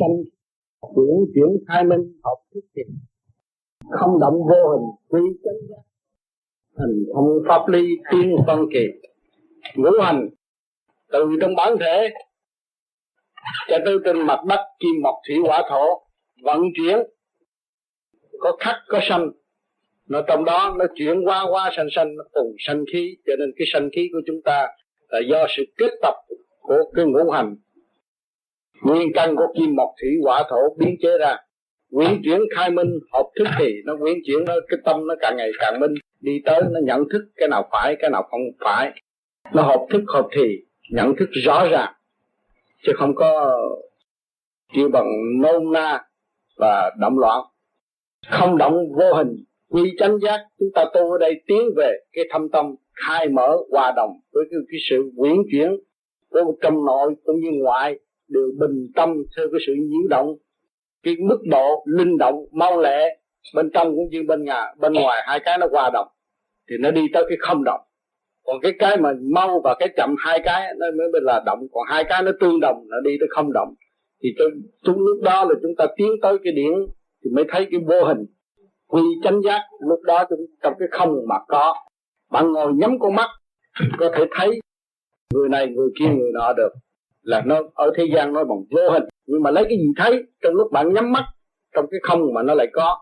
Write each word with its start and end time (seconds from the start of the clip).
sanh, 0.00 0.16
chuyển 0.94 1.32
chuyển 1.34 1.64
khai 1.68 1.84
minh, 1.84 2.20
học 2.22 2.38
thức 2.54 2.60
thiện 2.76 2.86
không 3.90 4.20
động 4.20 4.34
vô 4.34 4.68
hình, 4.70 4.90
quy 5.08 5.20
chánh 5.44 5.68
giác. 5.68 5.82
Thành 6.78 7.04
thông 7.14 7.28
pháp 7.48 7.68
lý 7.68 7.88
tiên 8.12 8.36
phân 8.46 8.66
kỳ. 8.72 8.86
Ngũ 9.74 9.90
hành, 10.02 10.28
từ 11.12 11.36
trong 11.40 11.54
bản 11.54 11.76
thể, 11.80 12.08
cho 13.68 13.78
tới 13.84 13.96
trên 14.04 14.26
mặt 14.26 14.40
đất, 14.48 14.60
kim 14.80 15.02
mộc, 15.02 15.14
thủy 15.28 15.36
hỏa 15.46 15.62
thổ, 15.70 16.02
vận 16.42 16.60
chuyển. 16.76 16.98
Có 18.38 18.56
khắc, 18.60 18.76
có 18.88 19.00
sanh. 19.02 19.30
Nó 20.08 20.22
trong 20.28 20.44
đó 20.44 20.74
nó 20.78 20.84
chuyển 20.94 21.24
qua 21.24 21.44
qua 21.50 21.70
sanh 21.76 21.86
sanh, 21.90 22.16
nó 22.16 22.24
cùng 22.32 22.54
sanh 22.58 22.84
khí. 22.92 23.16
Cho 23.26 23.32
nên 23.38 23.52
cái 23.56 23.66
sanh 23.72 23.88
khí 23.96 24.08
của 24.12 24.20
chúng 24.26 24.42
ta 24.44 24.68
là 25.08 25.20
do 25.30 25.46
sự 25.56 25.62
kết 25.76 25.90
tập 26.02 26.14
của 26.60 26.78
cái 26.94 27.04
ngũ 27.04 27.30
hành 27.30 27.56
nguyên 28.82 29.12
căn 29.14 29.36
của 29.36 29.46
kim 29.56 29.74
mộc 29.76 29.88
thủy 30.00 30.10
hỏa 30.24 30.44
thổ 30.50 30.74
biến 30.78 30.96
chế 31.02 31.18
ra. 31.18 31.36
Quyển 31.90 32.22
chuyển 32.24 32.40
khai 32.56 32.70
minh 32.70 32.90
hợp 33.12 33.26
thức 33.38 33.48
thì 33.58 33.72
nó 33.84 33.96
quyển 33.96 34.14
chuyển 34.26 34.44
nó 34.46 34.54
cái 34.68 34.78
tâm 34.84 35.06
nó 35.06 35.14
càng 35.20 35.36
ngày 35.36 35.50
càng 35.58 35.80
minh. 35.80 35.94
Đi 36.20 36.42
tới 36.44 36.62
nó 36.70 36.80
nhận 36.84 37.08
thức 37.12 37.24
cái 37.36 37.48
nào 37.48 37.68
phải 37.72 37.96
cái 37.98 38.10
nào 38.10 38.22
không 38.22 38.40
phải. 38.60 38.92
Nó 39.52 39.62
hợp 39.62 39.86
thức 39.90 40.02
hợp 40.08 40.28
thì 40.32 40.58
nhận 40.90 41.16
thức 41.16 41.28
rõ 41.44 41.66
ràng 41.70 41.92
chứ 42.86 42.92
không 42.96 43.14
có 43.14 43.58
kêu 44.74 44.88
bằng 44.88 45.06
nôn 45.40 45.72
na 45.72 46.04
và 46.56 46.90
động 47.00 47.18
loạn. 47.18 47.40
Không 48.30 48.58
động 48.58 48.92
vô 48.98 49.14
hình. 49.14 49.44
Quy 49.68 49.94
chánh 49.98 50.18
giác 50.18 50.40
chúng 50.58 50.68
ta 50.74 50.84
tu 50.94 51.12
ở 51.12 51.18
đây 51.18 51.42
tiến 51.46 51.70
về 51.76 51.92
cái 52.12 52.24
thâm 52.30 52.48
tâm 52.48 52.74
khai 53.06 53.28
mở 53.28 53.56
hòa 53.70 53.92
đồng 53.96 54.10
với 54.32 54.44
cái, 54.50 54.60
cái 54.70 54.78
sự 54.90 55.10
quyển 55.16 55.36
chuyển 55.52 55.76
của 56.30 56.54
trong 56.62 56.84
nội 56.86 57.14
cũng 57.24 57.40
như 57.40 57.50
ngoại 57.52 57.98
đều 58.34 58.50
bình 58.60 58.86
tâm 58.94 59.08
theo 59.36 59.46
cái 59.52 59.60
sự 59.66 59.72
nhiễu 59.74 60.08
động, 60.10 60.28
cái 61.02 61.14
mức 61.28 61.38
độ 61.50 61.84
linh 61.86 62.18
động, 62.18 62.34
mau 62.52 62.80
lẹ 62.80 63.18
bên 63.54 63.70
trong 63.74 63.94
cũng 63.94 64.08
như 64.10 64.22
bên 64.28 64.44
nhà, 64.44 64.66
bên 64.78 64.92
ngoài, 64.92 65.22
hai 65.26 65.40
cái 65.44 65.58
nó 65.58 65.66
hòa 65.72 65.90
đồng, 65.92 66.08
thì 66.70 66.76
nó 66.80 66.90
đi 66.90 67.02
tới 67.14 67.24
cái 67.28 67.38
không 67.40 67.64
động. 67.64 67.80
Còn 68.46 68.56
cái 68.62 68.72
cái 68.78 68.96
mà 68.96 69.12
mau 69.34 69.60
và 69.64 69.74
cái 69.78 69.88
chậm 69.96 70.14
hai 70.18 70.40
cái, 70.44 70.74
nó 70.78 70.86
mới 70.96 71.20
là 71.22 71.42
động. 71.46 71.58
Còn 71.72 71.84
hai 71.88 72.04
cái 72.08 72.22
nó 72.22 72.32
tương 72.40 72.60
đồng, 72.60 72.84
nó 72.88 72.96
đi 73.04 73.16
tới 73.20 73.28
không 73.30 73.52
động. 73.52 73.74
Thì 74.22 74.28
tôi, 74.38 74.50
chúng 74.82 74.98
lúc 74.98 75.22
đó 75.22 75.44
là 75.44 75.54
chúng 75.62 75.72
ta 75.78 75.86
tiến 75.96 76.08
tới 76.22 76.38
cái 76.44 76.52
điển 76.52 76.72
thì 77.24 77.30
mới 77.34 77.44
thấy 77.48 77.66
cái 77.70 77.80
vô 77.86 78.04
hình. 78.04 78.18
Quy 78.86 79.02
chánh 79.24 79.42
giác, 79.42 79.60
lúc 79.88 80.02
đó 80.02 80.24
chúng, 80.28 80.40
trong 80.62 80.74
cái 80.78 80.88
không 80.90 81.16
mà 81.28 81.36
có. 81.48 81.74
Bạn 82.30 82.52
ngồi 82.52 82.72
nhắm 82.72 82.98
con 82.98 83.14
mắt, 83.14 83.28
có 83.98 84.10
thể 84.16 84.24
thấy 84.30 84.60
người 85.34 85.48
này, 85.48 85.66
người 85.66 85.88
kia, 86.00 86.08
người 86.08 86.30
nọ 86.34 86.52
được 86.52 86.72
là 87.24 87.42
nó 87.46 87.60
ở 87.74 87.90
thế 87.96 88.04
gian 88.14 88.32
nói 88.32 88.44
bằng 88.44 88.58
vô 88.70 88.90
hình. 88.92 89.04
Nhưng 89.26 89.42
mà 89.42 89.50
lấy 89.50 89.64
cái 89.64 89.78
gì 89.78 89.86
thấy 89.96 90.22
trong 90.42 90.54
lúc 90.54 90.72
bạn 90.72 90.92
nhắm 90.92 91.12
mắt 91.12 91.24
trong 91.74 91.86
cái 91.90 92.00
không 92.02 92.34
mà 92.34 92.42
nó 92.42 92.54
lại 92.54 92.66
có. 92.72 92.98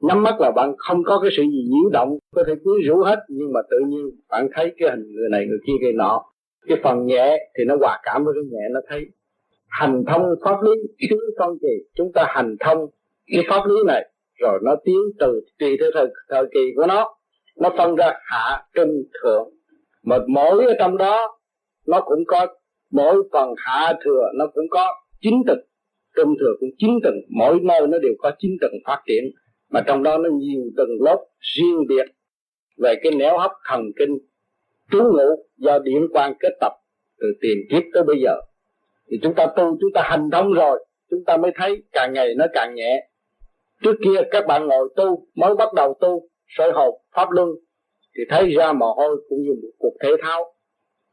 Nhắm 0.00 0.22
mắt 0.22 0.40
là 0.40 0.50
bạn 0.50 0.74
không 0.78 1.04
có 1.04 1.20
cái 1.22 1.30
sự 1.36 1.42
gì 1.42 1.64
nhiễu 1.70 1.90
động 1.92 2.18
có 2.34 2.44
thể 2.46 2.54
quyến 2.64 2.88
rũ 2.88 3.02
hết 3.02 3.18
nhưng 3.28 3.52
mà 3.52 3.60
tự 3.70 3.76
nhiên 3.86 4.10
bạn 4.28 4.48
thấy 4.54 4.72
cái 4.78 4.90
hình 4.90 5.12
người 5.12 5.28
này 5.30 5.46
người 5.46 5.58
kia 5.66 5.72
người 5.80 5.92
nọ. 5.92 6.24
Cái 6.68 6.78
phần 6.82 7.06
nhẹ 7.06 7.50
thì 7.58 7.64
nó 7.64 7.76
hòa 7.80 8.00
cảm 8.02 8.24
với 8.24 8.34
cái 8.34 8.44
nhẹ 8.50 8.68
nó 8.72 8.80
thấy 8.88 9.06
hành 9.68 10.04
thông 10.06 10.22
pháp 10.44 10.62
lý 10.62 10.72
chứ 11.10 11.16
con 11.38 11.58
gì 11.58 11.84
chúng 11.94 12.12
ta 12.14 12.24
hành 12.28 12.56
thông 12.60 12.86
cái 13.26 13.44
pháp 13.48 13.66
lý 13.66 13.76
này 13.86 14.10
rồi 14.40 14.58
nó 14.62 14.74
tiến 14.84 15.00
từ 15.18 15.40
tùy 15.58 15.76
theo 15.80 15.90
thời, 15.94 16.06
thời 16.28 16.44
kỳ 16.54 16.60
của 16.76 16.86
nó. 16.86 17.16
Nó 17.56 17.70
phân 17.78 17.94
ra 17.96 18.12
hạ 18.24 18.62
trung 18.74 19.02
thượng. 19.22 19.48
Mà 20.02 20.18
mỗi 20.28 20.64
ở 20.64 20.74
trong 20.78 20.96
đó 20.96 21.38
nó 21.86 22.00
cũng 22.00 22.24
có 22.26 22.46
mỗi 22.94 23.16
phần 23.32 23.54
hạ 23.56 23.92
thừa 24.04 24.22
nó 24.34 24.46
cũng 24.54 24.64
có 24.70 24.86
chín 25.20 25.34
tầng, 25.46 25.60
trung 26.16 26.34
thừa 26.40 26.52
cũng 26.60 26.70
chín 26.78 26.90
tầng, 27.02 27.14
mỗi 27.38 27.58
nơi 27.62 27.80
nó 27.80 27.98
đều 27.98 28.12
có 28.18 28.32
chín 28.38 28.50
tầng 28.60 28.72
phát 28.86 29.02
triển. 29.06 29.24
Mà 29.70 29.80
trong 29.86 30.02
đó 30.02 30.18
nó 30.18 30.30
nhiều 30.32 30.62
tầng 30.76 30.88
lớp 31.00 31.24
riêng 31.38 31.86
biệt. 31.88 32.06
Về 32.78 32.94
cái 33.02 33.12
nẻo 33.12 33.38
hấp 33.38 33.50
thần 33.68 33.80
kinh, 33.98 34.18
trú 34.90 34.98
ngụ 34.98 35.46
do 35.56 35.78
điện 35.78 36.08
quan 36.12 36.34
kết 36.40 36.52
tập 36.60 36.72
từ 37.20 37.26
tiền 37.40 37.58
kiếp 37.70 37.82
tới 37.94 38.02
bây 38.02 38.20
giờ. 38.20 38.36
Thì 39.10 39.16
chúng 39.22 39.34
ta 39.34 39.46
tu, 39.56 39.76
chúng 39.80 39.90
ta 39.94 40.02
hành 40.04 40.30
thông 40.32 40.52
rồi, 40.52 40.84
chúng 41.10 41.24
ta 41.26 41.36
mới 41.36 41.50
thấy 41.54 41.82
càng 41.92 42.12
ngày 42.12 42.34
nó 42.36 42.46
càng 42.52 42.74
nhẹ. 42.74 43.08
Trước 43.82 43.94
kia 44.04 44.20
các 44.30 44.46
bạn 44.46 44.66
ngồi 44.66 44.88
tu, 44.96 45.26
mới 45.34 45.54
bắt 45.54 45.74
đầu 45.74 45.94
tu, 46.00 46.28
soi 46.48 46.72
hồn 46.72 46.94
pháp 47.16 47.30
luân, 47.30 47.48
thì 48.16 48.24
thấy 48.28 48.50
ra 48.50 48.72
mồ 48.72 48.92
hôi 48.92 49.16
cũng 49.28 49.38
như 49.42 49.50
một 49.62 49.68
cuộc 49.78 49.92
thể 50.02 50.08
thao 50.22 50.53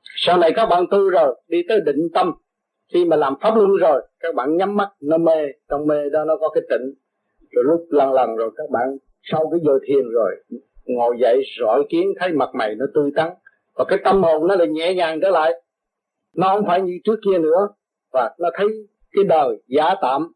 sau 0.04 0.38
này 0.38 0.52
các 0.56 0.66
bạn 0.66 0.86
tu 0.92 1.10
rồi, 1.10 1.36
đi 1.48 1.62
tới 1.70 1.82
định 1.86 2.08
tâm. 2.14 2.34
Khi 2.94 3.06
mà 3.06 3.16
làm 3.16 3.34
pháp 3.42 3.56
luân 3.56 3.76
rồi, 3.76 4.02
các 4.20 4.36
bạn 4.36 4.58
nhắm 4.58 4.76
mắt, 4.76 4.90
nó 5.02 5.18
mê. 5.18 5.48
Trong 5.70 5.88
mê 5.88 6.10
đó 6.10 6.26
nó 6.26 6.38
có 6.38 6.50
cái 6.50 6.64
tịnh 6.70 6.94
rồi 7.52 7.64
lúc 7.68 7.88
lần 7.90 8.14
lần 8.14 8.36
rồi, 8.36 8.52
các 8.58 8.70
bạn 8.70 8.98
sau 9.24 9.50
cái 9.52 9.60
giờ 9.64 9.80
thiền 9.88 10.10
rồi, 10.10 10.36
ngồi 10.86 11.16
dậy, 11.20 11.42
rọi 11.60 11.84
kiến, 11.90 12.14
thấy 12.20 12.32
mặt 12.32 12.50
mày 12.54 12.76
nó 12.76 12.86
tươi 12.94 13.12
tắn. 13.16 13.30
Và 13.76 13.86
cái 13.88 14.00
tâm 14.04 14.24
hồn 14.24 14.48
nó 14.48 14.56
lại 14.56 14.68
nhẹ 14.68 14.94
nhàng 14.94 15.20
trở 15.22 15.30
lại. 15.30 15.52
Nó 16.36 16.48
không 16.48 16.66
phải 16.68 16.82
như 16.82 16.94
trước 17.04 17.20
kia 17.26 17.40
nữa. 17.40 17.68
Và 18.14 18.36
nó 18.40 18.50
thấy 18.54 18.68
cái 19.12 19.24
đời 19.24 19.64
giả 19.68 19.96
tạm. 20.02 20.32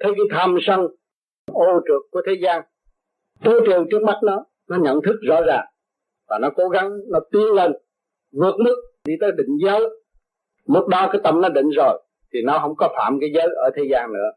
Thấy 0.00 0.12
cái 0.16 0.26
tham 0.30 0.56
sân 0.62 0.80
ô 1.52 1.80
trượt 1.88 2.02
của 2.10 2.22
thế 2.26 2.32
gian. 2.42 2.62
Tối 3.44 3.60
trường 3.66 3.86
trước 3.90 4.02
mắt 4.02 4.18
nó 4.22 4.44
nó 4.68 4.76
nhận 4.76 5.02
thức 5.02 5.16
rõ 5.22 5.40
ràng. 5.46 5.66
Và 6.28 6.38
nó 6.38 6.50
cố 6.56 6.68
gắng, 6.68 6.90
nó 7.08 7.20
tiến 7.32 7.52
lên 7.54 7.72
vượt 8.32 8.54
nước 8.64 8.76
đi 9.04 9.14
tới 9.20 9.32
định 9.36 9.56
giới. 9.64 9.80
Lúc 10.66 10.88
đó 10.88 11.08
cái 11.12 11.20
tâm 11.24 11.40
nó 11.40 11.48
định 11.48 11.70
rồi 11.76 12.02
thì 12.32 12.42
nó 12.42 12.58
không 12.58 12.74
có 12.76 12.88
phạm 12.96 13.20
cái 13.20 13.30
giới 13.34 13.46
ở 13.56 13.70
thế 13.76 13.82
gian 13.90 14.12
nữa. 14.12 14.30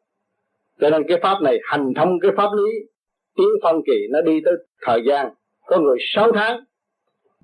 Cho 0.79 0.89
nên 0.89 1.03
cái 1.07 1.19
pháp 1.21 1.41
này 1.41 1.59
hành 1.63 1.93
thông 1.95 2.19
cái 2.19 2.31
pháp 2.37 2.49
lý 2.57 2.71
tiến 3.37 3.47
phân 3.63 3.81
kỳ 3.85 4.07
nó 4.09 4.21
đi 4.21 4.41
tới 4.45 4.53
thời 4.81 5.01
gian 5.05 5.33
có 5.65 5.79
người 5.79 5.97
6 5.99 6.31
tháng 6.31 6.63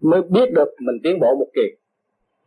mới 0.02 0.22
biết 0.22 0.52
được 0.56 0.68
mình 0.80 0.96
tiến 1.04 1.20
bộ 1.20 1.36
một 1.40 1.48
kỳ. 1.56 1.62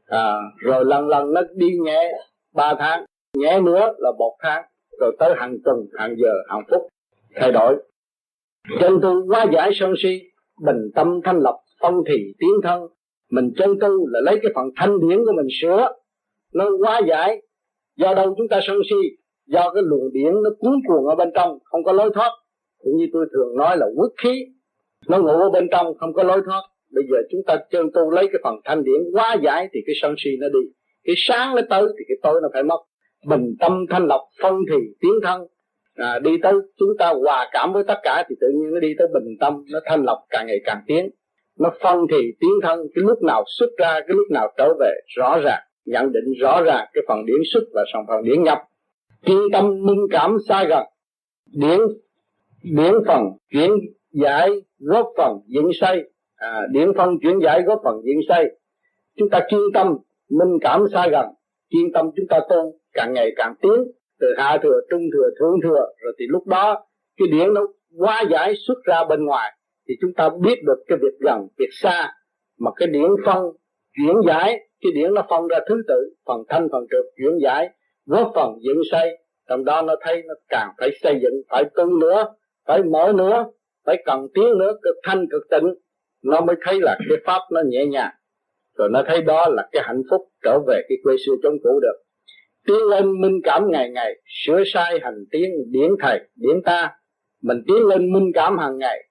À, 0.07 0.35
rồi 0.57 0.85
lần 0.85 1.09
lần 1.09 1.33
nó 1.33 1.43
đi 1.55 1.79
nhẹ 1.79 2.13
ba 2.55 2.75
tháng 2.79 3.05
nhẹ 3.35 3.61
nữa 3.61 3.95
là 3.99 4.13
một 4.19 4.37
tháng 4.43 4.65
rồi 5.01 5.17
tới 5.19 5.35
hàng 5.37 5.57
tuần 5.65 5.77
hàng 5.99 6.15
giờ 6.19 6.33
hàng 6.49 6.63
phút 6.71 6.89
thay 7.35 7.53
đổi. 7.53 7.77
Chân 8.81 9.01
tu 9.03 9.27
quá 9.29 9.47
giải 9.53 9.71
sân 9.75 9.95
si 10.03 10.23
bình 10.61 10.91
tâm 10.95 11.21
thanh 11.25 11.39
lập 11.41 11.57
phong 11.81 12.03
thì 12.09 12.33
tiến 12.39 12.51
thân 12.63 12.87
mình 13.31 13.53
chân 13.57 13.79
tu 13.81 14.09
là 14.09 14.21
lấy 14.25 14.39
cái 14.43 14.53
phần 14.55 14.65
thanh 14.77 15.01
điển 15.01 15.19
của 15.19 15.33
mình 15.37 15.47
sửa. 15.61 15.89
Nó 16.53 16.71
quá 16.79 17.01
giải. 17.09 17.43
Do 17.97 18.15
đâu 18.15 18.35
chúng 18.39 18.49
ta 18.49 18.61
sân 18.67 18.77
si 18.91 18.97
do 19.47 19.71
cái 19.75 19.83
luồng 19.87 20.13
điển 20.13 20.33
nó 20.45 20.51
cuốn 20.59 20.73
cuồng 20.89 21.07
ở 21.07 21.15
bên 21.15 21.31
trong 21.35 21.59
không 21.65 21.85
có 21.85 21.93
lối 21.93 22.11
thoát. 22.15 22.31
Cũng 22.79 22.97
như 22.97 23.07
tôi 23.13 23.27
thường 23.33 23.57
nói 23.57 23.77
là 23.77 23.87
quốc 23.97 24.13
khí. 24.23 24.45
Nó 25.09 25.19
ngủ 25.19 25.29
ở 25.29 25.51
bên 25.51 25.69
trong 25.71 25.99
không 25.99 26.13
có 26.13 26.23
lối 26.23 26.41
thoát. 26.47 26.63
Bây 26.95 27.05
giờ 27.11 27.17
chúng 27.31 27.41
ta 27.47 27.57
chân 27.71 27.87
tu 27.95 28.11
lấy 28.11 28.27
cái 28.27 28.41
phần 28.45 28.55
thanh 28.65 28.85
điển 28.85 29.01
quá 29.13 29.37
giải 29.43 29.69
thì 29.73 29.81
cái 29.87 29.95
sân 30.03 30.15
si 30.19 30.31
nó 30.41 30.49
đi. 30.49 30.61
Cái 31.05 31.15
sáng 31.19 31.55
nó 31.55 31.63
tới 31.71 31.83
thì 31.99 32.05
cái 32.09 32.17
tối 32.23 32.41
nó 32.43 32.49
phải 32.53 32.63
mất. 32.63 32.79
Bình 33.27 33.55
tâm 33.61 33.87
thanh 33.91 34.07
lọc 34.07 34.21
phân 34.43 34.55
thì 34.71 34.77
tiến 35.01 35.13
thân. 35.23 35.47
À, 35.95 36.19
đi 36.19 36.31
tới 36.43 36.53
chúng 36.79 36.89
ta 36.99 37.13
hòa 37.25 37.49
cảm 37.53 37.73
với 37.73 37.85
tất 37.85 37.99
cả 38.03 38.25
thì 38.29 38.37
tự 38.41 38.47
nhiên 38.55 38.71
nó 38.75 38.81
đi 38.81 38.95
tới 38.99 39.09
bình 39.15 39.37
tâm 39.41 39.65
nó 39.73 39.81
thanh 39.85 40.05
lọc 40.05 40.19
càng 40.31 40.47
ngày 40.47 40.59
càng 40.65 40.83
tiến 40.87 41.11
nó 41.59 41.71
phân 41.83 42.07
thì 42.11 42.33
tiến 42.41 42.51
thân 42.63 42.81
cái 42.95 43.03
lúc 43.03 43.23
nào 43.23 43.45
xuất 43.59 43.69
ra 43.79 43.93
cái 43.93 44.17
lúc 44.17 44.27
nào 44.31 44.53
trở 44.59 44.75
về 44.81 44.93
rõ 45.17 45.39
ràng 45.45 45.63
nhận 45.89 46.13
định 46.13 46.33
rõ 46.41 46.63
ràng 46.63 46.87
cái 46.93 47.05
phần 47.09 47.27
điển 47.27 47.37
xuất 47.53 47.61
và 47.75 47.85
phần 47.93 48.03
phần 48.09 48.25
điển 48.25 48.43
nhập. 48.43 48.59
Chuyên 49.27 49.39
tâm 49.53 49.65
minh 49.83 50.07
cảm 50.11 50.37
xa 50.49 50.65
gần. 50.65 50.85
Điển 51.53 51.81
điển 52.63 52.93
phần 53.07 53.23
chuyển 53.53 53.71
giải 54.13 54.51
góp 54.79 55.07
phần 55.17 55.33
dựng 55.47 55.71
xây. 55.81 56.11
À, 56.37 56.63
điển 56.71 56.93
phân 56.97 57.19
chuyển 57.23 57.39
giải 57.43 57.63
góp 57.63 57.81
phần 57.85 58.01
dựng 58.05 58.21
xây. 58.29 58.45
Chúng 59.17 59.29
ta 59.31 59.41
chuyên 59.51 59.61
tâm 59.75 59.97
minh 60.31 60.59
cảm 60.61 60.85
xa 60.93 61.09
gần. 61.09 61.27
Chuyên 61.71 61.93
tâm 61.93 62.11
chúng 62.17 62.27
ta 62.29 62.41
tu 62.51 62.79
càng 62.93 63.13
ngày 63.13 63.31
càng 63.37 63.55
tiến. 63.63 63.85
Từ 64.21 64.27
hạ 64.39 64.59
thừa 64.63 64.81
trung 64.91 65.03
thừa 65.13 65.29
thượng 65.41 65.61
thừa 65.63 65.87
rồi 66.03 66.13
thì 66.19 66.25
lúc 66.29 66.47
đó 66.47 66.87
cái 67.17 67.29
điển 67.29 67.55
nó 67.55 67.61
quá 67.99 68.25
giải 68.31 68.55
xuất 68.67 68.85
ra 68.85 69.05
bên 69.05 69.25
ngoài 69.25 69.58
thì 69.89 69.95
chúng 70.01 70.13
ta 70.17 70.29
biết 70.41 70.63
được 70.67 70.85
cái 70.87 70.99
việc 71.03 71.19
gần, 71.21 71.47
việc 71.59 71.71
xa. 71.71 72.13
Mà 72.59 72.71
cái 72.77 72.89
điển 72.89 73.11
phân 73.27 73.45
chuyển 73.97 74.15
giải, 74.27 74.69
cái 74.81 74.93
điển 74.95 75.15
nó 75.15 75.27
phân 75.31 75.49
ra 75.49 75.59
thứ 75.69 75.83
tự, 75.89 76.15
phần 76.27 76.41
thanh, 76.49 76.69
phần 76.73 76.87
trượt 76.91 77.05
chuyển 77.17 77.39
giải, 77.43 77.69
góp 78.07 78.33
phần 78.35 78.55
dựng 78.61 78.83
xây. 78.91 79.19
Trong 79.49 79.65
đó 79.65 79.83
nó 79.83 79.95
thấy 80.01 80.23
nó 80.27 80.35
càng 80.49 80.69
phải 80.79 80.91
xây 81.03 81.19
dựng, 81.23 81.35
phải 81.51 81.65
tu 81.75 81.99
nữa, 82.01 82.35
phải 82.67 82.83
mở 82.83 83.13
nữa, 83.17 83.47
phải 83.87 84.03
cần 84.05 84.27
tiến 84.35 84.59
nữa, 84.59 84.73
cực 84.83 84.97
thanh, 85.03 85.27
cực 85.31 85.43
tịnh. 85.51 85.75
Nó 86.25 86.41
mới 86.41 86.57
thấy 86.65 86.81
là 86.81 86.99
cái 87.09 87.19
pháp 87.25 87.41
nó 87.53 87.61
nhẹ 87.67 87.87
nhàng. 87.87 88.15
Rồi 88.79 88.89
nó 88.93 89.03
thấy 89.07 89.23
đó 89.23 89.49
là 89.49 89.69
cái 89.73 89.83
hạnh 89.87 90.03
phúc 90.11 90.21
trở 90.45 90.59
về 90.67 90.83
cái 90.89 90.99
quê 91.03 91.15
xưa 91.27 91.33
chống 91.43 91.55
cũ 91.63 91.81
được. 91.83 92.03
Tiến 92.67 92.89
lên 92.91 93.21
minh 93.21 93.41
cảm 93.45 93.71
ngày 93.71 93.91
ngày, 93.91 94.15
sửa 94.25 94.63
sai 94.67 94.99
hành 95.03 95.25
tiến 95.31 95.51
điển 95.71 95.91
thầy, 96.01 96.21
điển 96.37 96.63
ta. 96.65 96.93
Mình 97.43 97.63
tiến 97.67 97.87
lên 97.87 98.13
minh 98.13 98.31
cảm 98.35 98.59
hàng 98.59 98.79
ngày 98.79 99.08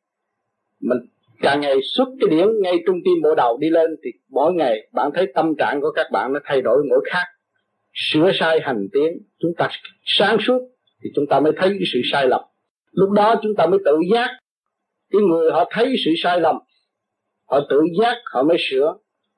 mình 0.87 0.97
càng 1.41 1.61
ngày 1.61 1.75
xuất 1.83 2.07
cái 2.19 2.29
điển 2.29 2.47
ngay 2.61 2.83
trung 2.85 2.97
tim 3.05 3.21
bộ 3.23 3.35
đầu 3.35 3.57
đi 3.57 3.69
lên 3.69 3.95
thì 4.03 4.09
mỗi 4.29 4.53
ngày 4.53 4.87
bạn 4.93 5.11
thấy 5.13 5.31
tâm 5.35 5.55
trạng 5.55 5.81
của 5.81 5.91
các 5.91 6.07
bạn 6.11 6.33
nó 6.33 6.39
thay 6.45 6.61
đổi 6.61 6.83
mỗi 6.89 6.99
khác. 7.11 7.25
Sửa 7.93 8.31
sai 8.33 8.59
hành 8.61 8.87
tiến, 8.93 9.17
chúng 9.39 9.51
ta 9.57 9.69
sáng 10.05 10.37
suốt 10.39 10.59
thì 11.03 11.09
chúng 11.15 11.25
ta 11.27 11.39
mới 11.39 11.53
thấy 11.57 11.69
cái 11.69 11.87
sự 11.93 11.99
sai 12.11 12.27
lầm. 12.27 12.41
Lúc 12.91 13.09
đó 13.11 13.35
chúng 13.41 13.55
ta 13.55 13.65
mới 13.67 13.79
tự 13.85 13.97
giác. 14.13 14.29
Cái 15.11 15.21
người 15.21 15.51
họ 15.51 15.69
thấy 15.71 15.95
sự 16.05 16.11
sai 16.17 16.39
lầm, 16.39 16.55
họ 17.49 17.59
tự 17.69 17.81
giác 18.01 18.15
họ 18.25 18.43
mới 18.43 18.57
sửa. 18.59 18.95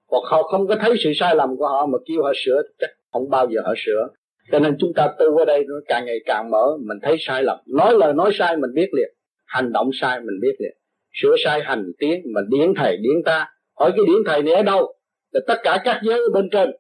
Hoặc 0.08 0.24
họ 0.32 0.44
không 0.44 0.68
có 0.68 0.76
thấy 0.76 0.94
sự 1.04 1.12
sai 1.16 1.36
lầm 1.36 1.58
của 1.58 1.68
họ 1.68 1.86
mà 1.86 1.98
kêu 2.06 2.24
họ 2.24 2.32
sửa, 2.36 2.62
chắc 2.80 2.90
không 3.12 3.30
bao 3.30 3.48
giờ 3.50 3.62
họ 3.66 3.74
sửa. 3.78 4.08
Cho 4.52 4.60
nên 4.60 4.76
chúng 4.80 4.94
ta 4.96 5.08
tu 5.20 5.38
ở 5.38 5.46
đây 5.46 5.64
nó 5.68 5.76
càng 5.88 6.06
ngày 6.06 6.18
càng 6.26 6.50
mở, 6.52 6.78
mình 6.80 6.98
thấy 7.02 7.16
sai 7.20 7.44
lầm. 7.44 7.58
Nói 7.66 7.94
lời 7.98 8.14
nói 8.14 8.32
sai 8.34 8.58
mình 8.58 8.74
biết 8.74 8.90
liền, 8.94 9.14
hành 9.46 9.72
động 9.74 9.90
sai 9.94 10.20
mình 10.20 10.40
biết 10.42 10.56
liền 10.60 10.79
sửa 11.14 11.36
sai 11.44 11.62
hành 11.64 11.92
tiến 12.00 12.22
mà 12.34 12.42
điển 12.50 12.74
thầy 12.78 12.98
điển 12.98 13.24
ta. 13.26 13.52
Hỏi 13.80 13.92
cái 13.92 14.06
điển 14.08 14.24
thầy 14.26 14.44
này 14.44 14.54
ở 14.54 14.64
đâu? 14.64 14.94
Là 15.32 15.42
tất 15.48 15.56
cả 15.64 15.82
các 15.84 16.00
giới 16.04 16.20
bên 16.34 16.50
trên. 16.52 16.72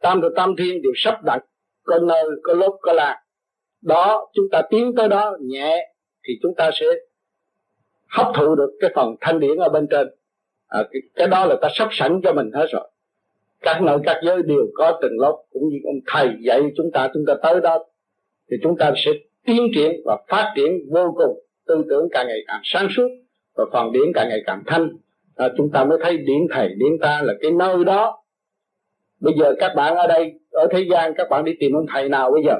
Tam 0.00 0.20
thập 0.20 0.32
tam 0.36 0.56
thiên 0.56 0.82
đều 0.82 0.92
sắp 0.96 1.24
đặt. 1.24 1.44
Có 1.84 1.98
nơi 1.98 2.24
có 2.42 2.54
lúc 2.54 2.74
có 2.80 2.92
là 2.92 3.22
đó 3.82 4.28
chúng 4.34 4.44
ta 4.52 4.62
tiến 4.70 4.92
tới 4.96 5.08
đó 5.08 5.36
nhẹ 5.40 5.92
thì 6.28 6.34
chúng 6.42 6.54
ta 6.54 6.70
sẽ 6.74 6.86
hấp 8.08 8.26
thụ 8.34 8.54
được 8.54 8.70
cái 8.80 8.90
phần 8.94 9.14
thanh 9.20 9.40
điển 9.40 9.56
ở 9.56 9.68
bên 9.68 9.86
trên. 9.90 10.08
À, 10.68 10.82
cái, 10.92 11.02
cái 11.14 11.26
đó 11.28 11.46
là 11.46 11.56
ta 11.62 11.68
sắp 11.74 11.88
sẵn 11.92 12.20
cho 12.24 12.32
mình 12.32 12.50
hết 12.54 12.66
rồi. 12.72 12.90
Các 13.60 13.82
nơi 13.82 13.98
các 14.04 14.20
giới 14.24 14.42
đều 14.42 14.66
có 14.74 14.98
từng 15.02 15.18
lớp 15.20 15.36
cũng 15.52 15.68
như 15.68 15.76
ông 15.84 16.00
thầy 16.06 16.28
dạy 16.40 16.60
chúng 16.76 16.90
ta 16.92 17.10
chúng 17.14 17.24
ta 17.26 17.34
tới 17.42 17.60
đó 17.60 17.84
thì 18.50 18.56
chúng 18.62 18.76
ta 18.78 18.92
sẽ 18.96 19.10
tiến 19.46 19.66
triển 19.74 20.00
và 20.04 20.16
phát 20.28 20.52
triển 20.56 20.78
vô 20.90 21.14
cùng 21.16 21.44
tư 21.66 21.84
tưởng 21.90 22.08
càng 22.10 22.26
ngày 22.26 22.38
càng 22.46 22.60
sáng 22.64 22.88
suốt 22.96 23.08
và 23.56 23.64
phần 23.72 23.92
điển 23.92 24.12
càng 24.14 24.28
ngày 24.28 24.42
càng 24.46 24.62
thanh. 24.66 24.88
À, 25.36 25.48
chúng 25.56 25.70
ta 25.70 25.84
mới 25.84 25.98
thấy 26.02 26.16
điển 26.16 26.46
thầy 26.50 26.68
điển 26.68 26.98
ta 27.00 27.22
là 27.22 27.34
cái 27.42 27.50
nơi 27.50 27.84
đó. 27.84 28.22
Bây 29.20 29.34
giờ 29.38 29.54
các 29.58 29.72
bạn 29.76 29.96
ở 29.96 30.06
đây 30.06 30.40
ở 30.50 30.66
thế 30.70 30.86
gian 30.90 31.14
các 31.14 31.26
bạn 31.30 31.44
đi 31.44 31.52
tìm 31.60 31.72
ông 31.72 31.86
thầy 31.94 32.08
nào 32.08 32.30
bây 32.32 32.42
giờ? 32.44 32.54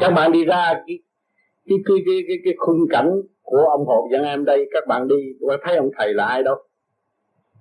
Các 0.00 0.10
bạn 0.10 0.32
đi 0.32 0.44
ra 0.44 0.74
cái 0.86 0.98
cái 1.66 1.78
cái 1.86 1.96
cái 2.06 2.22
cái, 2.28 2.36
cái 2.44 2.54
khung 2.58 2.88
cảnh 2.90 3.10
của 3.42 3.66
ông 3.70 3.86
hộ 3.86 4.08
dân 4.12 4.24
em 4.24 4.44
đây 4.44 4.68
các 4.70 4.86
bạn 4.86 5.08
đi 5.08 5.16
có 5.40 5.56
thấy 5.64 5.76
ông 5.76 5.90
thầy 5.98 6.14
là 6.14 6.24
ai 6.24 6.42
đâu 6.42 6.56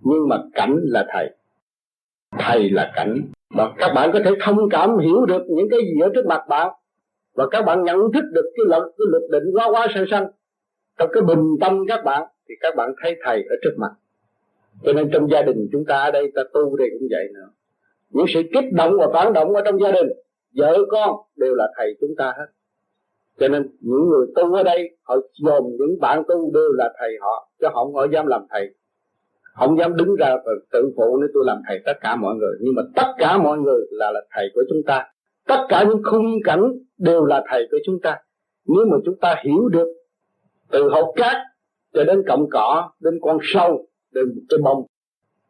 nhưng 0.01 0.29
mà 0.29 0.37
cảnh 0.53 0.79
là 0.83 1.05
thầy. 1.13 1.29
Thầy 2.39 2.69
là 2.69 2.91
cảnh. 2.95 3.21
Và 3.49 3.71
các 3.77 3.91
bạn 3.95 4.09
có 4.13 4.19
thể 4.25 4.31
thông 4.41 4.69
cảm 4.69 4.97
hiểu 4.97 5.25
được 5.25 5.43
những 5.49 5.69
cái 5.71 5.79
gì 5.79 6.01
ở 6.01 6.09
trước 6.15 6.25
mặt 6.25 6.41
bạn. 6.49 6.73
Và 7.35 7.47
các 7.51 7.65
bạn 7.65 7.83
nhận 7.83 7.97
thức 8.13 8.23
được 8.31 8.51
cái 8.55 8.65
luật 8.67 8.83
cái 8.83 9.05
luật 9.09 9.23
định 9.31 9.43
quá 9.53 9.67
quá 9.71 9.87
sanh 9.93 10.05
sanh 10.11 10.27
trong 10.97 11.09
cái 11.13 11.23
bình 11.23 11.43
tâm 11.61 11.79
các 11.87 12.03
bạn, 12.05 12.27
thì 12.49 12.55
các 12.59 12.75
bạn 12.75 12.93
thấy 13.03 13.15
thầy 13.25 13.43
ở 13.49 13.55
trước 13.63 13.75
mặt. 13.77 13.91
Cho 14.83 14.93
nên 14.93 15.09
trong 15.13 15.29
gia 15.31 15.41
đình 15.41 15.67
chúng 15.71 15.85
ta 15.85 15.97
ở 15.97 16.11
đây 16.11 16.31
ta 16.35 16.43
tu 16.53 16.75
đây 16.75 16.87
cũng 16.99 17.07
vậy 17.11 17.27
nữa. 17.33 17.49
Những 18.09 18.25
sự 18.33 18.41
kích 18.53 18.73
động 18.73 18.93
và 18.99 19.07
phản 19.13 19.33
động 19.33 19.53
ở 19.53 19.61
trong 19.65 19.79
gia 19.79 19.91
đình, 19.91 20.07
vợ 20.55 20.77
con 20.89 21.15
đều 21.35 21.55
là 21.55 21.67
thầy 21.77 21.97
chúng 22.01 22.15
ta 22.17 22.33
hết. 22.37 22.45
Cho 23.39 23.47
nên 23.47 23.69
những 23.79 24.09
người 24.09 24.27
tu 24.35 24.53
ở 24.53 24.63
đây, 24.63 24.97
họ 25.03 25.15
dồn 25.33 25.63
những 25.79 25.99
bạn 25.99 26.23
tu 26.27 26.51
đều 26.53 26.71
là 26.73 26.93
thầy 26.99 27.09
họ, 27.21 27.49
chứ 27.61 27.67
họ 27.73 27.85
không 27.85 28.11
dám 28.13 28.27
làm 28.27 28.41
thầy. 28.49 28.69
Không 29.55 29.77
dám 29.77 29.95
đứng 29.95 30.15
ra 30.15 30.35
và 30.45 30.51
tự 30.71 30.91
phụ 30.95 31.17
nếu 31.17 31.29
tôi 31.33 31.43
làm 31.47 31.61
thầy 31.67 31.79
tất 31.85 31.93
cả 32.01 32.15
mọi 32.15 32.35
người. 32.35 32.57
Nhưng 32.61 32.73
mà 32.75 32.81
tất 32.95 33.13
cả 33.17 33.37
mọi 33.37 33.57
người 33.57 33.81
là 33.91 34.11
là 34.11 34.21
thầy 34.31 34.49
của 34.53 34.61
chúng 34.69 34.81
ta. 34.87 35.05
Tất 35.47 35.65
cả 35.69 35.83
những 35.83 36.01
khung 36.03 36.25
cảnh 36.43 36.61
đều 36.97 37.25
là 37.25 37.43
thầy 37.49 37.67
của 37.71 37.77
chúng 37.85 37.99
ta. 38.03 38.17
Nếu 38.67 38.85
mà 38.91 38.97
chúng 39.05 39.17
ta 39.21 39.35
hiểu 39.43 39.69
được 39.69 39.87
từ 40.71 40.89
hột 40.89 41.13
cát 41.15 41.37
cho 41.93 42.03
đến 42.03 42.23
cọng 42.27 42.49
cỏ, 42.51 42.91
đến 42.99 43.13
con 43.21 43.37
sâu, 43.41 43.87
đến 44.11 44.25
cái 44.49 44.59
bông. 44.63 44.85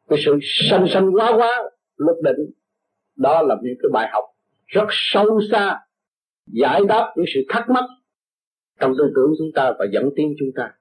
Cái 0.10 0.20
sự 0.26 0.40
sanh 0.42 0.88
sanh 0.88 1.16
quá 1.16 1.32
quá 1.38 1.64
lúc 1.98 2.18
định, 2.24 2.52
đó 3.16 3.42
là 3.42 3.56
những 3.62 3.76
cái 3.84 3.90
bài 3.94 4.10
học 4.12 4.24
rất 4.66 4.86
sâu 4.90 5.40
xa, 5.52 5.80
giải 6.48 6.82
đáp 6.88 7.14
những 7.16 7.26
sự 7.34 7.42
thắc 7.50 7.70
mắc 7.70 7.84
trong 8.80 8.94
tư 8.98 9.12
tưởng 9.16 9.34
chúng 9.38 9.52
ta 9.56 9.74
và 9.80 9.86
dẫn 9.92 10.10
tiến 10.16 10.36
chúng 10.40 10.50
ta. 10.56 10.72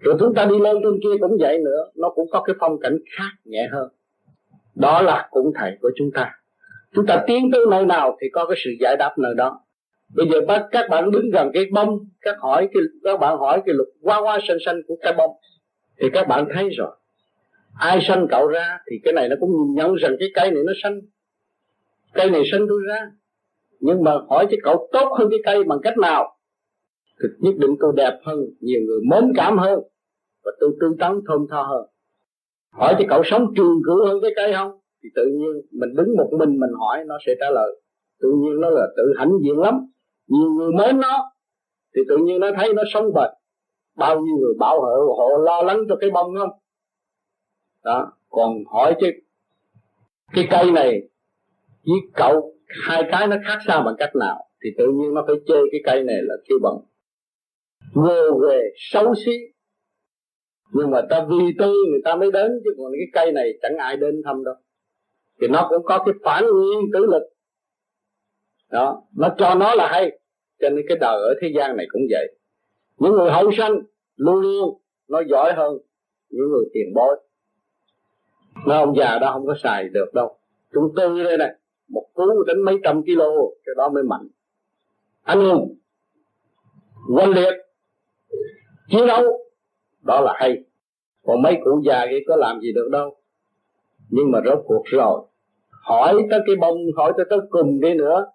Rồi 0.00 0.16
chúng 0.20 0.34
ta 0.34 0.44
đi 0.44 0.58
lên 0.58 0.76
trên 0.82 0.92
kia 1.02 1.18
cũng 1.20 1.36
vậy 1.40 1.58
nữa, 1.58 1.84
nó 1.94 2.10
cũng 2.10 2.30
có 2.30 2.42
cái 2.42 2.56
phong 2.60 2.80
cảnh 2.80 2.98
khác 3.18 3.30
nhẹ 3.44 3.68
hơn. 3.72 3.88
Đó 4.74 5.02
là 5.02 5.28
cũng 5.30 5.52
thầy 5.54 5.78
của 5.82 5.90
chúng 5.96 6.10
ta. 6.14 6.32
Chúng 6.94 7.06
ta 7.06 7.24
tiến 7.26 7.50
tới 7.52 7.60
nơi 7.70 7.86
nào 7.86 8.16
thì 8.20 8.26
có 8.32 8.46
cái 8.46 8.56
sự 8.64 8.70
giải 8.80 8.96
đáp 8.98 9.14
nơi 9.18 9.34
đó 9.34 9.60
bây 10.14 10.28
giờ 10.28 10.40
bác 10.48 10.68
các 10.70 10.86
bạn 10.90 11.10
đứng 11.10 11.30
gần 11.30 11.50
cái 11.54 11.64
bông, 11.72 11.98
các 12.20 12.36
hỏi 12.40 12.68
cái 12.74 12.82
các 13.04 13.20
bạn 13.20 13.38
hỏi 13.38 13.62
cái 13.66 13.74
luật 13.74 13.88
hoa 14.02 14.20
hoa 14.20 14.38
xanh 14.48 14.58
xanh 14.64 14.76
của 14.88 14.96
cái 15.00 15.12
bông, 15.18 15.30
thì 16.00 16.08
các 16.12 16.28
bạn 16.28 16.48
thấy 16.54 16.68
rồi. 16.70 16.96
Ai 17.78 17.98
sanh 18.08 18.26
cậu 18.30 18.46
ra 18.46 18.78
thì 18.90 18.96
cái 19.04 19.12
này 19.12 19.28
nó 19.28 19.36
cũng 19.40 19.50
nhìn 19.50 19.74
nhận 19.74 19.94
rằng 19.94 20.16
cái 20.20 20.28
cây 20.34 20.50
này 20.50 20.62
nó 20.66 20.72
sanh. 20.82 21.00
Cây 22.14 22.30
này 22.30 22.42
sanh 22.52 22.66
tôi 22.68 22.80
ra. 22.88 23.10
Nhưng 23.80 24.04
mà 24.04 24.12
hỏi 24.28 24.46
cái 24.50 24.58
cậu 24.62 24.88
tốt 24.92 25.12
hơn 25.18 25.28
cái 25.30 25.38
cây 25.44 25.64
bằng 25.64 25.78
cách 25.82 25.98
nào? 25.98 26.36
Thì 27.22 27.28
nhất 27.38 27.54
định 27.58 27.76
tôi 27.80 27.92
đẹp 27.96 28.18
hơn, 28.24 28.38
nhiều 28.60 28.80
người 28.86 29.00
mến 29.10 29.32
cảm 29.36 29.58
hơn, 29.58 29.80
và 30.44 30.52
tôi 30.60 30.70
tư 30.80 30.96
tấn 30.98 31.20
thơm 31.28 31.46
tho 31.50 31.62
hơn. 31.62 31.86
Hỏi 32.72 32.94
cho 32.98 33.04
cậu 33.08 33.22
sống 33.24 33.54
trường 33.56 33.80
cửu 33.86 34.06
hơn 34.06 34.18
cái 34.22 34.30
cây 34.36 34.52
không? 34.52 34.78
Thì 35.02 35.08
tự 35.14 35.24
nhiên 35.26 35.52
mình 35.72 35.94
đứng 35.94 36.16
một 36.16 36.30
mình 36.38 36.60
mình 36.60 36.70
hỏi, 36.78 37.04
nó 37.06 37.18
sẽ 37.26 37.34
trả 37.40 37.50
lời. 37.50 37.80
Tự 38.20 38.28
nhiên 38.28 38.60
nó 38.60 38.70
là 38.70 38.86
tự 38.96 39.02
hãnh 39.18 39.32
diện 39.42 39.58
lắm 39.58 39.74
nhiều 40.26 40.50
người 40.50 40.72
mến 40.72 41.00
nó, 41.00 41.32
thì 41.94 42.02
tự 42.08 42.16
nhiên 42.16 42.40
nó 42.40 42.50
thấy 42.56 42.72
nó 42.74 42.82
sống 42.92 43.04
bền. 43.14 43.30
Bao 43.96 44.20
nhiêu 44.20 44.36
người 44.36 44.54
bảo 44.58 44.80
hộ, 44.80 45.16
họ 45.18 45.38
lo 45.38 45.62
lắng 45.62 45.80
cho 45.88 45.96
cái 46.00 46.10
bông 46.10 46.34
không? 46.38 46.50
Đó, 47.84 48.12
còn 48.28 48.64
hỏi 48.66 48.96
chứ. 49.00 49.10
Cái 50.32 50.46
cây 50.50 50.70
này, 50.70 51.08
với 51.86 51.96
cậu, 52.14 52.54
hai 52.68 53.02
cái 53.12 53.26
nó 53.26 53.36
khác 53.44 53.58
xa 53.66 53.82
bằng 53.82 53.94
cách 53.98 54.16
nào? 54.16 54.46
Thì 54.64 54.70
tự 54.78 54.86
nhiên 54.94 55.14
nó 55.14 55.24
phải 55.26 55.36
chơi 55.46 55.62
cái 55.72 55.80
cây 55.84 56.04
này 56.04 56.16
là 56.22 56.34
kêu 56.48 56.58
bằng 56.62 56.76
vô 57.94 58.38
về 58.42 58.70
xấu 58.76 59.14
xí. 59.26 59.32
Nhưng 60.72 60.90
mà 60.90 61.00
ta 61.10 61.26
vì 61.28 61.54
tư 61.58 61.72
người 61.90 62.00
ta 62.04 62.16
mới 62.16 62.32
đến, 62.32 62.60
chứ 62.64 62.70
còn 62.78 62.92
cái 62.92 63.06
cây 63.12 63.32
này 63.32 63.52
chẳng 63.62 63.76
ai 63.78 63.96
đến 63.96 64.22
thăm 64.24 64.44
đâu. 64.44 64.54
Thì 65.40 65.48
nó 65.48 65.66
cũng 65.68 65.84
có 65.84 65.98
cái 65.98 66.14
phản 66.24 66.44
nguyên 66.44 66.78
tử 66.92 67.06
lực 67.06 67.22
đó, 68.70 69.02
nó 69.16 69.28
cho 69.38 69.54
nó 69.54 69.74
là 69.74 69.88
hay. 69.88 70.18
Cho 70.60 70.70
nên 70.70 70.84
cái 70.88 70.98
đời 71.00 71.16
ở 71.20 71.34
thế 71.40 71.48
gian 71.56 71.76
này 71.76 71.86
cũng 71.88 72.02
vậy. 72.10 72.38
Những 72.98 73.12
người 73.12 73.30
hậu 73.30 73.50
sanh, 73.52 73.78
luôn 74.16 74.40
luôn 74.40 74.80
nó 75.08 75.22
giỏi 75.28 75.52
hơn 75.52 75.78
những 76.30 76.48
người 76.50 76.64
tiền 76.74 76.92
bối. 76.94 77.20
Nó 78.66 78.78
ông 78.78 78.96
già 78.96 79.18
đó 79.18 79.32
không 79.32 79.46
có 79.46 79.54
xài 79.62 79.88
được 79.88 80.14
đâu. 80.14 80.38
Chúng 80.72 80.92
tư 80.96 81.24
đây 81.24 81.38
này, 81.38 81.54
một 81.88 82.06
cú 82.14 82.44
đến 82.46 82.60
mấy 82.60 82.76
trăm 82.84 83.02
kilo, 83.02 83.30
cái 83.64 83.74
đó 83.76 83.88
mới 83.88 84.02
mạnh. 84.02 84.28
Anh 85.22 85.50
hùng 85.50 85.78
quân 87.14 87.30
liệt, 87.30 87.54
chiến 88.90 89.06
đấu, 89.06 89.22
đó 90.02 90.20
là 90.20 90.34
hay. 90.36 90.64
Còn 91.22 91.42
mấy 91.42 91.56
cụ 91.64 91.82
già 91.84 92.06
kia 92.10 92.20
có 92.28 92.36
làm 92.36 92.60
gì 92.60 92.72
được 92.72 92.88
đâu. 92.92 93.16
Nhưng 94.10 94.30
mà 94.30 94.40
rốt 94.44 94.58
cuộc 94.66 94.82
rồi, 94.84 95.20
hỏi 95.70 96.14
tới 96.30 96.40
cái 96.46 96.56
bông, 96.56 96.76
hỏi 96.96 97.12
tới 97.16 97.26
tới 97.30 97.38
cùng 97.50 97.80
đi 97.80 97.94
nữa 97.94 98.26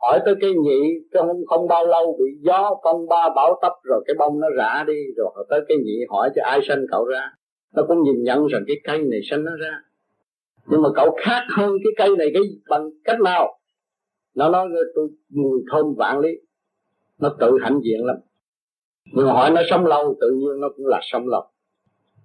hỏi 0.00 0.20
tới 0.24 0.34
cái 0.40 0.50
nhị 0.52 0.80
không 1.12 1.28
không 1.46 1.68
bao 1.68 1.86
lâu 1.86 2.16
bị 2.18 2.24
gió 2.40 2.74
phong 2.84 3.08
ba 3.08 3.28
bão 3.36 3.58
tấp 3.62 3.72
rồi 3.82 4.04
cái 4.06 4.14
bông 4.18 4.40
nó 4.40 4.48
rã 4.56 4.84
đi, 4.86 4.98
rồi 5.16 5.46
tới 5.50 5.60
cái 5.68 5.78
nhị 5.84 5.98
hỏi 6.08 6.30
cho 6.36 6.42
ai 6.44 6.60
sanh 6.68 6.84
cậu 6.90 7.04
ra. 7.04 7.30
Nó 7.74 7.82
cũng 7.88 8.02
nhìn 8.02 8.22
nhận 8.22 8.46
rằng 8.46 8.62
cái 8.66 8.76
cây 8.84 8.98
này 8.98 9.20
sanh 9.30 9.44
nó 9.44 9.52
ra. 9.60 9.80
Nhưng 10.70 10.82
mà 10.82 10.88
cậu 10.94 11.16
khác 11.20 11.42
hơn 11.56 11.70
cái 11.84 11.92
cây 11.96 12.16
này 12.16 12.30
cái 12.34 12.42
bằng 12.68 12.90
cách 13.04 13.20
nào? 13.20 13.58
Nó 14.34 14.48
nói, 14.48 14.68
tôi 14.94 15.08
mùi 15.28 15.60
thơm 15.72 15.94
vạn 15.96 16.20
lý. 16.20 16.30
Nó 17.20 17.36
tự 17.40 17.52
hãnh 17.62 17.80
diện 17.82 18.04
lắm. 18.04 18.16
Nhưng 19.12 19.26
mà 19.26 19.32
hỏi, 19.32 19.50
nó 19.50 19.60
sống 19.70 19.86
lâu? 19.86 20.16
Tự 20.20 20.30
nhiên 20.30 20.60
nó 20.60 20.68
cũng 20.76 20.86
là 20.86 21.00
sống 21.02 21.28
lâu. 21.28 21.42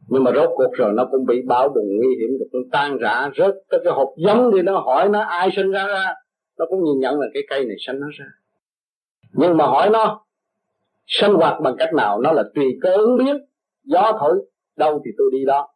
Nhưng 0.07 0.23
mà 0.23 0.31
rốt 0.35 0.49
cuộc 0.55 0.71
rồi 0.73 0.91
nó 0.93 1.07
cũng 1.11 1.25
bị 1.25 1.41
bão 1.47 1.69
bùng 1.69 1.97
nguy 1.97 2.15
hiểm 2.19 2.29
được 2.39 2.45
nó 2.53 2.59
tan 2.71 2.97
rã, 2.97 3.29
rớt 3.37 3.55
tới 3.69 3.81
cái 3.83 3.93
hộp 3.93 4.07
giống 4.17 4.55
đi. 4.55 4.61
Nó 4.61 4.79
hỏi, 4.79 5.09
nó 5.09 5.21
ai 5.21 5.49
sinh 5.55 5.71
ra 5.71 5.87
ra? 5.87 6.13
Nó 6.57 6.65
cũng 6.69 6.83
nhìn 6.83 6.99
nhận 6.99 7.19
là 7.19 7.27
cái 7.33 7.43
cây 7.49 7.65
này 7.65 7.75
sanh 7.79 7.99
nó 7.99 8.07
ra. 8.19 8.25
Nhưng 9.33 9.57
mà 9.57 9.65
hỏi 9.65 9.89
nó, 9.89 10.25
sinh 11.07 11.31
hoạt 11.33 11.61
bằng 11.61 11.75
cách 11.77 11.93
nào? 11.93 12.21
Nó 12.21 12.31
là 12.31 12.43
tùy 12.55 12.77
cơ 12.81 12.93
ứng 12.97 13.17
biến, 13.17 13.37
gió 13.83 14.17
thổi, 14.19 14.45
đâu 14.75 15.01
thì 15.05 15.11
tôi 15.17 15.29
đi 15.31 15.45
đó. 15.45 15.69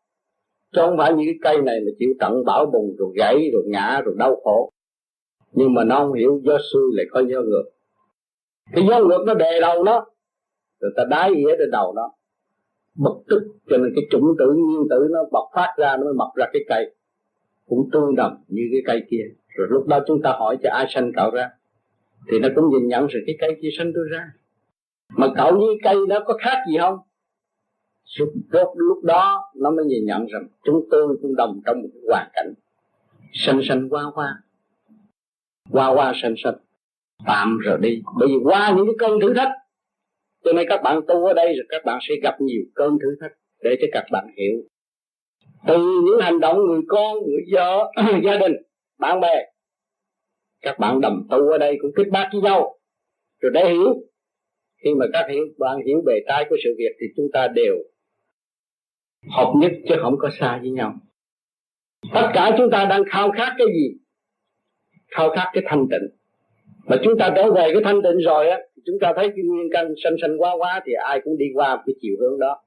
Chứ 0.72 0.82
không 0.82 0.98
phải 0.98 1.14
những 1.14 1.26
cái 1.26 1.36
cây 1.42 1.62
này 1.62 1.80
mà 1.86 1.92
chịu 2.00 2.10
trận 2.20 2.46
bão 2.46 2.66
bùng 2.66 2.96
rồi 2.98 3.10
gãy, 3.16 3.50
rồi 3.54 3.64
ngã, 3.66 4.02
rồi 4.06 4.16
đau 4.18 4.36
khổ. 4.44 4.72
Nhưng 5.52 5.74
mà 5.74 5.84
nó 5.84 6.00
không 6.00 6.14
hiểu 6.14 6.42
gió 6.44 6.58
xuôi 6.74 6.92
lại 6.94 7.06
có 7.12 7.20
gió 7.20 7.42
ngược. 7.42 7.64
Cái 8.72 8.86
gió 8.90 9.00
ngược 9.00 9.24
nó 9.26 9.34
đè 9.34 9.60
đầu 9.62 9.84
nó, 9.84 10.06
rồi 10.80 10.92
ta 10.96 11.04
đái 11.10 11.32
ỉa 11.36 11.56
trên 11.60 11.72
đầu 11.72 11.94
nó. 11.96 12.12
Bực 12.96 13.24
tức, 13.30 13.42
cho 13.70 13.78
nên 13.78 13.92
cái 13.96 14.04
chủng 14.10 14.36
tử, 14.40 14.46
nguyên 14.46 14.88
tử 14.90 15.08
nó 15.12 15.20
bộc 15.32 15.50
phát 15.54 15.74
ra, 15.78 15.98
nó 15.98 16.04
mới 16.04 16.14
mọc 16.14 16.30
ra 16.36 16.46
cái 16.54 16.62
cây. 16.68 16.96
Cũng 17.70 17.90
tương 17.92 18.16
đồng 18.16 18.44
như 18.48 18.62
cái 18.72 18.82
cây 18.86 19.08
kia 19.10 19.24
rồi 19.58 19.68
lúc 19.70 19.88
đó 19.88 20.00
chúng 20.08 20.22
ta 20.22 20.32
hỏi 20.32 20.58
cho 20.64 20.70
ai 20.74 20.86
sanh 20.90 21.12
cậu 21.16 21.32
ra. 21.32 21.50
Thì 22.32 22.40
nó 22.40 22.48
cũng 22.56 22.70
nhìn 22.72 22.88
nhận 22.88 23.08
sự 23.14 23.20
cái 23.26 23.36
cây 23.40 23.58
kia 23.62 23.70
sanh 23.78 23.92
tôi 23.96 24.04
ra. 24.12 24.32
Mà 25.10 25.28
cậu 25.36 25.52
với 25.52 25.78
cây 25.84 25.96
nó 26.08 26.20
có 26.20 26.38
khác 26.40 26.58
gì 26.72 26.78
không? 26.80 26.98
Lúc, 28.52 28.74
lúc 28.76 29.04
đó 29.04 29.52
nó 29.56 29.72
mới 29.72 29.86
nhìn 29.86 30.06
nhận 30.06 30.26
rằng 30.26 30.48
chúng 30.64 30.88
tôi 30.92 31.18
cũng 31.22 31.36
đồng 31.36 31.62
trong 31.66 31.82
một 31.82 31.90
hoàn 32.08 32.30
cảnh 32.34 32.54
sanh 33.34 33.62
sanh 33.64 33.90
qua 33.90 34.04
qua. 34.16 34.44
Qua 35.72 35.90
qua 35.90 36.14
sanh 36.22 36.36
sanh. 36.44 36.56
Tạm 37.26 37.58
rồi 37.58 37.78
đi. 37.82 38.02
Bởi 38.20 38.28
vì 38.28 38.36
qua 38.44 38.74
những 38.78 38.86
cái 38.86 38.96
cơn 39.00 39.20
thử 39.20 39.34
thách. 39.34 39.52
Cho 40.44 40.54
nên 40.54 40.66
các 40.70 40.82
bạn 40.84 41.02
tu 41.08 41.26
ở 41.26 41.34
đây 41.34 41.56
rồi 41.56 41.66
các 41.70 41.86
bạn 41.86 42.00
sẽ 42.02 42.16
gặp 42.24 42.42
nhiều 42.42 42.62
cơn 42.76 42.98
thử 43.02 43.16
thách 43.22 43.32
để 43.64 43.78
cho 43.82 43.88
các 43.92 44.06
bạn 44.12 44.28
hiểu. 44.38 44.62
Từ 45.68 45.78
những 45.78 46.20
hành 46.22 46.40
động 46.40 46.58
người 46.58 46.82
con 46.88 47.14
người 47.14 47.42
vợ 47.52 47.92
gia 48.24 48.38
đình 48.38 48.54
bạn 48.98 49.20
bè, 49.20 49.46
các 50.62 50.80
bạn 50.80 51.02
đầm 51.02 51.28
tu 51.30 51.50
ở 51.50 51.58
đây 51.58 51.78
cũng 51.82 51.92
kết 51.96 52.06
bác 52.12 52.30
với 52.32 52.42
nhau. 52.42 52.78
Rồi 53.40 53.52
để 53.54 53.70
hiểu, 53.70 53.96
khi 54.84 54.94
mà 54.96 55.06
các 55.14 55.26
hiểu, 55.30 55.46
bạn 55.58 55.78
hiểu 55.86 56.02
bề 56.06 56.14
trái 56.28 56.46
của 56.50 56.56
sự 56.64 56.76
việc 56.78 56.96
thì 57.00 57.08
chúng 57.16 57.28
ta 57.34 57.48
đều 57.48 57.76
hợp 59.32 59.54
nhất 59.58 59.72
chứ 59.90 59.96
không 60.02 60.16
có 60.20 60.30
xa 60.40 60.60
với 60.62 60.70
nhau. 60.70 60.94
Tất 62.14 62.32
cả 62.34 62.52
chúng 62.58 62.70
ta 62.72 62.86
đang 62.86 63.04
khao 63.10 63.32
khát 63.32 63.56
cái 63.58 63.68
gì? 63.68 63.98
Khao 65.08 65.30
khát 65.30 65.50
cái 65.54 65.64
thanh 65.68 65.88
tịnh. 65.92 66.18
Mà 66.86 66.98
chúng 67.04 67.18
ta 67.20 67.34
trở 67.36 67.52
về 67.52 67.70
cái 67.74 67.82
thanh 67.84 68.02
tịnh 68.04 68.18
rồi 68.18 68.50
á 68.50 68.60
chúng 68.86 69.00
ta 69.02 69.14
thấy 69.16 69.28
cái 69.28 69.44
nguyên 69.46 69.70
căn 69.72 69.94
sanh 70.04 70.14
sanh 70.22 70.42
quá 70.42 70.56
quá 70.58 70.82
thì 70.86 70.92
ai 70.94 71.22
cũng 71.24 71.38
đi 71.38 71.46
qua 71.54 71.84
cái 71.86 71.94
chiều 72.02 72.16
hướng 72.20 72.40
đó. 72.40 72.64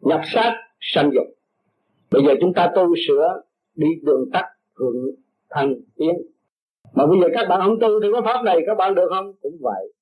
Nhập 0.00 0.20
sát 0.24 0.52
sanh 0.80 1.10
dục. 1.14 1.26
Bây 2.10 2.22
giờ 2.26 2.34
chúng 2.40 2.54
ta 2.54 2.70
tu 2.76 2.94
sửa 3.06 3.42
đi 3.74 3.88
đường 4.02 4.30
tắt, 4.32 4.44
hướng 4.74 4.94
thành 5.54 5.74
tiến 5.96 6.14
mà 6.94 7.06
bây 7.06 7.20
giờ 7.20 7.28
các 7.34 7.46
bạn 7.48 7.60
không 7.64 7.80
tu 7.80 8.00
thì 8.02 8.08
có 8.12 8.22
pháp 8.24 8.42
này, 8.44 8.58
các 8.66 8.74
bạn 8.74 8.94
được 8.94 9.06
không? 9.08 9.32
Cũng 9.40 9.56
vậy. 9.60 9.92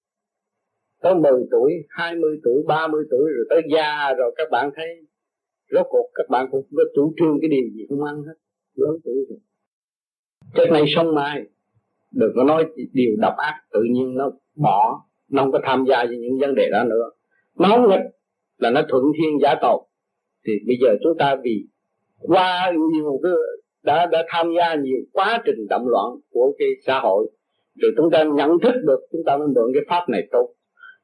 Tới 1.02 1.14
10 1.14 1.32
tuổi 1.50 1.72
20 1.88 2.40
tuổi 2.44 2.62
30 2.66 3.04
tuổi, 3.10 3.30
rồi 3.36 3.46
tới 3.50 3.62
già 3.72 4.14
rồi 4.18 4.34
các 4.36 4.48
bạn 4.50 4.70
thấy 4.76 4.86
rốt 5.70 5.86
cuộc 5.90 6.10
các 6.14 6.26
bạn 6.30 6.46
cũng 6.50 6.66
có 6.76 6.82
chủ 6.94 7.14
trương 7.18 7.38
cái 7.40 7.48
điều 7.48 7.64
gì 7.74 7.86
không 7.88 8.04
ăn 8.04 8.22
hết. 8.22 8.34
Lớn 8.74 8.96
tuổi 9.04 9.14
rồi. 9.28 9.38
Chết 10.54 10.72
này 10.72 10.84
sống 10.86 11.14
mai. 11.14 11.42
Đừng 12.10 12.32
có 12.36 12.44
nói 12.44 12.64
điều 12.92 13.16
độc 13.18 13.34
ác, 13.36 13.62
tự 13.72 13.80
nhiên 13.90 14.14
nó 14.14 14.30
bỏ. 14.56 15.04
Nó 15.30 15.42
không 15.42 15.52
có 15.52 15.60
tham 15.62 15.84
gia 15.88 15.96
vào 15.96 16.14
những 16.20 16.38
vấn 16.40 16.54
đề 16.54 16.70
đó 16.72 16.84
nữa. 16.84 17.10
Nó 17.58 17.88
nghịch, 17.88 18.06
là 18.58 18.70
nó 18.70 18.82
thuận 18.88 19.02
thiên 19.18 19.38
giả 19.42 19.54
tộc 19.62 19.80
thì 20.46 20.52
bây 20.66 20.76
giờ 20.80 20.88
chúng 21.02 21.18
ta 21.18 21.36
vì 21.42 21.66
qua 22.18 22.72
nhiều 22.92 23.20
cái 23.22 23.32
đã 23.82 24.06
đã 24.06 24.24
tham 24.28 24.52
gia 24.58 24.74
nhiều 24.74 24.98
quá 25.12 25.42
trình 25.44 25.66
động 25.70 25.88
loạn 25.88 26.06
của 26.32 26.52
cái 26.58 26.68
xã 26.86 27.00
hội. 27.00 27.30
Rồi 27.80 27.92
chúng 27.96 28.10
ta 28.10 28.24
nhận 28.24 28.50
thức 28.62 28.74
được 28.86 29.00
chúng 29.12 29.20
ta 29.26 29.36
mới 29.36 29.46
mượn 29.46 29.72
cái 29.74 29.82
pháp 29.88 30.08
này 30.08 30.28
tốt. 30.32 30.48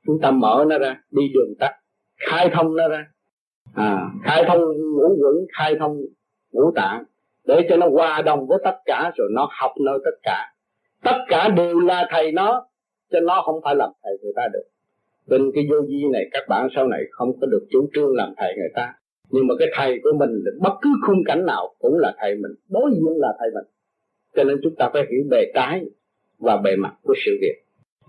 Chúng 0.06 0.18
ta 0.22 0.30
mở 0.30 0.64
nó 0.68 0.78
ra 0.78 1.00
đi 1.10 1.22
đường 1.34 1.54
tắt 1.60 1.72
khai 2.18 2.50
thông 2.52 2.76
nó 2.76 2.88
ra. 2.88 3.06
À, 3.74 4.10
khai 4.24 4.44
thông 4.46 4.60
ngũ 4.96 5.16
quẩn 5.20 5.34
khai 5.58 5.76
thông 5.78 5.96
ngũ 6.52 6.72
tạng 6.74 7.04
để 7.46 7.66
cho 7.68 7.76
nó 7.76 7.88
hòa 7.88 8.22
đồng 8.22 8.46
với 8.46 8.58
tất 8.64 8.76
cả 8.84 9.12
rồi 9.16 9.28
nó 9.34 9.48
học 9.50 9.72
nơi 9.84 9.98
tất 10.04 10.18
cả. 10.22 10.54
Tất 11.04 11.16
cả 11.28 11.48
đều 11.48 11.78
là 11.78 12.08
thầy 12.10 12.32
nó 12.32 12.66
cho 13.10 13.20
nó 13.20 13.42
không 13.44 13.60
phải 13.64 13.74
làm 13.74 13.90
thầy 14.02 14.12
người 14.22 14.32
ta 14.36 14.42
được. 14.52 14.64
Bên 15.26 15.50
cái 15.54 15.64
vô 15.70 15.76
vi 15.88 16.04
này 16.12 16.22
các 16.32 16.44
bạn 16.48 16.68
sau 16.74 16.88
này 16.88 17.00
không 17.10 17.40
có 17.40 17.46
được 17.46 17.66
chủ 17.70 17.88
trương 17.94 18.16
làm 18.16 18.34
thầy 18.36 18.54
người 18.56 18.70
ta 18.74 18.94
nhưng 19.30 19.46
mà 19.46 19.54
cái 19.58 19.68
thầy 19.74 20.00
của 20.02 20.10
mình, 20.18 20.30
bất 20.60 20.72
cứ 20.82 20.90
khung 21.06 21.24
cảnh 21.24 21.46
nào 21.46 21.74
cũng 21.78 21.98
là 21.98 22.14
thầy 22.18 22.34
mình, 22.34 22.52
đối 22.68 22.90
diện 22.90 23.16
là 23.16 23.28
thầy 23.38 23.48
mình. 23.54 23.64
Cho 24.36 24.44
nên 24.44 24.58
chúng 24.62 24.74
ta 24.74 24.90
phải 24.92 25.02
hiểu 25.10 25.22
bề 25.30 25.52
trái 25.54 25.84
và 26.38 26.56
bề 26.56 26.76
mặt 26.76 26.94
của 27.02 27.14
sự 27.24 27.30
việc. 27.40 27.54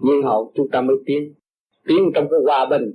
Nhưng 0.01 0.23
hậu 0.23 0.51
chúng 0.55 0.69
ta 0.69 0.81
mới 0.81 0.95
tiến. 1.05 1.33
Tiến 1.87 2.11
trong 2.15 2.27
cái 2.31 2.39
hòa 2.43 2.65
bình. 2.69 2.93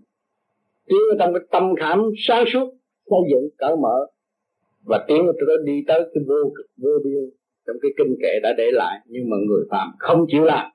Tiến 0.87 0.99
trong 1.19 1.35
cái 1.35 1.43
tâm 1.51 1.75
khảm 1.81 2.11
sáng 2.17 2.45
suốt, 2.53 2.75
xây 3.11 3.19
dựng 3.31 3.49
cởi 3.59 3.77
mở. 3.77 4.07
Và 4.87 5.05
tiến 5.09 5.27
tới 5.27 5.57
đi 5.65 5.85
tới 5.87 6.01
cái 6.15 6.25
vô 6.27 6.53
cực 6.57 6.67
vô 6.77 6.91
biên 7.05 7.31
trong 7.67 7.77
cái 7.83 7.91
kinh 7.99 8.15
kệ 8.23 8.41
đã 8.43 8.55
để 8.59 8.71
lại. 8.73 9.01
Nhưng 9.07 9.31
mà 9.31 9.37
người 9.49 9.65
phạm 9.71 9.89
không 9.99 10.25
chịu 10.29 10.45
làm 10.45 10.71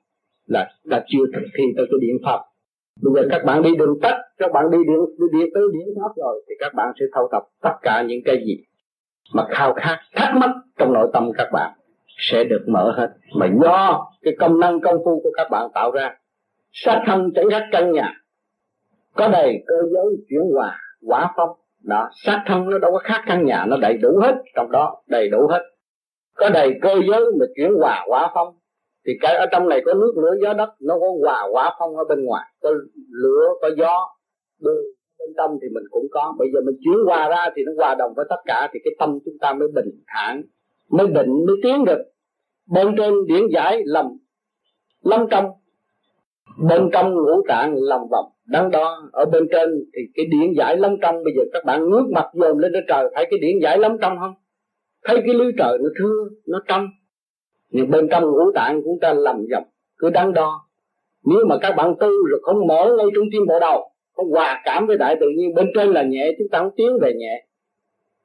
là 0.46 0.68
đã 0.84 1.04
chưa 1.08 1.24
thực 1.34 1.46
thi 1.58 1.64
tới 1.76 1.86
cái 1.90 1.98
điện 2.00 2.16
pháp 2.24 2.40
bây 3.02 3.14
giờ 3.14 3.28
các 3.30 3.44
bạn 3.44 3.62
đi 3.62 3.76
đường 3.76 3.98
tắt 4.02 4.16
các 4.38 4.52
bạn 4.52 4.70
đi 4.70 4.78
điện 4.78 4.98
đi, 5.18 5.38
điện 5.38 5.50
tới 5.54 5.62
điện 5.72 5.88
pháp 6.02 6.12
rồi 6.16 6.44
thì 6.48 6.54
các 6.58 6.74
bạn 6.74 6.92
sẽ 7.00 7.06
thâu 7.14 7.28
tập 7.32 7.42
tất 7.62 7.74
cả 7.82 8.02
những 8.02 8.20
cái 8.24 8.36
gì 8.46 8.64
mà 9.34 9.46
khao 9.48 9.74
khát 9.74 9.98
thắc 10.14 10.36
mắc 10.36 10.50
trong 10.78 10.92
nội 10.92 11.10
tâm 11.12 11.30
các 11.38 11.48
bạn 11.52 11.72
sẽ 12.18 12.44
được 12.44 12.64
mở 12.66 12.92
hết. 12.96 13.08
Mà 13.34 13.46
do 13.62 14.10
cái 14.22 14.34
công 14.38 14.60
năng 14.60 14.80
công 14.80 14.96
phu 15.04 15.20
của 15.24 15.30
các 15.36 15.48
bạn 15.50 15.68
tạo 15.74 15.90
ra 15.90 16.14
sát 16.72 17.02
thân 17.06 17.30
chẳng 17.34 17.50
khác 17.50 17.62
căn 17.72 17.92
nhà 17.92 18.14
có 19.14 19.28
đầy 19.28 19.64
cơ 19.66 19.74
giới 19.92 20.16
chuyển 20.28 20.40
hòa 20.54 20.78
quả 21.06 21.32
phong 21.36 21.50
đó 21.84 22.08
sát 22.24 22.42
thân 22.46 22.70
nó 22.70 22.78
đâu 22.78 22.92
có 22.92 22.98
khác 22.98 23.22
căn 23.26 23.44
nhà 23.44 23.64
nó 23.68 23.76
đầy 23.76 23.96
đủ 24.02 24.18
hết 24.22 24.34
trong 24.56 24.70
đó 24.70 25.02
đầy 25.06 25.28
đủ 25.28 25.46
hết. 25.50 25.62
Có 26.36 26.50
đầy 26.50 26.78
cơ 26.82 26.94
giới 27.08 27.24
mà 27.40 27.46
chuyển 27.56 27.74
hòa 27.80 28.04
quả 28.06 28.30
phong 28.34 28.54
thì 29.06 29.12
cái 29.20 29.36
ở 29.36 29.46
trong 29.52 29.68
này 29.68 29.82
có 29.86 29.94
nước 29.94 30.12
lửa 30.16 30.34
gió, 30.42 30.52
đất, 30.52 30.70
nó 30.80 30.98
có 31.00 31.06
hòa 31.20 31.48
quả 31.52 31.76
phong 31.78 31.96
ở 31.96 32.04
bên 32.08 32.24
ngoài. 32.24 32.46
Có 32.62 32.70
lửa, 33.10 33.48
có 33.60 33.70
gió 33.76 34.08
bên 34.60 35.34
trong 35.36 35.58
thì 35.62 35.68
mình 35.74 35.84
cũng 35.90 36.06
có. 36.10 36.34
Bây 36.38 36.48
giờ 36.54 36.60
mình 36.66 36.76
chuyển 36.84 37.04
hòa 37.06 37.28
ra 37.28 37.50
thì 37.56 37.62
nó 37.66 37.72
hòa 37.76 37.94
đồng 37.94 38.12
với 38.16 38.26
tất 38.28 38.40
cả 38.44 38.70
thì 38.72 38.80
cái 38.84 38.94
tâm 38.98 39.18
chúng 39.24 39.38
ta 39.40 39.52
mới 39.52 39.68
bình 39.74 39.90
thản, 40.06 40.42
mới 40.90 41.06
định, 41.06 41.46
mới 41.46 41.56
tiến 41.62 41.84
được. 41.84 42.02
Bên 42.72 42.94
trên 42.96 43.14
điển 43.26 43.42
giải 43.52 43.82
lầm, 43.84 44.06
lâm 45.02 45.26
trong. 45.30 45.50
Bên 46.68 46.88
trong 46.92 47.14
ngũ 47.14 47.42
tạng 47.48 47.74
lòng 47.76 48.08
vòng 48.10 48.24
đắn 48.46 48.70
đo. 48.70 49.08
Ở 49.12 49.24
bên 49.24 49.48
trên 49.52 49.70
thì 49.94 50.02
cái 50.14 50.26
điển 50.26 50.52
giải 50.58 50.76
lâm 50.76 50.96
trong, 51.02 51.14
bây 51.24 51.32
giờ 51.36 51.42
các 51.52 51.64
bạn 51.64 51.90
ngước 51.90 52.06
mặt 52.14 52.26
dồn 52.34 52.58
lên 52.58 52.72
trên 52.74 52.84
trời, 52.88 53.10
thấy 53.14 53.26
cái 53.30 53.38
điển 53.38 53.58
giải 53.62 53.78
lâm 53.78 53.98
trong 54.00 54.16
không? 54.20 54.34
Thấy 55.04 55.16
cái 55.26 55.34
lưới 55.34 55.52
trời 55.58 55.78
nó 55.78 55.88
thưa, 55.98 56.28
nó 56.46 56.58
trong 56.68 56.86
nhưng 57.70 57.90
bên 57.90 58.08
trong 58.10 58.24
ngũ 58.24 58.52
tạng 58.54 58.80
chúng 58.84 58.98
ta 59.00 59.12
lầm 59.12 59.46
dập 59.50 59.62
cứ 59.98 60.10
đắn 60.10 60.32
đo. 60.32 60.60
Nếu 61.24 61.46
mà 61.48 61.56
các 61.60 61.74
bạn 61.76 61.94
tu 62.00 62.08
rồi 62.08 62.40
không 62.42 62.66
mở 62.66 62.94
ngay 62.98 63.06
trung 63.14 63.26
tim 63.32 63.42
bộ 63.48 63.58
đầu 63.60 63.90
không 64.16 64.30
hòa 64.30 64.62
cảm 64.64 64.86
với 64.86 64.98
đại 64.98 65.16
tự 65.20 65.26
nhiên, 65.36 65.54
bên 65.54 65.70
trên 65.74 65.88
là 65.88 66.02
nhẹ, 66.02 66.32
chúng 66.38 66.48
ta 66.48 66.58
không 66.58 66.70
tiến 66.76 66.98
về 67.02 67.12
nhẹ. 67.14 67.46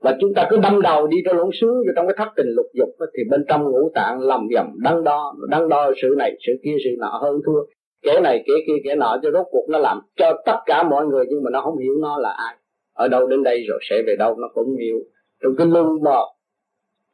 Và 0.01 0.15
chúng 0.21 0.33
ta 0.33 0.47
cứ 0.49 0.57
đâm 0.57 0.81
đầu 0.81 1.07
đi 1.07 1.17
cho 1.25 1.33
lỗ 1.33 1.49
xuống 1.61 1.71
vào 1.71 1.93
trong 1.95 2.07
cái 2.07 2.15
thất 2.17 2.31
tình 2.35 2.47
lục 2.47 2.65
dục 2.73 2.89
thì 3.17 3.23
bên 3.29 3.45
trong 3.47 3.63
ngũ 3.63 3.91
tạng 3.95 4.19
lầm 4.19 4.47
dầm 4.55 4.65
đắn 4.83 5.03
đo 5.03 5.35
đắn 5.49 5.69
đo 5.69 5.91
sự 6.01 6.15
này, 6.17 6.37
sự 6.47 6.53
kia, 6.63 6.75
sự 6.83 6.89
nọ, 6.99 7.19
hơn 7.21 7.41
thua. 7.45 7.59
Kẻ 8.01 8.19
này, 8.23 8.43
kẻ 8.47 8.53
kia, 8.67 8.73
kẻ 8.83 8.95
nọ, 8.95 9.17
cho 9.23 9.31
rốt 9.31 9.45
cuộc 9.51 9.65
nó 9.69 9.77
làm 9.77 9.99
cho 10.15 10.33
tất 10.45 10.57
cả 10.65 10.83
mọi 10.83 11.05
người, 11.05 11.25
nhưng 11.29 11.43
mà 11.43 11.49
nó 11.49 11.61
không 11.61 11.77
hiểu 11.77 11.93
nó 12.01 12.17
là 12.17 12.29
ai. 12.29 12.55
Ở 12.93 13.07
đâu 13.07 13.27
đến 13.27 13.43
đây 13.43 13.63
rồi 13.67 13.79
sẽ 13.89 14.01
về 14.07 14.15
đâu, 14.19 14.35
nó 14.37 14.47
cũng 14.53 14.75
hiểu 14.77 14.99
trong 15.43 15.55
cái 15.57 15.67
lưng 15.67 16.03
mờ 16.03 16.21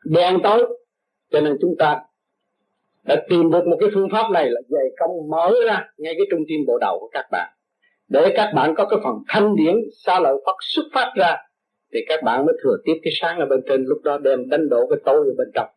đen 0.06 0.40
tối, 0.44 0.66
cho 1.32 1.42
nên 1.42 1.58
chúng 1.62 1.76
ta 1.80 2.02
đã 3.03 3.15
tìm 3.29 3.51
được 3.51 3.67
một 3.67 3.77
cái 3.79 3.89
phương 3.93 4.10
pháp 4.12 4.31
này 4.31 4.50
là 4.50 4.62
về 4.70 4.89
công 5.00 5.29
mở 5.29 5.51
ra 5.67 5.89
ngay 5.98 6.13
cái 6.17 6.27
trung 6.31 6.41
tim 6.48 6.60
bộ 6.67 6.77
đầu 6.81 6.98
của 7.00 7.10
các 7.13 7.25
bạn. 7.31 7.50
Để 8.10 8.34
các 8.36 8.51
bạn 8.55 8.75
có 8.75 8.86
cái 8.86 9.00
phần 9.03 9.15
thanh 9.27 9.55
điển 9.55 9.75
xa 10.05 10.20
lợi 10.20 10.36
Phật 10.46 10.55
xuất 10.60 10.84
phát 10.93 11.12
ra, 11.15 11.38
thì 11.93 12.00
các 12.08 12.24
bạn 12.24 12.46
mới 12.46 12.55
thừa 12.63 12.75
tiếp 12.86 12.93
cái 13.03 13.13
sáng 13.22 13.39
ở 13.39 13.46
bên 13.46 13.60
trên, 13.70 13.84
lúc 13.84 14.01
đó 14.03 14.17
đem 14.17 14.50
đánh 14.50 14.70
đổ 14.70 14.88
cái 14.89 15.00
tối 15.05 15.15
ở 15.15 15.34
bên 15.38 15.48
trong. 15.53 15.70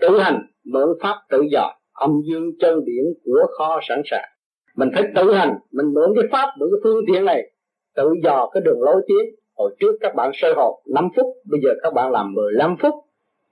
Tự 0.00 0.18
hành, 0.18 0.46
mượn 0.64 0.88
pháp 1.02 1.16
tự 1.30 1.42
dò 1.52 1.72
âm 1.92 2.20
dương 2.28 2.50
chân 2.60 2.84
điển 2.84 3.04
của 3.24 3.46
kho 3.58 3.80
sẵn 3.88 4.02
sàng. 4.04 4.28
Mình 4.76 4.88
phải 4.94 5.04
tự 5.14 5.32
hành, 5.32 5.54
mình 5.72 5.94
mượn 5.94 6.10
cái 6.14 6.24
pháp, 6.32 6.50
mượn 6.58 6.68
cái 6.72 6.80
phương 6.84 7.04
tiện 7.06 7.24
này, 7.24 7.50
tự 7.96 8.14
dò 8.24 8.48
cái 8.52 8.60
đường 8.60 8.82
lối 8.82 9.02
tiến. 9.08 9.34
Hồi 9.56 9.76
trước 9.80 9.96
các 10.00 10.14
bạn 10.14 10.30
sơ 10.34 10.52
hồn 10.56 10.82
5 10.94 11.08
phút, 11.16 11.26
bây 11.50 11.60
giờ 11.64 11.70
các 11.82 11.94
bạn 11.94 12.12
làm 12.12 12.34
15 12.34 12.76
phút. 12.80 12.94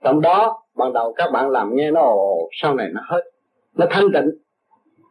Trong 0.05 0.21
đó 0.21 0.64
ban 0.77 0.93
đầu 0.93 1.13
các 1.17 1.31
bạn 1.33 1.51
làm 1.51 1.77
nghe 1.77 1.91
nó 1.91 2.01
ồ 2.01 2.49
sau 2.63 2.75
này 2.75 2.89
nó 2.93 3.01
hết, 3.05 3.23
nó 3.77 3.87
thanh 3.91 4.05
tịnh. 4.15 4.31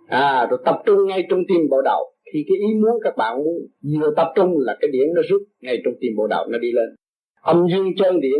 À 0.08 0.48
rồi 0.50 0.60
tập 0.66 0.82
trung 0.86 1.08
ngay 1.08 1.28
trong 1.30 1.40
tim 1.48 1.70
bộ 1.70 1.82
đầu 1.82 2.14
thì 2.34 2.46
cái 2.48 2.58
ý 2.58 2.74
muốn 2.82 3.00
các 3.04 3.18
bạn 3.18 3.38
muốn 3.38 3.54
vừa 4.00 4.14
tập 4.16 4.28
trung 4.36 4.54
là 4.58 4.78
cái 4.82 4.92
điển 4.92 5.08
nó 5.16 5.22
rút 5.30 5.42
ngay 5.62 5.82
trong 5.86 5.94
tim 6.00 6.12
bộ 6.18 6.28
đầu 6.28 6.46
nó 6.50 6.58
đi 6.58 6.72
lên. 6.72 6.96
Âm 7.42 7.68
dương 7.72 7.88
chân 7.98 8.20
điển 8.20 8.40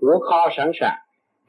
của 0.00 0.18
kho 0.20 0.48
sẵn 0.56 0.70
sàng. 0.80 0.98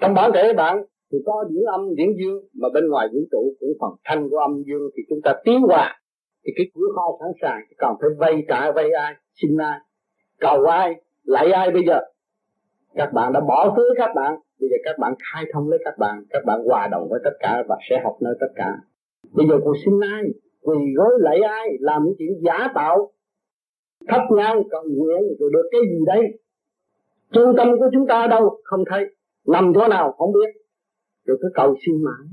Trong 0.02 0.14
bản 0.14 0.32
thể 0.34 0.54
bạn 0.54 0.84
thì 1.12 1.18
có 1.26 1.44
điển 1.50 1.64
âm, 1.66 1.96
điển 1.96 2.08
dương, 2.18 2.44
mà 2.54 2.70
bên 2.74 2.90
ngoài 2.90 3.08
vũ 3.14 3.20
trụ 3.32 3.56
cũng 3.60 3.70
phần 3.82 3.92
thanh 4.04 4.30
của 4.30 4.38
âm 4.38 4.64
dương 4.68 4.90
thì 4.98 5.04
chúng 5.10 5.20
ta 5.24 5.34
tiến 5.46 5.62
qua 5.68 6.00
thì 6.46 6.52
cái 6.56 6.66
cửa 6.76 6.88
kho 6.96 7.18
sẵn 7.20 7.32
sàng 7.42 7.62
còn 7.78 7.96
phải 8.02 8.10
vay 8.18 8.44
trả 8.48 8.72
vay 8.72 8.92
ai 8.92 9.14
xin 9.42 9.58
ai, 9.58 9.80
cầu 10.40 10.64
ai 10.64 10.96
lại 11.24 11.52
ai 11.52 11.72
bây 11.72 11.84
giờ? 11.88 12.00
Các 12.96 13.14
bạn 13.14 13.34
đã 13.34 13.40
bỏ 13.40 13.74
cứ 13.78 13.94
các 13.98 14.10
bạn. 14.16 14.36
Bây 14.60 14.70
giờ 14.70 14.76
các 14.84 14.96
bạn 15.00 15.14
khai 15.20 15.46
thông 15.54 15.70
với 15.70 15.80
các 15.86 15.98
bạn. 15.98 16.24
Các 16.30 16.46
bạn 16.46 16.60
hòa 16.66 16.88
đồng 16.92 17.08
với 17.10 17.20
tất 17.24 17.34
cả 17.40 17.64
và 17.68 17.78
sẽ 17.90 18.02
học 18.04 18.18
nơi 18.22 18.34
tất 18.40 18.48
cả. 18.56 18.78
Bây 19.32 19.48
giờ 19.48 19.56
còn 19.66 19.74
xin 19.86 19.94
ai? 20.00 20.24
Quỳ 20.62 20.78
gối 20.96 21.12
lại 21.20 21.40
ai? 21.42 21.68
Làm 21.80 22.04
những 22.06 22.16
chuyện 22.18 22.30
giả 22.42 22.68
tạo. 22.76 23.12
Thấp 24.08 24.22
nhang, 24.30 24.64
cầu 24.70 24.84
nguyện, 24.84 25.22
rồi 25.40 25.50
được 25.54 25.70
cái 25.72 25.82
gì 25.82 26.00
đây 26.06 26.22
trung 27.34 27.54
tâm 27.58 27.68
của 27.80 27.90
chúng 27.94 28.08
ta 28.08 28.28
đâu? 28.28 28.58
Không 28.64 28.84
thấy. 28.90 29.06
Nằm 29.48 29.72
chỗ 29.76 29.88
nào? 29.88 30.12
Không 30.18 30.34
biết. 30.34 30.62
Rồi 31.26 31.38
cứ 31.42 31.50
cầu 31.54 31.76
xin 31.86 31.96
mãi. 32.04 32.28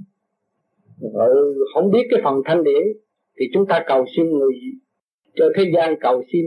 Rồi 1.14 1.54
không 1.74 1.90
biết 1.90 2.02
cái 2.10 2.20
phần 2.24 2.42
thanh 2.44 2.64
điển. 2.64 2.82
Thì 3.38 3.46
chúng 3.54 3.66
ta 3.66 3.84
cầu 3.86 4.04
xin 4.16 4.30
người 4.30 4.52
cho 5.34 5.44
thế 5.56 5.64
gian 5.74 5.94
cầu 6.00 6.22
xin. 6.32 6.46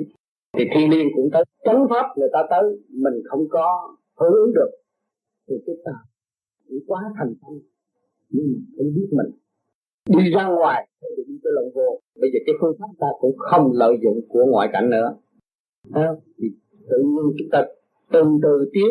Thì 0.57 0.65
thiên 0.73 0.89
liên 0.89 1.07
cũng 1.15 1.29
tới. 1.33 1.43
Chánh 1.63 1.87
pháp 1.89 2.05
người 2.17 2.29
ta 2.33 2.39
tới. 2.49 2.63
Mình 2.89 3.13
không 3.29 3.49
có 3.49 3.94
hưởng 4.19 4.33
ứng 4.33 4.53
được 4.53 4.71
thì 5.47 5.55
chúng 5.65 5.81
ta 5.85 5.91
cũng 6.67 6.79
quá 6.87 7.01
thành 7.17 7.33
tâm 7.41 7.59
nhưng 8.29 8.45
mà 8.53 8.59
không 8.77 8.93
biết 8.95 9.07
mình 9.11 9.31
đi 10.09 10.31
ra 10.31 10.47
ngoài 10.47 10.87
thì 11.01 11.23
đi 11.27 11.33
tới 11.43 11.53
lộn 11.55 11.71
vô. 11.75 12.01
Bây 12.21 12.29
giờ 12.33 12.39
cái 12.45 12.55
phương 12.61 12.75
pháp 12.79 12.87
ta 12.99 13.07
cũng 13.19 13.37
không 13.37 13.71
lợi 13.73 13.97
dụng 14.03 14.19
của 14.29 14.45
ngoại 14.45 14.69
cảnh 14.73 14.89
nữa. 14.89 15.15
À, 15.93 16.09
thì 16.37 16.47
tự 16.89 16.97
nhiên 16.97 17.35
chúng 17.39 17.49
ta 17.51 17.65
từ 18.11 18.21
từ 18.43 18.69
tiến 18.73 18.87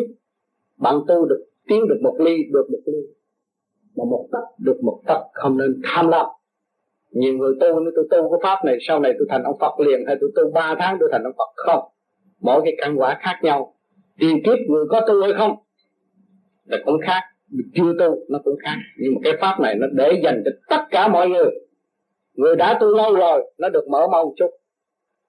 bạn 0.77 0.95
tu 1.07 1.25
được 1.25 1.45
tiến 1.67 1.87
được 1.89 1.99
một 2.01 2.15
ly 2.19 2.37
được 2.53 2.67
một 2.71 2.79
ly. 2.85 2.99
Mà 3.95 4.03
một 4.03 4.27
tấc 4.31 4.43
được 4.59 4.77
một 4.83 5.01
tấc 5.07 5.21
không 5.33 5.57
nên 5.57 5.81
tham 5.83 6.07
lam. 6.07 6.25
Nhiều 7.11 7.33
người 7.33 7.55
tu 7.59 7.79
nếu 7.79 7.91
tôi 7.95 8.07
tu 8.11 8.29
cái 8.29 8.39
pháp 8.43 8.65
này 8.65 8.77
sau 8.81 8.99
này 8.99 9.13
tôi 9.17 9.27
thành 9.29 9.43
ông 9.43 9.57
Phật 9.59 9.79
liền 9.79 9.99
hay 10.07 10.17
tôi 10.21 10.31
tu 10.35 10.51
ba 10.51 10.75
tháng 10.79 10.97
tôi 10.99 11.09
thành 11.11 11.23
ông 11.23 11.33
Phật 11.37 11.51
không. 11.55 11.83
Mỗi 12.39 12.61
cái 12.63 12.73
căn 12.77 12.99
quả 12.99 13.17
khác 13.21 13.39
nhau 13.43 13.74
tiền 14.19 14.43
kiếp 14.45 14.57
người 14.67 14.85
có 14.89 15.01
tu 15.07 15.21
hay 15.21 15.33
không 15.33 15.55
là 16.65 16.77
cũng 16.85 17.01
khác. 17.01 17.21
Chưa 17.75 17.93
tu 17.99 18.25
nó 18.29 18.39
cũng 18.43 18.55
khác. 18.63 18.75
Nhưng 18.97 19.13
mà 19.15 19.19
cái 19.23 19.33
pháp 19.41 19.59
này 19.61 19.75
nó 19.75 19.87
để 19.93 20.21
dành 20.23 20.41
cho 20.45 20.51
tất 20.69 20.85
cả 20.89 21.07
mọi 21.07 21.29
người. 21.29 21.49
Người 22.33 22.55
đã 22.55 22.77
tu 22.81 22.87
lâu 22.87 23.15
rồi, 23.15 23.51
nó 23.57 23.69
được 23.69 23.87
mở 23.87 24.07
mau 24.11 24.33
chút. 24.37 24.49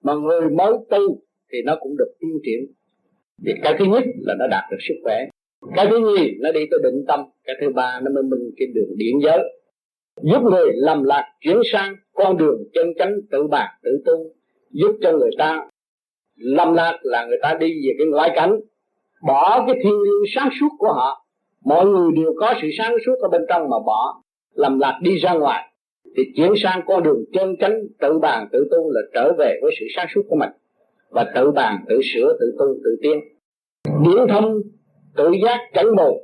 Mà 0.03 0.13
người 0.13 0.49
mới 0.49 0.73
tu 0.89 1.21
thì 1.51 1.57
nó 1.65 1.75
cũng 1.79 1.97
được 1.97 2.13
tiến 2.19 2.31
triển. 2.43 2.73
Thì 3.45 3.51
cái 3.63 3.75
thứ 3.79 3.85
nhất 3.85 4.03
là 4.21 4.35
nó 4.39 4.47
đạt 4.47 4.63
được 4.71 4.77
sức 4.87 4.95
khỏe. 5.03 5.25
Cái 5.75 5.87
thứ 5.89 5.99
nhì, 5.99 6.31
nó 6.39 6.51
đi 6.51 6.59
tới 6.71 6.79
định 6.83 7.05
tâm. 7.07 7.19
Cái 7.43 7.55
thứ 7.61 7.69
ba, 7.75 7.99
nó 8.03 8.11
mới 8.11 8.23
minh 8.23 8.51
cái 8.57 8.67
đường 8.75 8.97
điển 8.97 9.15
giới. 9.23 9.39
Giúp 10.21 10.43
người 10.51 10.71
lầm 10.75 11.03
lạc, 11.03 11.23
chuyển 11.39 11.57
sang 11.71 11.95
con 12.13 12.37
đường 12.37 12.63
chân 12.73 12.87
chánh 12.97 13.15
tự 13.31 13.47
bạc 13.47 13.77
tự 13.83 13.91
tu. 14.05 14.33
Giúp 14.71 14.97
cho 15.01 15.11
người 15.11 15.31
ta 15.37 15.69
lầm 16.35 16.73
lạc 16.73 16.99
là 17.01 17.25
người 17.25 17.37
ta 17.41 17.57
đi 17.59 17.67
về 17.67 17.93
cái 17.97 18.07
ngoại 18.07 18.31
cảnh 18.35 18.59
bỏ 19.21 19.63
cái 19.67 19.75
thiên 19.83 19.93
liêng 19.93 20.23
sáng 20.35 20.49
suốt 20.59 20.69
của 20.77 20.93
họ. 20.93 21.25
Mọi 21.65 21.85
người 21.85 22.11
đều 22.15 22.33
có 22.39 22.53
sự 22.61 22.67
sáng 22.77 22.95
suốt 23.05 23.15
ở 23.21 23.29
bên 23.29 23.41
trong 23.49 23.69
mà 23.69 23.77
bỏ 23.85 24.21
lầm 24.53 24.79
lạc 24.79 24.99
đi 25.01 25.17
ra 25.17 25.33
ngoài. 25.33 25.73
Thì 26.17 26.23
chuyển 26.35 26.53
sang 26.57 26.81
con 26.87 27.03
đường 27.03 27.23
chân 27.33 27.55
chánh, 27.59 27.81
tự 27.99 28.19
bàn, 28.19 28.47
tự 28.51 28.67
tu 28.71 28.91
là 28.91 29.01
trở 29.13 29.33
về 29.37 29.59
với 29.61 29.71
sự 29.79 29.85
sáng 29.95 30.07
suốt 30.15 30.21
của 30.29 30.35
mình. 30.35 30.49
Và 31.09 31.31
tự 31.35 31.51
bàn, 31.51 31.85
tự 31.89 32.01
sửa, 32.13 32.37
tự 32.39 32.55
tu, 32.59 32.65
tự 32.83 32.95
tiến. 33.01 33.19
Điển 34.03 34.27
thông, 34.29 34.61
tự 35.17 35.31
giác 35.43 35.59
chẳng 35.73 35.95
bồ. 35.95 36.21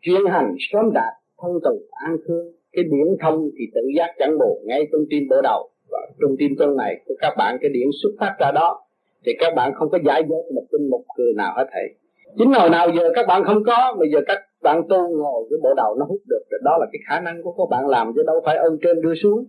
Chuyên 0.00 0.26
hành 0.26 0.54
sớm 0.58 0.92
đạt 0.92 1.14
thân 1.42 1.50
tù 1.64 1.80
an 1.90 2.16
khương. 2.26 2.52
Cái 2.72 2.84
điển 2.84 3.16
thông 3.20 3.50
thì 3.58 3.64
tự 3.74 3.80
giác 3.96 4.14
chẳng 4.18 4.38
bồ, 4.38 4.58
ngay 4.64 4.86
trong 4.92 5.00
tim 5.10 5.28
bộ 5.30 5.36
đầu. 5.42 5.70
Và 5.90 5.98
trong 6.20 6.30
tim 6.38 6.50
chân 6.58 6.76
này 6.76 7.00
của 7.06 7.14
các 7.18 7.34
bạn, 7.38 7.58
cái 7.60 7.70
điển 7.74 7.88
xuất 8.02 8.10
phát 8.20 8.36
ra 8.38 8.52
đó, 8.52 8.80
thì 9.26 9.32
các 9.38 9.54
bạn 9.56 9.72
không 9.74 9.90
có 9.90 9.98
giải 10.04 10.22
dốt 10.28 10.44
một 10.54 10.64
tin 10.72 10.90
một 10.90 11.04
cười 11.16 11.32
nào 11.36 11.54
hết 11.56 11.66
thầy 11.72 11.94
chính 12.38 12.52
hồi 12.52 12.70
nào 12.70 12.90
giờ 12.90 13.10
các 13.14 13.26
bạn 13.26 13.44
không 13.44 13.64
có 13.64 13.96
bây 13.98 14.10
giờ 14.10 14.20
các 14.26 14.38
bạn 14.62 14.82
tu 14.88 15.18
ngồi 15.18 15.46
cái 15.50 15.58
bộ 15.62 15.74
đầu 15.76 15.96
nó 15.98 16.06
hút 16.08 16.20
được, 16.28 16.42
rồi 16.50 16.60
đó 16.64 16.76
là 16.80 16.86
cái 16.92 17.00
khả 17.08 17.20
năng 17.20 17.42
của 17.42 17.52
các 17.52 17.64
bạn 17.70 17.88
làm, 17.88 18.12
chứ 18.14 18.22
đâu 18.26 18.42
phải 18.44 18.56
ơn 18.56 18.78
trên 18.82 19.02
đưa 19.02 19.14
xuống. 19.14 19.44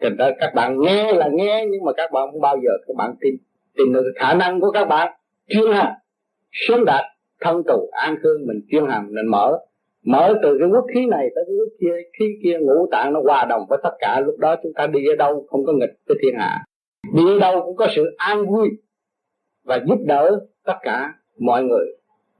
Thành 0.00 0.16
ra 0.16 0.30
các 0.40 0.52
bạn 0.54 0.80
nghe 0.80 1.12
là 1.12 1.28
nghe, 1.32 1.66
nhưng 1.70 1.84
mà 1.84 1.92
các 1.92 2.10
bạn 2.12 2.28
không 2.32 2.40
bao 2.40 2.56
giờ 2.56 2.70
các 2.86 2.96
bạn 2.96 3.14
tin. 3.20 3.34
Tìm 3.76 3.92
được 3.92 4.12
khả 4.16 4.34
năng 4.34 4.60
của 4.60 4.70
các 4.70 4.84
bạn 4.84 5.12
chuyên 5.48 5.72
hành 5.72 5.92
sớm 6.52 6.84
đạt, 6.84 7.04
thân 7.40 7.62
tù, 7.66 7.88
an 7.92 8.16
khương 8.22 8.46
mình 8.46 8.60
chuyên 8.70 8.86
hành, 8.86 9.06
mình 9.14 9.26
mở. 9.30 9.58
Mở 10.04 10.34
từ 10.42 10.56
cái 10.60 10.68
quốc 10.68 10.84
khí 10.94 11.06
này 11.06 11.28
tới 11.34 11.44
cái 11.46 11.54
quốc 11.58 11.72
kia, 11.80 11.94
khí 12.18 12.24
kia, 12.42 12.58
ngũ 12.60 12.88
tạng 12.90 13.12
nó 13.12 13.20
hòa 13.24 13.44
đồng 13.44 13.62
với 13.68 13.78
tất 13.82 13.94
cả. 13.98 14.20
Lúc 14.20 14.38
đó 14.38 14.56
chúng 14.62 14.72
ta 14.74 14.86
đi 14.86 15.06
ở 15.06 15.16
đâu 15.16 15.46
không 15.50 15.64
có 15.66 15.72
nghịch 15.72 15.98
với 16.08 16.16
thiên 16.22 16.34
hạ. 16.38 16.64
Đi 17.14 17.22
ở 17.26 17.38
đâu 17.38 17.62
cũng 17.64 17.76
có 17.76 17.86
sự 17.96 18.14
an 18.16 18.46
vui 18.46 18.68
và 19.64 19.80
giúp 19.86 19.98
đỡ 20.06 20.40
tất 20.64 20.76
cả 20.82 21.14
mọi 21.40 21.62
người 21.62 21.86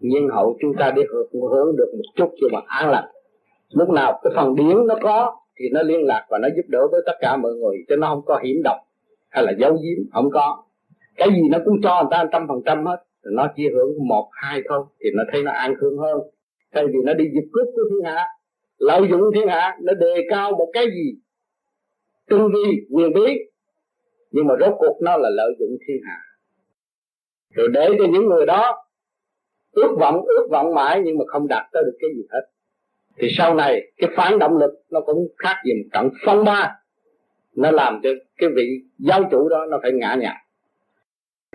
nhiên 0.00 0.28
hậu 0.28 0.56
chúng 0.60 0.72
ta 0.78 0.90
đi 0.90 1.02
hưởng, 1.12 1.28
hưởng 1.32 1.76
được 1.76 1.92
một 1.92 2.12
chút 2.16 2.30
cho 2.40 2.48
mà 2.52 2.60
an 2.66 2.90
lành. 2.90 3.08
Lúc 3.70 3.88
nào 3.88 4.20
cái 4.22 4.32
phần 4.36 4.54
điển 4.54 4.86
nó 4.86 4.94
có 5.02 5.36
thì 5.58 5.64
nó 5.72 5.82
liên 5.82 6.06
lạc 6.06 6.26
và 6.30 6.38
nó 6.38 6.48
giúp 6.56 6.62
đỡ 6.68 6.88
với 6.90 7.00
tất 7.06 7.12
cả 7.20 7.36
mọi 7.36 7.52
người 7.52 7.76
cho 7.88 7.96
nó 7.96 8.08
không 8.08 8.24
có 8.24 8.40
hiểm 8.44 8.56
độc 8.64 8.76
hay 9.28 9.44
là 9.44 9.52
giấu 9.58 9.72
giếm 9.72 10.10
không 10.12 10.30
có. 10.32 10.62
Cái 11.16 11.28
gì 11.30 11.42
nó 11.50 11.58
cũng 11.64 11.80
cho 11.82 12.02
người 12.02 12.08
ta 12.10 12.24
trăm 12.32 12.48
phần 12.48 12.60
trăm 12.66 12.86
hết 12.86 13.04
nó 13.24 13.46
chỉ 13.56 13.68
hưởng 13.68 14.08
một 14.08 14.28
hai 14.32 14.62
thôi 14.68 14.84
thì 15.00 15.10
nó 15.14 15.22
thấy 15.32 15.42
nó 15.42 15.52
an 15.52 15.74
hương 15.80 15.98
hơn. 15.98 16.18
Thay 16.74 16.86
vì 16.86 16.98
nó 17.04 17.14
đi 17.14 17.24
giật 17.34 17.48
cướp 17.52 17.66
của 17.74 17.82
thiên 17.90 18.04
hạ 18.04 18.26
lợi 18.78 19.08
dụng 19.10 19.20
thiên 19.34 19.48
hạ 19.48 19.78
nó 19.82 19.94
đề 19.94 20.26
cao 20.30 20.50
một 20.50 20.70
cái 20.72 20.86
gì? 20.86 21.14
Tinh 22.30 22.48
vi 22.54 22.86
quyền 22.90 23.12
bí. 23.12 23.38
Nhưng 24.30 24.46
mà 24.46 24.54
rốt 24.60 24.74
cuộc 24.78 24.98
nó 25.02 25.16
là 25.16 25.28
lợi 25.30 25.52
dụng 25.58 25.76
thiên 25.88 25.96
hạ. 26.06 26.18
Rồi 27.50 27.68
để 27.72 27.88
cho 27.98 28.04
những 28.10 28.26
người 28.26 28.46
đó 28.46 28.84
ước 29.72 29.96
vọng 30.00 30.24
ước 30.26 30.48
vọng 30.50 30.74
mãi 30.74 31.02
nhưng 31.04 31.18
mà 31.18 31.24
không 31.28 31.48
đạt 31.48 31.66
tới 31.72 31.82
được 31.86 31.96
cái 32.00 32.10
gì 32.16 32.22
hết. 32.32 32.40
Thì 33.18 33.28
sau 33.38 33.54
này, 33.54 33.92
cái 33.96 34.10
phản 34.16 34.38
động 34.38 34.56
lực 34.56 34.70
nó 34.90 35.00
cũng 35.00 35.28
khác 35.38 35.56
gì 35.64 35.72
một 35.74 35.88
trận 35.92 36.08
phong 36.24 36.44
ba. 36.44 36.76
Nó 37.56 37.70
làm 37.70 38.00
cho 38.02 38.10
cái 38.38 38.48
vị 38.56 38.80
giáo 38.98 39.22
chủ 39.30 39.48
đó 39.48 39.66
nó 39.70 39.78
phải 39.82 39.92
ngã 39.92 40.16
nhạc 40.20 40.36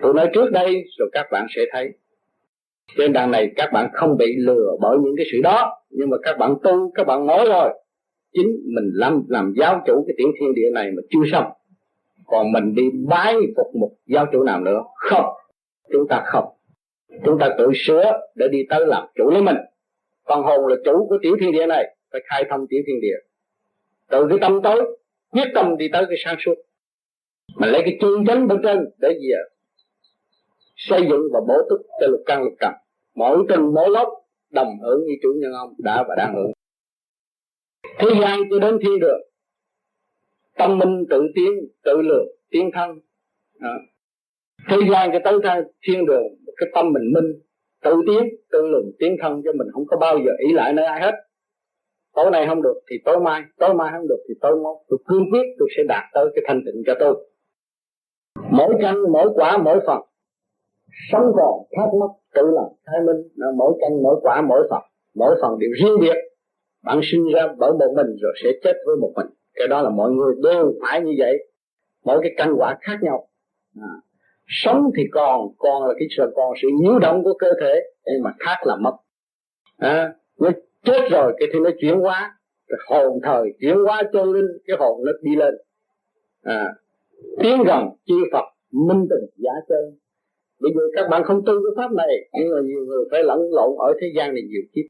tôi 0.02 0.14
nói 0.14 0.30
trước 0.34 0.50
đây 0.52 0.84
rồi 0.98 1.08
các 1.12 1.26
bạn 1.30 1.46
sẽ 1.56 1.62
thấy. 1.72 1.92
Trên 2.96 3.12
đàn 3.12 3.30
này 3.30 3.52
các 3.56 3.70
bạn 3.72 3.90
không 3.92 4.16
bị 4.16 4.36
lừa 4.38 4.76
bởi 4.80 4.98
những 4.98 5.14
cái 5.16 5.26
sự 5.32 5.38
đó, 5.42 5.82
nhưng 5.90 6.10
mà 6.10 6.16
các 6.22 6.38
bạn 6.38 6.54
tu, 6.62 6.92
các 6.94 7.06
bạn 7.06 7.26
nói 7.26 7.46
rồi. 7.48 7.70
Chính 8.32 8.46
mình 8.46 8.90
làm 8.94 9.22
làm 9.28 9.52
giáo 9.56 9.82
chủ 9.86 10.04
cái 10.08 10.14
tiểu 10.18 10.28
thiên 10.40 10.54
địa 10.54 10.70
này 10.74 10.90
mà 10.96 11.02
chưa 11.10 11.30
xong. 11.32 11.44
Còn 12.26 12.52
mình 12.52 12.74
đi 12.74 12.90
bái 13.08 13.34
phục 13.56 13.66
một 13.80 13.90
giáo 14.06 14.26
chủ 14.32 14.42
nào 14.42 14.60
nữa? 14.60 14.82
Không. 14.94 15.24
Chúng 15.92 16.08
ta 16.08 16.22
không 16.26 16.44
chúng 17.24 17.38
ta 17.40 17.54
tự 17.58 17.70
sửa 17.74 18.12
để 18.34 18.48
đi 18.48 18.62
tới 18.70 18.86
làm 18.86 19.06
chủ 19.14 19.30
lấy 19.30 19.42
mình. 19.42 19.56
Phần 20.28 20.42
hồn 20.42 20.66
là 20.66 20.76
chủ 20.84 21.06
của 21.08 21.18
tiểu 21.22 21.36
thiên 21.40 21.52
địa 21.52 21.66
này, 21.66 21.96
phải 22.12 22.20
khai 22.24 22.44
thông 22.50 22.66
tiểu 22.68 22.80
thiên 22.86 23.00
địa. 23.00 23.16
Từ 24.10 24.26
cái 24.28 24.38
tâm 24.40 24.60
tối, 24.62 24.98
quyết 25.30 25.48
tâm 25.54 25.76
đi 25.76 25.88
tới 25.92 26.04
cái 26.08 26.16
sáng 26.24 26.36
suốt. 26.38 26.54
Mà 27.56 27.66
lấy 27.66 27.82
cái 27.84 27.98
chân 28.00 28.26
chánh 28.26 28.48
bên 28.48 28.58
trên 28.62 28.84
để 28.98 29.08
gì 29.20 29.28
à? 29.30 29.44
xây 30.76 31.00
dựng 31.10 31.22
và 31.32 31.40
bổ 31.48 31.54
túc 31.70 31.80
cho 32.00 32.06
lục 32.06 32.20
căn 32.26 32.42
lục 32.42 32.52
trần. 32.60 32.72
Mỗi 33.14 33.46
từng 33.48 33.74
mỗi 33.74 33.90
lớp 33.90 34.10
đồng 34.50 34.78
hưởng 34.82 35.04
như 35.06 35.12
chủ 35.22 35.28
nhân 35.40 35.52
ông 35.52 35.74
đã 35.78 36.04
và 36.08 36.14
đang 36.18 36.34
hưởng. 36.34 36.52
Thế 37.98 38.08
gian 38.20 38.40
cho 38.50 38.58
đến 38.58 38.78
thiên 38.82 39.00
đường. 39.00 39.20
Tâm 40.58 40.78
minh 40.78 41.04
tự 41.10 41.22
tiến, 41.34 41.50
tự 41.84 42.02
lượng, 42.02 42.28
tiến 42.50 42.70
thân. 42.74 42.90
À. 43.60 43.74
thế 44.68 44.76
gian 44.90 45.10
cho 45.12 45.18
tới 45.24 45.62
thiên 45.82 46.06
đường 46.06 46.22
cái 46.56 46.68
tâm 46.74 46.92
mình 46.92 47.12
minh, 47.12 47.40
tự 47.84 47.94
tiến, 48.06 48.28
tự 48.52 48.66
luận, 48.66 48.84
tiến 48.98 49.16
thân 49.22 49.42
cho 49.44 49.52
mình 49.52 49.66
không 49.72 49.86
có 49.86 49.96
bao 49.96 50.18
giờ 50.18 50.32
ý 50.48 50.52
lại 50.52 50.72
nơi 50.72 50.86
ai 50.86 51.00
hết. 51.00 51.14
Tối 52.14 52.30
nay 52.30 52.46
không 52.48 52.62
được 52.62 52.80
thì 52.90 52.96
tối 53.04 53.20
mai 53.20 53.42
tối 53.58 53.74
mai 53.74 53.92
không 53.92 54.08
được 54.08 54.24
thì 54.28 54.34
tối 54.40 54.56
mốt. 54.56 54.76
Tôi 54.88 54.98
cương 55.06 55.30
quyết 55.32 55.44
tôi 55.58 55.68
sẽ 55.76 55.82
đạt 55.88 56.04
tới 56.14 56.24
cái 56.34 56.44
thanh 56.46 56.62
tịnh 56.66 56.82
cho 56.86 56.94
tôi. 57.00 57.28
Mỗi 58.50 58.74
căn, 58.80 59.12
mỗi 59.12 59.28
quả, 59.34 59.58
mỗi 59.58 59.80
phần 59.86 60.00
sống 61.12 61.32
còn 61.36 61.66
thắc 61.76 61.88
mắc 62.00 62.10
tự 62.34 62.42
làm 62.42 62.66
khai 62.86 63.00
minh. 63.06 63.28
Là 63.34 63.46
mỗi 63.56 63.74
căn, 63.80 64.02
mỗi 64.02 64.20
quả, 64.22 64.42
mỗi 64.48 64.66
phần 64.70 64.82
mỗi 65.16 65.36
phần 65.42 65.58
đều 65.58 65.70
riêng 65.82 66.00
biệt. 66.00 66.16
Bạn 66.84 67.00
sinh 67.02 67.24
ra 67.34 67.48
bởi 67.58 67.72
một 67.72 67.92
mình 67.96 68.16
rồi 68.22 68.32
sẽ 68.44 68.50
chết 68.64 68.72
với 68.86 68.96
một 69.00 69.12
mình. 69.16 69.26
Cái 69.54 69.68
đó 69.68 69.82
là 69.82 69.90
mọi 69.90 70.10
người 70.10 70.34
đều 70.42 70.72
phải 70.82 71.00
như 71.00 71.12
vậy. 71.18 71.38
Mỗi 72.04 72.18
cái 72.22 72.34
căn 72.36 72.54
quả 72.58 72.78
khác 72.80 72.98
nhau. 73.02 73.28
À 73.80 73.92
sống 74.46 74.90
thì 74.96 75.02
còn 75.12 75.48
còn 75.58 75.88
là 75.88 75.94
cái 75.98 76.08
sự 76.16 76.32
còn 76.36 76.52
sự 76.62 76.68
nhiễu 76.80 76.98
động 76.98 77.24
của 77.24 77.34
cơ 77.38 77.50
thể 77.60 77.80
nhưng 78.06 78.22
mà 78.22 78.30
khác 78.38 78.56
là 78.64 78.76
mất. 78.76 78.96
À, 79.76 80.14
nó 80.40 80.50
chết 80.84 81.00
rồi 81.10 81.32
cái 81.38 81.48
thì 81.52 81.58
nó 81.58 81.70
chuyển 81.80 82.00
hóa 82.00 82.38
cái 82.68 82.78
hồn 82.88 83.20
thời 83.22 83.42
chuyển 83.60 83.76
hóa 83.76 84.02
chân 84.12 84.32
linh 84.32 84.46
cái 84.66 84.76
hồn 84.80 85.04
nó 85.04 85.12
đi 85.22 85.36
lên. 85.36 85.54
À, 86.42 86.74
tiến 87.38 87.62
gần 87.66 87.88
chư 88.06 88.14
Phật 88.32 88.44
minh 88.72 89.06
tình 89.10 89.30
giả 89.36 89.52
chân. 89.68 89.98
Bây 90.60 90.72
giờ 90.74 90.82
các 90.96 91.08
bạn 91.10 91.24
không 91.24 91.44
tu 91.46 91.52
cái 91.52 91.72
pháp 91.76 91.92
này 91.92 92.28
nhưng 92.32 92.50
mà 92.54 92.60
nhiều 92.64 92.84
người 92.86 93.04
phải 93.10 93.22
lẫn 93.24 93.38
lộn 93.50 93.70
ở 93.78 93.94
thế 94.00 94.06
gian 94.16 94.34
này 94.34 94.42
nhiều 94.42 94.62
kiếp. 94.72 94.84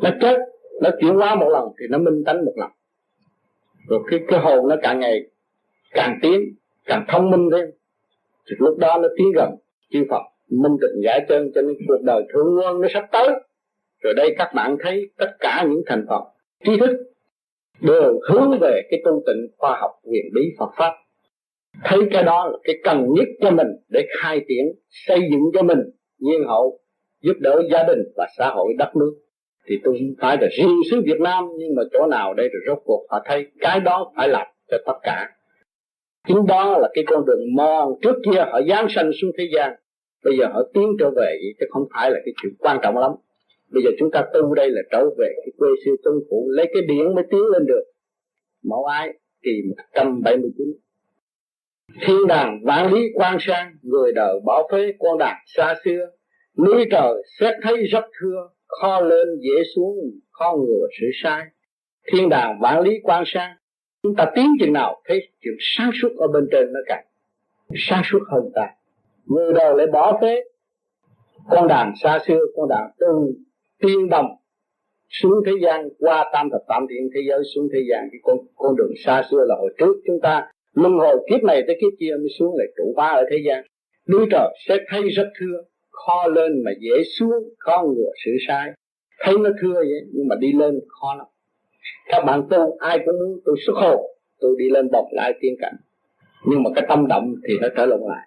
Nó 0.00 0.10
chết 0.20 0.38
nó 0.82 0.90
chuyển 1.00 1.14
hóa 1.14 1.34
một 1.34 1.48
lần 1.48 1.68
thì 1.80 1.86
nó 1.90 1.98
minh 1.98 2.22
tánh 2.26 2.44
một 2.44 2.52
lần. 2.56 2.70
Rồi 3.88 4.00
cái 4.10 4.20
cái 4.28 4.40
hồn 4.40 4.68
nó 4.68 4.76
càng 4.82 5.00
ngày 5.00 5.20
càng 5.90 6.18
tiến 6.22 6.40
càng 6.84 7.04
thông 7.08 7.30
minh 7.30 7.48
thêm 7.52 7.70
thì 8.50 8.56
lúc 8.58 8.78
đó 8.78 8.98
nó 9.02 9.08
tiến 9.16 9.26
gần, 9.34 9.50
chư 9.90 10.04
Phật, 10.10 10.22
minh 10.50 10.76
tịnh 10.80 11.02
giải 11.04 11.26
chân 11.28 11.50
cho 11.54 11.62
nên 11.62 11.76
cuộc 11.88 12.02
đời 12.02 12.22
thượng 12.32 12.54
nguồn 12.54 12.80
nó 12.80 12.88
sắp 12.94 13.04
tới. 13.12 13.28
Rồi 14.02 14.14
đây 14.16 14.34
các 14.38 14.52
bạn 14.54 14.76
thấy 14.80 15.10
tất 15.18 15.30
cả 15.40 15.66
những 15.68 15.82
thành 15.86 16.04
phần, 16.08 16.22
trí 16.64 16.78
thức 16.80 16.96
đều 17.80 18.20
hướng 18.30 18.58
về 18.60 18.82
cái 18.90 19.00
tu 19.04 19.22
tịnh 19.26 19.46
khoa 19.56 19.78
học 19.80 19.90
huyền 20.04 20.24
bí 20.34 20.42
Phật 20.58 20.70
pháp. 20.76 20.92
Thấy 21.84 21.98
cái 22.12 22.22
đó 22.22 22.48
là 22.52 22.58
cái 22.64 22.76
cần 22.84 23.06
nhất 23.16 23.28
cho 23.40 23.50
mình 23.50 23.68
để 23.88 24.06
khai 24.20 24.40
triển, 24.48 24.66
xây 24.88 25.20
dựng 25.30 25.42
cho 25.54 25.62
mình 25.62 25.78
nhiên 26.18 26.44
hậu, 26.46 26.80
giúp 27.22 27.34
đỡ 27.40 27.62
gia 27.72 27.82
đình 27.82 27.98
và 28.16 28.26
xã 28.38 28.50
hội 28.50 28.72
đất 28.78 28.96
nước. 28.96 29.14
Thì 29.66 29.76
tôi 29.84 29.98
không 29.98 30.14
phải 30.20 30.36
là 30.40 30.48
riêng 30.58 30.80
xứ 30.90 31.00
Việt 31.04 31.20
Nam, 31.20 31.44
nhưng 31.58 31.74
mà 31.76 31.82
chỗ 31.92 32.06
nào 32.06 32.34
đây 32.34 32.48
rồi 32.48 32.60
rốt 32.66 32.82
cuộc 32.84 33.06
họ 33.10 33.22
thấy 33.24 33.46
cái 33.60 33.80
đó 33.80 34.12
phải 34.16 34.28
làm 34.28 34.46
cho 34.70 34.76
tất 34.86 34.98
cả 35.02 35.28
chính 36.28 36.46
đó 36.46 36.78
là 36.78 36.88
cái 36.94 37.04
con 37.06 37.26
đường 37.26 37.40
mòn 37.56 37.92
trước 38.02 38.14
kia 38.24 38.40
họ 38.52 38.60
giáng 38.68 38.86
sanh 38.90 39.10
xuống 39.20 39.30
thế 39.38 39.48
gian. 39.54 39.74
Bây 40.24 40.38
giờ 40.38 40.46
họ 40.52 40.62
tiến 40.74 40.96
trở 41.00 41.10
về 41.16 41.38
chứ 41.60 41.66
không 41.70 41.84
phải 41.94 42.10
là 42.10 42.18
cái 42.24 42.34
chuyện 42.42 42.52
quan 42.58 42.78
trọng 42.82 42.98
lắm. 42.98 43.10
Bây 43.70 43.82
giờ 43.82 43.90
chúng 43.98 44.10
ta 44.10 44.24
tu 44.34 44.54
đây 44.54 44.70
là 44.70 44.80
trở 44.90 45.04
về 45.18 45.28
cái 45.36 45.52
quê 45.58 45.68
xưa 45.84 45.92
tuân 46.04 46.14
phụ 46.30 46.48
lấy 46.50 46.66
cái 46.74 46.82
điển 46.82 47.14
mới 47.14 47.24
tiến 47.30 47.42
lên 47.52 47.66
được. 47.66 47.82
Mẫu 48.62 48.84
ái, 48.84 49.14
kỳ 49.42 49.62
179 49.94 50.66
thiên 52.00 52.26
đàng 52.26 52.60
vạn 52.64 52.92
lý 52.92 53.00
quan 53.14 53.36
sang, 53.40 53.72
người 53.82 54.12
đời 54.12 54.40
bỏ 54.44 54.68
phế 54.72 54.92
con 54.98 55.18
đàn 55.18 55.36
xa 55.46 55.74
xưa. 55.84 56.06
Núi 56.58 56.84
trời 56.90 57.22
xét 57.40 57.54
thấy 57.62 57.86
rất 57.86 58.04
thưa, 58.20 58.48
kho 58.66 59.00
lên 59.00 59.28
dễ 59.40 59.62
xuống, 59.76 59.94
kho 60.30 60.56
ngừa 60.56 60.86
sự 61.00 61.06
sai. 61.22 61.44
Thiên 62.12 62.28
đàng 62.28 62.58
vạn 62.60 62.80
lý 62.80 62.98
quan 63.02 63.24
sang 63.26 63.56
chúng 64.02 64.14
ta 64.14 64.30
tiến 64.34 64.46
chừng 64.60 64.72
nào, 64.72 65.02
thấy 65.04 65.28
chuyện 65.40 65.54
sáng 65.60 65.90
suốt 66.02 66.08
ở 66.16 66.26
bên 66.28 66.48
trên 66.52 66.72
nó 66.72 66.80
càng 66.86 67.04
sáng 67.76 68.02
suốt 68.04 68.18
hơn 68.30 68.50
ta. 68.54 68.66
Người 69.26 69.52
đời 69.52 69.74
lại 69.76 69.86
bỏ 69.86 70.18
phế. 70.20 70.42
Con 71.50 71.68
đàn 71.68 71.92
xa 72.02 72.18
xưa, 72.26 72.40
con 72.56 72.68
đàn 72.68 72.90
từ 72.98 73.06
tiên 73.82 74.08
đồng 74.08 74.26
xuống 75.08 75.32
thế 75.46 75.52
gian, 75.62 75.88
qua 75.98 76.30
tam 76.32 76.50
thập 76.50 76.60
tam 76.68 76.86
thiên 76.90 77.10
thế 77.14 77.20
giới, 77.28 77.42
xuống 77.54 77.68
thế 77.72 77.80
gian. 77.90 78.08
Cái 78.12 78.18
con 78.22 78.36
con 78.56 78.76
đường 78.76 78.92
xa 79.04 79.22
xưa 79.30 79.44
là 79.48 79.54
hồi 79.56 79.74
trước 79.78 79.96
chúng 80.06 80.20
ta. 80.22 80.46
Luân 80.74 80.92
hồi 80.92 81.26
kiếp 81.30 81.42
này 81.42 81.62
tới 81.66 81.76
kiếp 81.80 81.98
kia 82.00 82.14
mới 82.18 82.28
xuống 82.38 82.58
lại 82.58 82.66
trụ 82.76 82.92
ba 82.96 83.06
ở 83.06 83.24
thế 83.30 83.36
gian. 83.46 83.64
Núi 84.08 84.26
trời 84.30 84.48
sẽ 84.68 84.76
thấy 84.88 85.02
rất 85.08 85.28
thưa, 85.38 85.62
kho 85.90 86.28
lên 86.28 86.62
mà 86.64 86.70
dễ 86.80 87.02
xuống 87.18 87.32
khó 87.58 87.84
ngừa 87.86 88.10
sự 88.24 88.30
sai. 88.48 88.72
Thấy 89.20 89.34
nó 89.38 89.50
thưa 89.62 89.74
vậy, 89.74 90.00
nhưng 90.12 90.28
mà 90.28 90.36
đi 90.40 90.52
lên 90.52 90.80
khó 90.88 91.14
lắm 91.14 91.26
các 92.08 92.24
bạn 92.24 92.42
tu 92.50 92.76
ai 92.78 92.98
cũng 92.98 93.14
muốn 93.18 93.40
tôi 93.44 93.56
xuất 93.66 93.74
hồn 93.76 94.00
tôi 94.40 94.54
đi 94.58 94.70
lên 94.70 94.90
bọc 94.90 95.04
lại 95.10 95.32
tiên 95.40 95.54
cảnh. 95.60 95.74
Nhưng 96.46 96.62
mà 96.62 96.70
cái 96.74 96.84
tâm 96.88 97.06
động 97.06 97.34
thì 97.48 97.54
nó 97.60 97.68
trở 97.76 97.86
lộn 97.86 98.00
lại. 98.08 98.26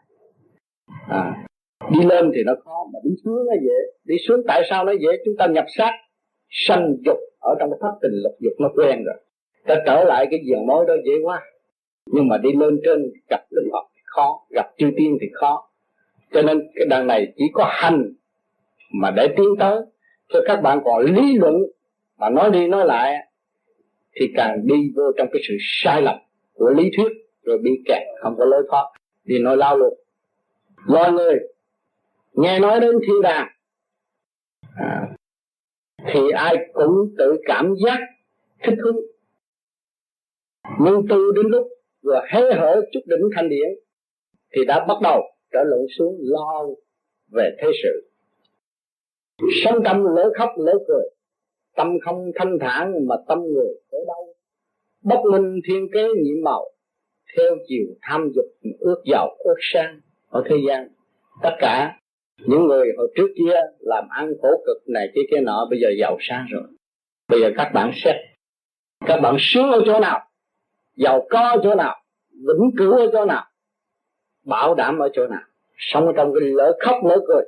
À, 1.10 1.46
đi 1.92 2.06
lên 2.06 2.32
thì 2.36 2.44
nó 2.46 2.54
khó 2.66 2.88
mà 2.94 3.00
đi 3.04 3.12
xuống 3.24 3.46
nó 3.46 3.54
dễ. 3.62 3.76
Đi 4.04 4.16
xuống 4.28 4.42
tại 4.48 4.62
sao 4.70 4.86
nó 4.86 4.92
dễ? 4.92 5.10
Chúng 5.26 5.36
ta 5.38 5.48
nhập 5.48 5.66
sát 5.78 5.92
sanh 6.50 6.96
dục 7.06 7.18
ở 7.40 7.56
trong 7.60 7.70
cái 7.70 7.78
pháp 7.82 7.92
tình 8.02 8.12
lục 8.24 8.34
dục 8.40 8.54
nó 8.60 8.70
quen 8.76 9.04
rồi. 9.04 9.16
Ta 9.66 9.76
trở 9.86 10.04
lại 10.04 10.28
cái 10.32 10.40
diện 10.46 10.68
mối 10.68 10.86
đó 10.88 10.94
dễ 11.06 11.14
quá. 11.24 11.42
Nhưng 12.12 12.28
mà 12.28 12.38
đi 12.38 12.50
lên 12.60 12.80
trên 12.86 13.12
gặp 13.30 13.42
linh 13.50 13.70
Phật 13.72 13.88
thì 13.96 14.02
khó 14.06 14.40
gặp 14.50 14.72
chư 14.78 14.92
tiên 14.98 15.18
thì 15.22 15.28
khó. 15.34 15.70
Cho 16.34 16.42
nên 16.42 16.68
cái 16.76 16.86
đằng 16.90 17.08
này 17.08 17.34
chỉ 17.38 17.44
có 17.54 17.66
hành 17.70 18.14
mà 18.94 19.12
để 19.12 19.28
tiến 19.38 19.48
tới. 19.60 19.82
Cho 20.34 20.40
các 20.46 20.62
bạn 20.62 20.80
còn 20.86 21.02
lý 21.02 21.38
luận 21.38 21.56
mà 22.20 22.30
nói 22.30 22.52
đi 22.52 22.68
nói 22.68 22.86
lại 22.86 23.31
thì 24.16 24.32
càng 24.36 24.68
đi 24.68 24.76
vô 24.96 25.04
trong 25.18 25.28
cái 25.34 25.42
sự 25.48 25.54
sai 25.60 26.02
lầm 26.02 26.16
của 26.54 26.70
lý 26.70 26.92
thuyết 26.98 27.12
rồi 27.44 27.58
bị 27.58 27.72
kẹt 27.86 28.02
không 28.22 28.36
có 28.38 28.46
lối 28.46 28.64
thoát. 28.70 28.92
Đi 29.24 29.40
nói 29.40 29.58
lao 29.58 29.78
luôn 29.78 29.94
loài 30.88 31.12
người 31.12 31.40
nghe 32.34 32.60
nói 32.60 32.80
đến 32.80 32.96
thiên 33.08 33.22
đàng 33.22 33.48
à, 34.76 35.16
thì 36.14 36.20
ai 36.30 36.56
cũng 36.74 37.14
tự 37.18 37.38
cảm 37.46 37.74
giác 37.86 38.00
thích 38.64 38.76
thú 38.84 39.02
nhưng 40.80 41.08
từ 41.10 41.32
đến 41.36 41.46
lúc 41.46 41.68
vừa 42.04 42.22
hé 42.30 42.42
hở 42.42 42.82
chút 42.92 43.00
đỉnh 43.06 43.30
thanh 43.36 43.50
điển 43.50 43.70
thì 44.56 44.66
đã 44.66 44.86
bắt 44.88 44.98
đầu 45.04 45.22
trở 45.52 45.64
lộn 45.64 45.86
xuống 45.98 46.18
lo 46.20 46.66
về 47.32 47.56
thế 47.62 47.68
sự. 47.84 48.10
Sống 49.64 49.84
tâm 49.86 50.04
lỡ 50.16 50.32
khóc 50.38 50.50
lỡ 50.58 50.74
cười 50.88 51.10
tâm 51.76 51.88
không 52.06 52.32
thanh 52.36 52.58
thản 52.62 53.08
mà 53.08 53.16
tâm 53.28 53.40
người 53.40 53.74
tới 53.92 54.02
đâu. 54.08 54.34
Bất 55.04 55.22
minh 55.32 55.60
thiên 55.68 55.88
kế 55.94 56.04
nhiệm 56.04 56.44
màu, 56.44 56.66
theo 57.38 57.58
chiều 57.68 57.86
tham 58.02 58.32
dục 58.36 58.46
ước 58.80 59.02
giàu 59.06 59.30
ước 59.40 59.56
sang 59.60 60.00
ở 60.30 60.44
thế 60.50 60.56
gian. 60.68 60.88
Tất 61.44 61.56
cả 61.60 62.00
những 62.46 62.68
người 62.68 62.88
hồi 62.98 63.14
trước 63.16 63.28
kia 63.38 63.54
làm 63.80 64.08
ăn 64.10 64.34
khổ 64.42 64.50
cực 64.66 64.78
này 64.88 65.08
kia 65.16 65.22
kia 65.32 65.42
nọ, 65.42 65.68
bây 65.70 65.80
giờ 65.80 65.88
giàu 66.00 66.18
sang 66.20 66.46
rồi. 66.52 66.64
Bây 67.28 67.42
giờ 67.42 67.52
các 67.58 67.72
bạn 67.74 67.92
xét, 67.96 68.16
các 69.06 69.20
bạn 69.22 69.36
sướng 69.40 69.72
ở 69.72 69.82
chỗ 69.86 70.00
nào? 70.00 70.20
Giàu 70.96 71.28
có 71.30 71.40
ở 71.40 71.58
chỗ 71.64 71.76
nào? 71.76 71.96
Vĩnh 72.32 72.72
cửu 72.78 72.92
ở 72.92 73.10
chỗ 73.14 73.26
nào? 73.26 73.44
Bảo 74.46 74.76
đảm 74.76 75.00
ở 75.00 75.10
chỗ 75.14 75.28
nào? 75.28 75.42
Sống 75.78 76.14
trong 76.16 76.34
cái 76.34 76.50
lỡ 76.50 76.78
khóc 76.80 76.96
lỡ 77.04 77.18
cười. 77.28 77.44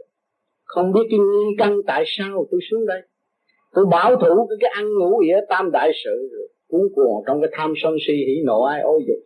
Không 0.63 0.91
biết 0.93 1.01
cái 1.09 1.19
nguyên 1.19 1.57
căn 1.57 1.77
tại 1.88 2.03
sao 2.07 2.45
tôi 2.51 2.59
xuống 2.71 2.86
đây? 2.86 3.01
Tôi 3.73 3.86
bảo 3.86 4.15
thủ 4.15 4.47
cái, 4.49 4.57
cái 4.59 4.71
ăn 4.75 4.86
ngủ 4.99 5.19
ỉa 5.19 5.39
tam 5.49 5.71
đại 5.71 5.91
sự 6.03 6.29
cuốn 6.67 6.81
cuồng 6.95 7.23
trong 7.27 7.41
cái 7.41 7.49
tham 7.53 7.73
sân 7.75 7.93
si 8.07 8.13
hỉ 8.13 8.43
nộ 8.45 8.63
ai 8.63 8.81
ô 8.81 8.99
dục. 9.07 9.17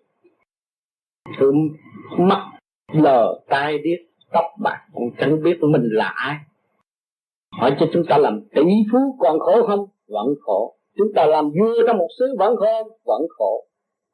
Tôi 1.39 1.53
mắt 2.17 2.51
lờ 2.93 3.39
tai 3.47 3.77
điếc 3.77 3.99
tóc 4.31 4.45
bạc 4.63 4.81
cũng 4.93 5.10
chẳng 5.19 5.43
biết 5.43 5.57
mình 5.62 5.89
là 5.91 6.13
ai. 6.15 6.36
Hỏi 7.60 7.75
cho 7.79 7.86
chúng 7.93 8.03
ta 8.10 8.17
làm 8.17 8.41
tỷ 8.55 8.63
phú 8.91 9.17
còn 9.19 9.39
khổ 9.39 9.67
không? 9.67 9.86
Vẫn 10.07 10.27
khổ. 10.41 10.75
Chúng 10.97 11.07
ta 11.15 11.25
làm 11.25 11.49
vua 11.49 11.73
trong 11.88 11.97
một 11.97 12.07
xứ 12.19 12.25
vẫn 12.39 12.55
khổ 12.55 12.97
vẫn 13.05 13.21
khổ. 13.29 13.65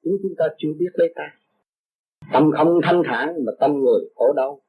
Chúng 0.03 0.13
chúng 0.23 0.33
ta 0.37 0.45
chưa 0.57 0.69
biết 0.79 0.89
lấy 0.93 1.13
ta. 1.15 1.23
Tâm 2.33 2.51
không 2.57 2.79
thanh 2.83 3.03
thản 3.05 3.35
mà 3.45 3.51
tâm 3.59 3.71
người 3.73 4.09
khổ 4.15 4.33
đau. 4.35 4.59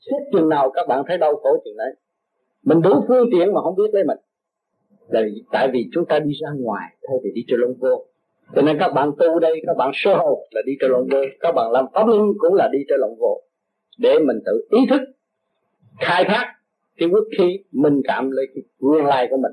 Suốt 0.00 0.18
chừng 0.32 0.48
nào 0.48 0.70
các 0.70 0.86
bạn 0.88 1.04
thấy 1.08 1.18
đau 1.18 1.36
khổ 1.36 1.50
chừng 1.64 1.76
đấy. 1.76 1.94
Mình 2.64 2.82
đủ 2.82 3.04
phương 3.08 3.28
tiện 3.32 3.54
mà 3.54 3.60
không 3.62 3.76
biết 3.76 3.90
lấy 3.92 4.04
mình 4.04 4.18
là 5.08 5.22
tại 5.52 5.68
vì 5.72 5.88
chúng 5.92 6.04
ta 6.04 6.18
đi 6.18 6.32
ra 6.40 6.48
ngoài, 6.58 6.96
thay 7.08 7.16
vì 7.24 7.30
đi 7.34 7.44
cho 7.48 7.56
lông 7.56 7.74
vô 7.80 8.04
cho 8.54 8.62
nên 8.62 8.78
các 8.78 8.92
bạn 8.94 9.10
tu 9.18 9.38
đây, 9.38 9.62
các 9.66 9.76
bạn 9.76 9.90
sơ 9.94 10.14
hồn 10.14 10.38
là 10.50 10.62
đi 10.66 10.72
cho 10.80 10.88
lông 10.88 11.08
vô 11.10 11.18
các 11.40 11.52
bạn 11.54 11.70
làm 11.72 11.84
pháp 11.94 12.08
linh 12.08 12.32
cũng 12.38 12.54
là 12.54 12.68
đi 12.72 12.78
cho 12.88 12.96
lông 12.96 13.14
vô 13.18 13.42
để 13.98 14.18
mình 14.18 14.36
tự 14.46 14.66
ý 14.70 14.86
thức, 14.90 15.00
khai 16.00 16.24
thác 16.24 16.54
cái 16.96 17.08
quốc 17.08 17.24
khí 17.38 17.58
minh 17.72 18.00
cảm 18.04 18.30
lấy 18.30 18.46
cái 18.54 18.62
nguyên 18.80 19.04
lai 19.04 19.26
của 19.30 19.36
mình. 19.36 19.52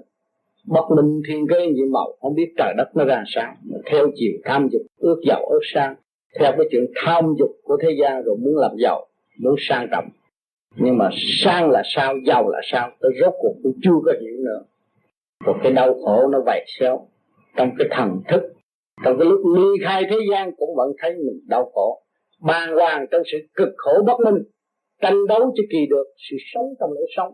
Bất 0.66 0.96
minh 0.96 1.22
thiên 1.28 1.48
cơ 1.48 1.60
nhiệm 1.60 1.92
màu, 1.92 2.14
không 2.22 2.36
biết 2.36 2.54
trời 2.58 2.74
đất 2.78 2.96
nó 2.96 3.06
ra 3.06 3.24
sao. 3.28 3.54
Theo 3.86 4.08
chiều 4.16 4.32
tham 4.44 4.68
dục, 4.72 4.82
ước 4.98 5.22
giàu 5.28 5.46
ước 5.46 5.60
sang. 5.74 5.96
Theo 6.40 6.52
cái 6.58 6.68
chuyện 6.72 6.86
tham 6.96 7.34
dục 7.40 7.52
của 7.64 7.78
thế 7.82 7.90
gian 8.02 8.24
rồi 8.24 8.36
muốn 8.38 8.58
làm 8.58 8.72
giàu, 8.78 9.06
muốn 9.40 9.56
sang 9.60 9.88
trọng. 9.92 10.10
Nhưng 10.76 10.98
mà 10.98 11.10
sang 11.44 11.70
là 11.70 11.82
sao, 11.86 12.16
giàu 12.26 12.50
là 12.50 12.60
sao, 12.64 12.92
tôi 13.00 13.12
rốt 13.22 13.34
cuộc 13.42 13.56
tôi 13.64 13.74
chưa 13.84 13.96
có 14.06 14.14
hiểu 14.22 14.38
nữa 14.38 14.62
một 15.45 15.56
cái 15.63 15.71
đau 15.71 15.93
khổ 15.93 16.28
nó 16.28 16.39
vậy 16.45 16.65
xéo 16.80 17.08
trong 17.58 17.69
cái 17.78 17.88
thần 17.91 18.21
thức. 18.28 18.41
Trong 19.06 19.17
cái 19.19 19.28
lúc 19.30 19.41
ly 19.56 19.86
khai 19.86 20.04
thế 20.10 20.17
gian 20.32 20.56
cũng 20.56 20.75
vẫn 20.75 20.91
thấy 20.97 21.12
mình 21.13 21.39
đau 21.47 21.71
khổ. 21.73 22.02
Bàng 22.39 22.75
hoàng 22.75 23.06
trong 23.12 23.21
sự 23.32 23.38
cực 23.54 23.69
khổ 23.78 23.91
bất 24.08 24.19
minh, 24.25 24.43
tranh 25.02 25.28
đấu 25.28 25.39
cho 25.39 25.63
kỳ 25.71 25.86
được, 25.89 26.04
sự 26.30 26.38
sống 26.54 26.65
trong 26.80 26.91
lễ 26.91 27.02
sống. 27.17 27.34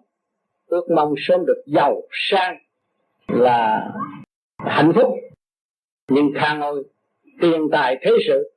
Ước 0.67 0.85
mong 0.95 1.13
sớm 1.17 1.45
được 1.45 1.63
giàu 1.65 2.01
sang 2.11 2.57
là 3.27 3.91
hạnh 4.57 4.91
phúc. 4.95 5.13
Nhưng 6.09 6.29
khang 6.35 6.61
ơi 6.61 6.83
tiền 7.41 7.67
tài 7.71 7.97
thế 8.01 8.11
sự, 8.27 8.51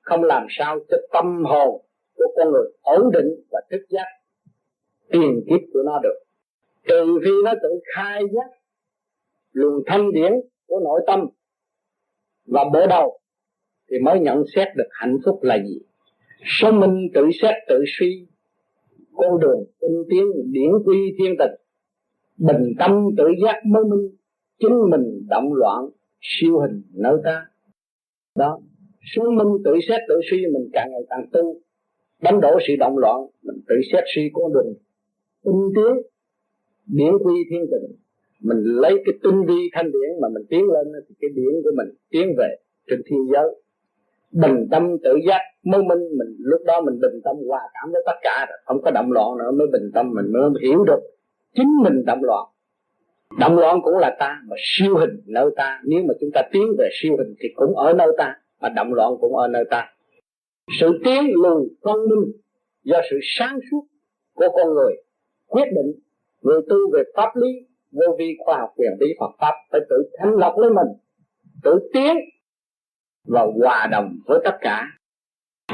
không 0.00 0.22
làm 0.22 0.46
sao 0.50 0.78
cho 0.90 0.96
tâm 1.12 1.44
hồn 1.44 1.82
của 2.16 2.26
con 2.36 2.52
người 2.52 2.72
ổn 2.82 3.10
định 3.12 3.28
và 3.50 3.60
thức 3.70 3.80
giác. 3.88 4.06
Tiền 5.10 5.44
kiếp 5.48 5.60
của 5.72 5.82
nó 5.86 6.00
được. 6.02 6.18
Trừ 6.88 7.20
khi 7.24 7.30
nó 7.44 7.54
tự 7.62 7.68
khai 7.94 8.22
giác 8.32 8.50
luồng 9.54 9.82
thanh 9.86 10.12
điển 10.12 10.32
của 10.66 10.80
nội 10.80 11.00
tâm 11.06 11.28
và 12.46 12.64
bộ 12.72 12.86
đầu 12.86 13.18
thì 13.90 13.98
mới 13.98 14.20
nhận 14.20 14.42
xét 14.54 14.68
được 14.76 14.88
hạnh 14.90 15.18
phúc 15.24 15.38
là 15.42 15.58
gì. 15.66 15.80
Số 16.60 16.72
minh 16.72 17.08
tự 17.14 17.28
xét 17.42 17.54
tự 17.68 17.84
suy, 17.86 18.26
con 19.14 19.40
đường 19.40 19.64
tinh 19.80 20.02
tiến, 20.10 20.24
điển 20.52 20.70
quy 20.84 20.98
thiên 21.18 21.34
tịch, 21.38 21.50
bình 22.36 22.72
tâm 22.78 23.08
tự 23.16 23.28
giác 23.42 23.60
mới 23.66 23.84
minh, 23.84 24.16
chính 24.58 24.90
mình 24.90 25.26
động 25.28 25.54
loạn, 25.54 25.88
siêu 26.20 26.58
hình 26.58 26.82
nơi 26.92 27.16
ta. 27.24 27.46
Đó 28.34 28.60
số 29.14 29.30
minh 29.30 29.62
tự 29.64 29.72
xét 29.88 30.00
tự 30.08 30.20
suy, 30.30 30.46
mình 30.46 30.68
càng 30.72 30.88
ngày 30.90 31.02
càng 31.10 31.26
tu, 31.32 31.60
đánh 32.22 32.40
đổ 32.40 32.58
sự 32.68 32.74
động 32.78 32.98
loạn, 32.98 33.16
mình 33.42 33.56
tự 33.68 33.74
xét 33.92 34.04
suy 34.14 34.30
con 34.32 34.52
đường 34.52 34.74
tinh 35.44 35.70
tiến, 35.74 36.02
điển 36.86 37.12
quy 37.24 37.34
thiên 37.50 37.66
tịch 37.70 37.96
mình 38.44 38.58
lấy 38.64 38.92
cái 39.04 39.14
tinh 39.22 39.44
vi 39.48 39.60
thanh 39.72 39.86
điển 39.86 40.10
mà 40.22 40.28
mình 40.34 40.44
tiến 40.50 40.64
lên 40.70 40.86
thì 41.08 41.14
cái 41.20 41.30
điển 41.34 41.52
của 41.64 41.70
mình 41.76 41.88
tiến 42.10 42.34
về 42.38 42.48
trên 42.90 43.02
thiên 43.06 43.26
giới. 43.32 43.48
Bình 44.32 44.68
tâm 44.70 44.96
tự 45.04 45.12
giác, 45.28 45.40
mới 45.64 45.82
minh, 45.82 46.02
mình 46.18 46.36
lúc 46.38 46.60
đó 46.66 46.80
mình 46.80 47.00
bình 47.00 47.20
tâm, 47.24 47.36
hòa 47.48 47.60
cảm 47.74 47.92
với 47.92 48.02
tất 48.06 48.18
cả 48.22 48.46
rồi. 48.48 48.58
Không 48.64 48.82
có 48.82 48.90
động 48.90 49.12
loạn 49.12 49.38
nữa, 49.38 49.50
mới 49.50 49.66
bình 49.72 49.90
tâm, 49.94 50.12
mình 50.14 50.32
mới 50.32 50.50
hiểu 50.62 50.84
được 50.84 51.00
chính 51.54 51.68
mình 51.82 52.04
động 52.06 52.24
loạn. 52.24 52.46
Động 53.40 53.58
loạn 53.58 53.80
cũng 53.82 53.98
là 53.98 54.16
ta 54.18 54.40
mà 54.48 54.56
siêu 54.58 54.96
hình 54.96 55.20
nơi 55.26 55.50
ta. 55.56 55.80
Nếu 55.84 56.02
mà 56.08 56.14
chúng 56.20 56.30
ta 56.34 56.42
tiến 56.52 56.62
về 56.78 56.88
siêu 57.02 57.16
hình 57.18 57.34
thì 57.40 57.48
cũng 57.54 57.76
ở 57.76 57.92
nơi 57.92 58.08
ta, 58.18 58.36
mà 58.60 58.68
động 58.68 58.94
loạn 58.94 59.12
cũng 59.20 59.36
ở 59.36 59.48
nơi 59.48 59.64
ta. 59.70 59.88
Sự 60.80 60.98
tiến 61.04 61.22
lùi 61.42 61.68
phân 61.82 61.96
minh 62.08 62.32
do 62.84 63.00
sự 63.10 63.18
sáng 63.22 63.58
suốt 63.70 63.86
của 64.34 64.48
con 64.56 64.74
người 64.74 64.94
quyết 65.48 65.64
định 65.64 65.92
người 66.42 66.60
tu 66.68 66.76
về 66.92 67.02
pháp 67.16 67.36
lý 67.36 67.48
vô 67.94 68.16
vi 68.18 68.36
khoa 68.44 68.58
học 68.58 68.70
quyền 68.76 68.90
bí 69.00 69.06
Phật 69.20 69.30
pháp 69.40 69.54
phải 69.72 69.80
tự 69.90 69.96
thanh 70.18 70.34
lọc 70.34 70.58
lấy 70.58 70.70
mình, 70.70 70.88
tự 71.62 71.90
tiến 71.92 72.16
và 73.28 73.46
hòa 73.62 73.86
đồng 73.90 74.08
với 74.26 74.40
tất 74.44 74.56
cả. 74.60 74.86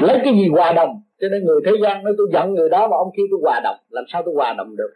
Lấy 0.01 0.19
cái 0.23 0.33
gì 0.33 0.47
hòa 0.49 0.73
đồng? 0.73 1.01
Cho 1.21 1.27
nên 1.31 1.45
người 1.45 1.61
thế 1.65 1.71
gian 1.81 2.03
nói 2.03 2.13
tôi 2.17 2.27
giận 2.33 2.53
người 2.53 2.69
đó 2.69 2.87
mà 2.87 2.97
ông 2.97 3.09
kia 3.17 3.23
tôi 3.31 3.39
hòa 3.43 3.59
đồng, 3.63 3.75
làm 3.89 4.03
sao 4.07 4.21
tôi 4.25 4.33
hòa 4.37 4.53
đồng 4.57 4.75
được? 4.75 4.91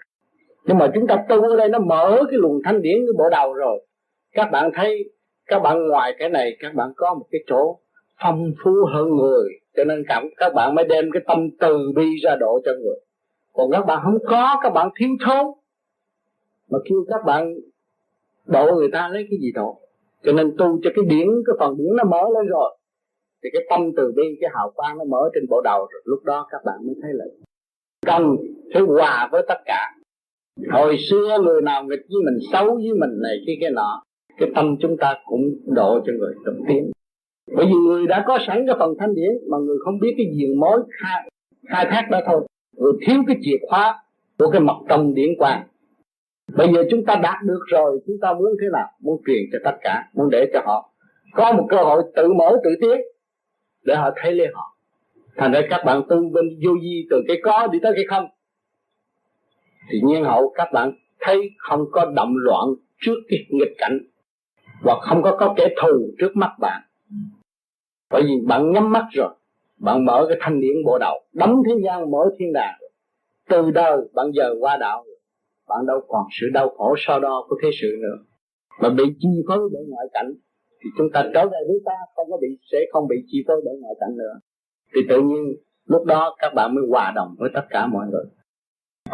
Nhưng 0.65 0.77
mà 0.77 0.91
chúng 0.93 1.07
ta 1.07 1.25
tu 1.29 1.41
ở 1.41 1.55
đây 1.57 1.69
nó 1.69 1.79
mở 1.79 2.23
cái 2.29 2.37
luồng 2.37 2.61
thanh 2.65 2.81
điển 2.81 2.95
cái 2.95 3.13
bộ 3.17 3.29
đầu 3.31 3.53
rồi. 3.53 3.87
Các 4.31 4.51
bạn 4.51 4.71
thấy, 4.75 5.09
các 5.45 5.59
bạn 5.59 5.87
ngoài 5.87 6.15
cái 6.19 6.29
này, 6.29 6.57
các 6.59 6.73
bạn 6.75 6.89
có 6.95 7.13
một 7.13 7.25
cái 7.31 7.41
chỗ 7.47 7.79
phong 8.23 8.51
phú 8.63 8.71
hơn 8.93 9.15
người. 9.15 9.49
Cho 9.75 9.83
nên 9.83 10.03
cảm, 10.07 10.29
các 10.37 10.53
bạn 10.53 10.75
mới 10.75 10.85
đem 10.85 11.05
cái 11.13 11.21
tâm 11.27 11.49
từ 11.59 11.91
bi 11.95 12.05
ra 12.23 12.35
độ 12.35 12.59
cho 12.65 12.71
người. 12.71 12.99
Còn 13.53 13.71
các 13.71 13.85
bạn 13.85 13.99
không 14.03 14.17
có, 14.27 14.59
các 14.63 14.69
bạn 14.69 14.89
thiếu 14.99 15.09
thốn 15.25 15.45
mà 16.71 16.79
kêu 16.89 17.05
các 17.07 17.21
bạn 17.25 17.53
độ 18.45 18.75
người 18.75 18.89
ta 18.93 19.07
lấy 19.07 19.27
cái 19.29 19.39
gì 19.41 19.51
độ 19.51 19.81
cho 20.23 20.33
nên 20.33 20.55
tu 20.57 20.79
cho 20.83 20.89
cái 20.95 21.05
điển 21.05 21.27
cái 21.45 21.55
phần 21.59 21.77
điển 21.77 21.87
nó 21.97 22.03
mở 22.03 22.21
lên 22.35 22.47
rồi 22.47 22.77
thì 23.43 23.49
cái 23.53 23.61
tâm 23.69 23.91
từ 23.97 24.13
bi 24.15 24.23
cái 24.41 24.49
hào 24.53 24.71
quang 24.75 24.97
nó 24.97 25.03
mở 25.03 25.29
trên 25.33 25.45
bộ 25.49 25.61
đầu 25.61 25.79
rồi 25.79 26.01
lúc 26.05 26.23
đó 26.23 26.47
các 26.51 26.61
bạn 26.65 26.75
mới 26.85 26.95
thấy 27.01 27.11
là 27.13 27.25
cần 28.05 28.35
phải 28.73 28.81
hòa 28.81 29.29
với 29.31 29.45
tất 29.47 29.57
cả. 29.65 29.91
Hồi 30.71 30.97
xưa 31.09 31.37
người 31.43 31.61
nào 31.61 31.83
nghịch 31.83 32.05
với 32.09 32.21
mình 32.25 32.39
xấu 32.51 32.75
với 32.75 32.93
mình 32.99 33.21
này 33.21 33.37
cái 33.45 33.57
cái 33.61 33.69
nọ 33.71 34.03
cái 34.37 34.49
tâm 34.55 34.75
chúng 34.79 34.97
ta 34.97 35.15
cũng 35.25 35.41
độ 35.65 35.99
cho 36.05 36.13
người 36.19 36.33
đồng 36.45 36.59
tiến. 36.67 36.91
Bởi 37.55 37.65
vì 37.65 37.73
người 37.73 38.07
đã 38.07 38.23
có 38.27 38.37
sẵn 38.47 38.63
cái 38.67 38.75
phần 38.79 38.93
thanh 38.99 39.15
điển 39.15 39.31
mà 39.51 39.57
người 39.57 39.77
không 39.85 39.99
biết 39.99 40.13
cái 40.17 40.25
diện 40.35 40.59
mối 40.59 40.79
khai, 41.01 41.29
khai 41.69 41.85
thác 41.89 42.07
đó 42.11 42.19
thôi. 42.25 42.47
Người 42.77 42.93
thiếu 43.07 43.23
cái 43.27 43.37
chìa 43.41 43.57
khóa 43.69 44.03
của 44.39 44.49
cái 44.51 44.61
mật 44.61 44.77
tâm 44.89 45.13
điển 45.13 45.29
quang 45.37 45.67
bây 46.57 46.73
giờ 46.73 46.83
chúng 46.91 47.05
ta 47.05 47.15
đạt 47.15 47.43
được 47.43 47.59
rồi, 47.67 47.99
chúng 48.07 48.15
ta 48.21 48.33
muốn 48.33 48.49
thế 48.61 48.67
nào? 48.73 48.87
Muốn 48.99 49.21
truyền 49.27 49.43
cho 49.51 49.59
tất 49.63 49.77
cả, 49.81 50.09
muốn 50.13 50.29
để 50.31 50.49
cho 50.53 50.61
họ 50.65 50.89
có 51.33 51.53
một 51.53 51.67
cơ 51.69 51.77
hội 51.77 52.03
tự 52.15 52.33
mở, 52.33 52.57
tự 52.63 52.69
tiến, 52.81 53.01
để 53.83 53.95
họ 53.95 54.09
thấy 54.15 54.33
lên 54.33 54.51
họ. 54.53 54.77
Thành 55.35 55.51
ra 55.51 55.61
các 55.69 55.81
bạn 55.85 56.01
tu 56.09 56.29
bên 56.29 56.45
vô 56.65 56.71
di 56.81 57.07
từ 57.09 57.21
cái 57.27 57.37
có 57.43 57.67
đi 57.67 57.79
tới 57.83 57.91
cái 57.95 58.05
không. 58.09 58.27
Thì 59.89 60.01
nhiên 60.03 60.23
hậu 60.23 60.53
các 60.55 60.67
bạn 60.73 60.91
thấy 61.19 61.49
không 61.57 61.85
có 61.91 62.11
động 62.15 62.33
loạn 62.37 62.67
trước 63.01 63.15
cái 63.29 63.39
nghịch 63.49 63.73
cảnh 63.77 63.99
hoặc 64.83 64.97
không 65.01 65.23
có 65.23 65.37
có 65.39 65.53
kẻ 65.57 65.67
thù 65.81 66.09
trước 66.19 66.35
mắt 66.35 66.51
bạn. 66.59 66.81
Bởi 68.09 68.23
vì 68.23 68.33
bạn 68.47 68.71
nhắm 68.71 68.91
mắt 68.91 69.05
rồi, 69.11 69.33
bạn 69.77 70.05
mở 70.05 70.25
cái 70.29 70.37
thanh 70.41 70.61
điển 70.61 70.83
bộ 70.85 70.97
đầu 70.99 71.21
đấm 71.33 71.61
thế 71.67 71.75
gian, 71.85 72.11
mở 72.11 72.29
thiên 72.39 72.53
đàng. 72.53 72.79
Từ 73.49 73.71
đời 73.71 73.97
bạn 74.13 74.31
giờ 74.33 74.55
qua 74.59 74.77
đạo 74.77 75.05
bạn 75.67 75.85
đâu 75.87 76.01
còn 76.07 76.23
sự 76.39 76.47
đau 76.53 76.69
khổ 76.69 76.95
so 76.97 77.19
đo 77.19 77.45
của 77.49 77.55
thế 77.63 77.69
sự 77.81 77.87
nữa. 78.01 78.17
Mà 78.81 78.89
bị 78.89 79.03
chi 79.19 79.29
phối 79.47 79.69
bởi 79.73 79.83
ngoại 79.87 80.07
cảnh, 80.13 80.33
thì 80.83 80.89
chúng 80.97 81.07
ta 81.13 81.23
trở 81.33 81.45
về 81.45 81.59
với 81.67 81.79
ta, 81.85 81.93
không 82.15 82.27
có 82.31 82.37
bị, 82.41 82.47
sẽ 82.71 82.77
không 82.91 83.07
bị 83.07 83.15
chi 83.27 83.43
phối 83.47 83.61
bởi 83.65 83.75
ngoại 83.81 83.95
cảnh 83.99 84.17
nữa. 84.17 84.39
Thì 84.95 85.01
tự 85.09 85.21
nhiên, 85.21 85.55
lúc 85.85 86.05
đó 86.05 86.35
các 86.39 86.53
bạn 86.53 86.75
mới 86.75 86.83
hòa 86.89 87.11
đồng 87.15 87.35
với 87.37 87.49
tất 87.53 87.63
cả 87.69 87.87
mọi 87.87 88.05
người. 88.11 88.25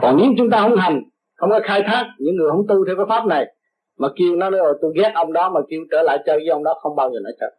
Còn 0.02 0.18
nếu 0.18 0.28
chúng 0.38 0.50
ta 0.50 0.62
không 0.62 0.76
hành, 0.76 1.02
không 1.36 1.50
có 1.50 1.60
khai 1.64 1.84
thác, 1.86 2.06
những 2.20 2.36
người 2.36 2.50
không 2.50 2.68
tu 2.68 2.86
theo 2.86 2.96
cái 2.96 3.06
pháp 3.10 3.26
này, 3.26 3.56
mà 3.98 4.08
kêu 4.16 4.36
nó 4.36 4.50
nói 4.50 4.62
tôi 4.82 4.94
ghét 4.96 5.12
ông 5.16 5.34
đó, 5.34 5.50
mà 5.50 5.60
kêu 5.70 5.82
trở 5.92 6.02
lại 6.02 6.20
chơi 6.26 6.38
với 6.38 6.48
ông 6.48 6.64
đó, 6.64 6.80
không 6.82 6.96
bao 6.96 7.12
giờ 7.12 7.20
nó 7.24 7.30
chơi 7.40 7.52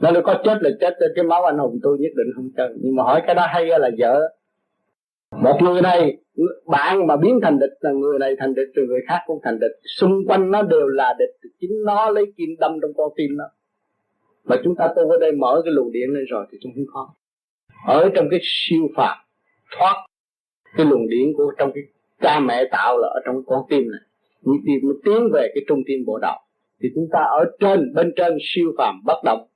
nó 0.00 0.10
nói, 0.10 0.22
có 0.22 0.34
chết 0.44 0.58
là 0.60 0.70
chết 0.80 0.94
trên 1.00 1.10
cái 1.14 1.24
máu 1.24 1.44
anh 1.44 1.58
hùng 1.58 1.78
tôi 1.82 1.98
nhất 2.00 2.12
định 2.16 2.26
không 2.36 2.48
chơi. 2.56 2.68
Nhưng 2.82 2.96
mà 2.96 3.02
hỏi 3.02 3.22
cái 3.26 3.34
đó 3.34 3.46
hay 3.48 3.66
là 3.66 3.90
vợ 3.98 4.20
một 5.36 5.58
người 5.62 5.82
này 5.82 6.16
bạn 6.66 7.06
mà 7.06 7.16
biến 7.16 7.38
thành 7.42 7.58
địch 7.58 7.72
là 7.80 7.90
người 7.92 8.18
này 8.18 8.36
thành 8.38 8.54
địch, 8.54 8.68
rồi 8.74 8.86
người 8.86 9.00
khác 9.08 9.20
cũng 9.26 9.40
thành 9.42 9.58
địch. 9.58 9.72
Xung 9.98 10.26
quanh 10.26 10.50
nó 10.50 10.62
đều 10.62 10.86
là 10.86 11.14
địch. 11.18 11.50
Chính 11.60 11.70
nó 11.84 12.10
lấy 12.10 12.32
kim 12.36 12.48
đâm 12.58 12.78
trong 12.82 12.90
con 12.96 13.12
tim 13.16 13.36
nó. 13.36 13.44
Mà 14.44 14.56
chúng 14.64 14.76
ta 14.76 14.88
tu 14.96 15.10
ở 15.10 15.18
đây 15.20 15.32
mở 15.32 15.60
cái 15.64 15.72
luồng 15.72 15.92
điện 15.92 16.10
lên 16.10 16.24
rồi 16.30 16.46
thì 16.52 16.58
chúng 16.62 16.72
không 16.74 16.86
khó 16.92 17.14
ở 17.86 18.10
trong 18.14 18.28
cái 18.30 18.40
siêu 18.42 18.88
phạm 18.96 19.18
thoát 19.78 20.06
cái 20.76 20.86
luồng 20.86 21.08
điện 21.08 21.32
của 21.36 21.52
trong 21.58 21.72
cái 21.74 21.82
cha 22.20 22.40
mẹ 22.40 22.68
tạo 22.70 22.98
là 22.98 23.08
ở 23.08 23.20
trong 23.24 23.44
con 23.46 23.62
tim 23.70 23.82
này. 23.90 24.00
Nhịp 24.42 24.58
tim 24.66 24.80
nó 24.82 24.94
tiến 25.04 25.28
về 25.32 25.48
cái 25.54 25.64
trung 25.68 25.82
tim 25.86 26.04
bộ 26.06 26.18
đầu 26.18 26.36
thì 26.82 26.88
chúng 26.94 27.08
ta 27.12 27.18
ở 27.18 27.44
trên, 27.60 27.94
bên 27.94 28.12
trên 28.16 28.38
siêu 28.40 28.72
phàm 28.78 29.00
bất 29.04 29.20
động. 29.24 29.46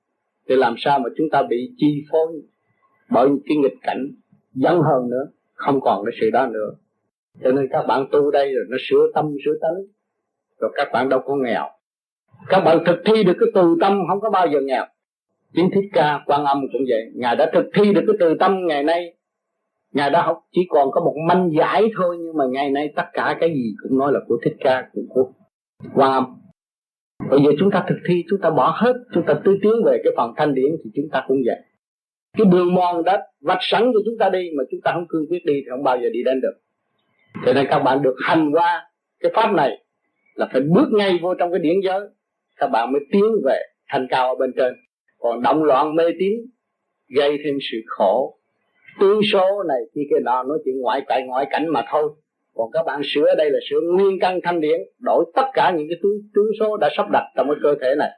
Thì 0.48 0.56
làm 0.56 0.74
sao 0.78 0.98
mà 0.98 1.08
chúng 1.16 1.30
ta 1.32 1.42
bị 1.42 1.72
chi 1.76 2.04
phối 2.12 2.26
bởi 3.10 3.28
cái 3.46 3.56
nghịch 3.56 3.78
cảnh 3.82 4.10
dẫn 4.54 4.80
hơn 4.82 5.10
nữa? 5.10 5.26
Không 5.54 5.80
còn 5.80 6.04
cái 6.04 6.12
sự 6.20 6.30
đó 6.30 6.46
nữa. 6.46 6.70
Cho 7.42 7.52
nên 7.52 7.68
các 7.70 7.82
bạn 7.88 8.06
tu 8.12 8.30
đây 8.30 8.54
rồi 8.54 8.64
nó 8.68 8.76
sửa 8.80 9.10
tâm 9.14 9.36
sửa 9.44 9.54
tánh. 9.60 9.84
Rồi 10.60 10.70
các 10.74 10.88
bạn 10.92 11.08
đâu 11.08 11.20
có 11.24 11.36
nghèo. 11.36 11.68
Các 12.48 12.60
bạn 12.60 12.78
thực 12.86 12.96
thi 13.04 13.24
được 13.24 13.36
cái 13.40 13.48
từ 13.54 13.76
tâm 13.80 14.02
không 14.08 14.20
có 14.20 14.30
bao 14.30 14.46
giờ 14.46 14.60
nghèo. 14.60 14.84
Chính 15.54 15.70
thích 15.74 15.84
ca 15.92 16.20
quan 16.26 16.44
âm 16.44 16.60
cũng 16.72 16.82
vậy. 16.88 17.12
Ngài 17.14 17.36
đã 17.36 17.50
thực 17.54 17.64
thi 17.74 17.94
được 17.94 18.02
cái 18.06 18.16
từ 18.20 18.34
tâm 18.40 18.66
ngày 18.66 18.82
nay. 18.82 19.14
Ngài 19.92 20.10
đã 20.10 20.22
học 20.22 20.40
chỉ 20.52 20.60
còn 20.68 20.90
có 20.90 21.00
một 21.00 21.14
manh 21.28 21.50
giải 21.58 21.82
thôi 21.96 22.16
nhưng 22.20 22.36
mà 22.36 22.44
ngày 22.50 22.70
nay 22.70 22.92
tất 22.96 23.06
cả 23.12 23.36
cái 23.40 23.54
gì 23.54 23.74
cũng 23.82 23.98
nói 23.98 24.12
là 24.12 24.20
của 24.28 24.38
thích 24.44 24.56
ca 24.60 24.88
của, 24.92 25.02
của 25.08 25.32
quan 25.94 26.12
âm. 26.12 26.24
Bây 27.30 27.40
giờ 27.44 27.50
chúng 27.58 27.70
ta 27.70 27.84
thực 27.88 27.98
thi 28.08 28.24
chúng 28.30 28.40
ta 28.40 28.50
bỏ 28.50 28.76
hết 28.76 28.92
chúng 29.14 29.24
ta 29.26 29.34
tư 29.44 29.58
tiến 29.62 29.72
về 29.86 30.00
cái 30.04 30.12
phần 30.16 30.32
thanh 30.36 30.54
điển 30.54 30.76
thì 30.84 30.90
chúng 30.94 31.08
ta 31.12 31.24
cũng 31.28 31.38
vậy 31.46 31.56
cái 32.36 32.46
đường 32.52 32.74
mòn 32.74 33.04
đã 33.04 33.26
vạch 33.40 33.58
sẵn 33.60 33.82
cho 33.82 34.00
chúng 34.04 34.18
ta 34.18 34.28
đi 34.28 34.50
mà 34.56 34.64
chúng 34.70 34.80
ta 34.84 34.92
không 34.92 35.06
cương 35.08 35.26
quyết 35.30 35.44
đi 35.44 35.52
thì 35.54 35.70
không 35.70 35.82
bao 35.82 35.96
giờ 35.96 36.08
đi 36.12 36.22
đến 36.24 36.40
được. 36.40 36.54
Cho 37.46 37.52
nên 37.52 37.66
các 37.70 37.78
bạn 37.78 38.02
được 38.02 38.14
hành 38.24 38.50
qua 38.52 38.90
cái 39.20 39.32
pháp 39.34 39.52
này 39.52 39.84
là 40.34 40.48
phải 40.52 40.60
bước 40.60 40.88
ngay 40.92 41.18
vô 41.22 41.34
trong 41.34 41.50
cái 41.50 41.58
điển 41.58 41.80
giới. 41.84 42.00
Các 42.56 42.66
bạn 42.66 42.92
mới 42.92 43.00
tiến 43.12 43.24
về 43.44 43.60
thành 43.88 44.06
cao 44.10 44.28
ở 44.28 44.34
bên 44.34 44.52
trên. 44.56 44.74
Còn 45.18 45.42
động 45.42 45.64
loạn 45.64 45.94
mê 45.94 46.04
tín 46.18 46.32
gây 47.08 47.38
thêm 47.44 47.54
sự 47.72 47.78
khổ. 47.86 48.38
Tướng 49.00 49.20
số 49.32 49.62
này 49.68 49.78
khi 49.94 50.00
cái 50.10 50.20
nọ 50.24 50.42
nói 50.42 50.58
chuyện 50.64 50.80
ngoại 50.80 51.02
tại 51.08 51.22
ngoại 51.26 51.46
cảnh 51.50 51.66
mà 51.68 51.84
thôi. 51.90 52.12
Còn 52.54 52.70
các 52.72 52.82
bạn 52.86 53.00
sửa 53.04 53.34
đây 53.38 53.50
là 53.50 53.58
sửa 53.70 53.80
nguyên 53.80 54.18
căn 54.20 54.40
thanh 54.42 54.60
điển 54.60 54.80
đổi 54.98 55.24
tất 55.34 55.46
cả 55.54 55.72
những 55.76 55.86
cái 55.88 55.98
tướng, 56.02 56.12
tướng 56.34 56.46
số 56.60 56.76
đã 56.76 56.88
sắp 56.96 57.06
đặt 57.12 57.24
trong 57.36 57.46
cái 57.48 57.56
cơ 57.62 57.74
thể 57.82 57.94
này. 57.98 58.10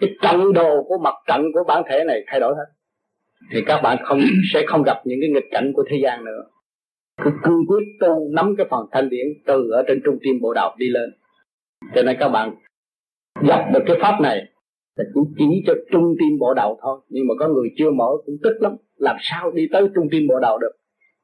Cái 0.00 0.10
trận 0.22 0.52
đồ 0.52 0.82
của 0.82 0.98
mặt 0.98 1.14
trận 1.28 1.42
của 1.54 1.64
bản 1.68 1.82
thể 1.90 2.04
này 2.04 2.24
thay 2.26 2.40
đổi 2.40 2.54
hết 2.56 2.81
thì 3.50 3.62
các 3.66 3.80
bạn 3.82 3.98
không, 4.04 4.20
sẽ 4.52 4.64
không 4.66 4.82
gặp 4.82 4.96
những 5.04 5.18
cái 5.20 5.30
nghịch 5.30 5.50
cảnh 5.50 5.72
của 5.76 5.84
thế 5.90 5.96
gian 6.02 6.24
nữa. 6.24 6.42
Cứ 7.24 7.30
cương 7.42 7.66
quyết 7.68 7.84
tu 8.00 8.28
nắm 8.32 8.54
cái 8.58 8.66
phần 8.70 8.86
thanh 8.92 9.08
điển 9.08 9.26
từ 9.46 9.70
ở 9.70 9.82
trên 9.88 10.00
trung 10.04 10.18
tim 10.22 10.40
bộ 10.40 10.54
đạo 10.54 10.76
đi 10.78 10.88
lên. 10.88 11.10
Cho 11.94 12.02
nên 12.02 12.16
các 12.20 12.28
bạn 12.28 12.54
gặp 13.48 13.70
được 13.74 13.80
cái 13.86 13.96
pháp 14.00 14.20
này 14.20 14.36
là 14.96 15.04
chỉ 15.14 15.20
chỉ 15.38 15.62
cho 15.66 15.74
trung 15.92 16.14
tim 16.18 16.38
bộ 16.38 16.54
đầu 16.54 16.78
thôi. 16.82 17.00
Nhưng 17.08 17.26
mà 17.26 17.34
có 17.38 17.48
người 17.48 17.68
chưa 17.76 17.90
mở 17.90 18.08
cũng 18.26 18.36
tức 18.42 18.56
lắm. 18.60 18.76
Làm 18.96 19.16
sao 19.20 19.50
đi 19.50 19.68
tới 19.72 19.88
trung 19.94 20.08
tim 20.10 20.26
bộ 20.28 20.40
đầu 20.42 20.58
được? 20.58 20.72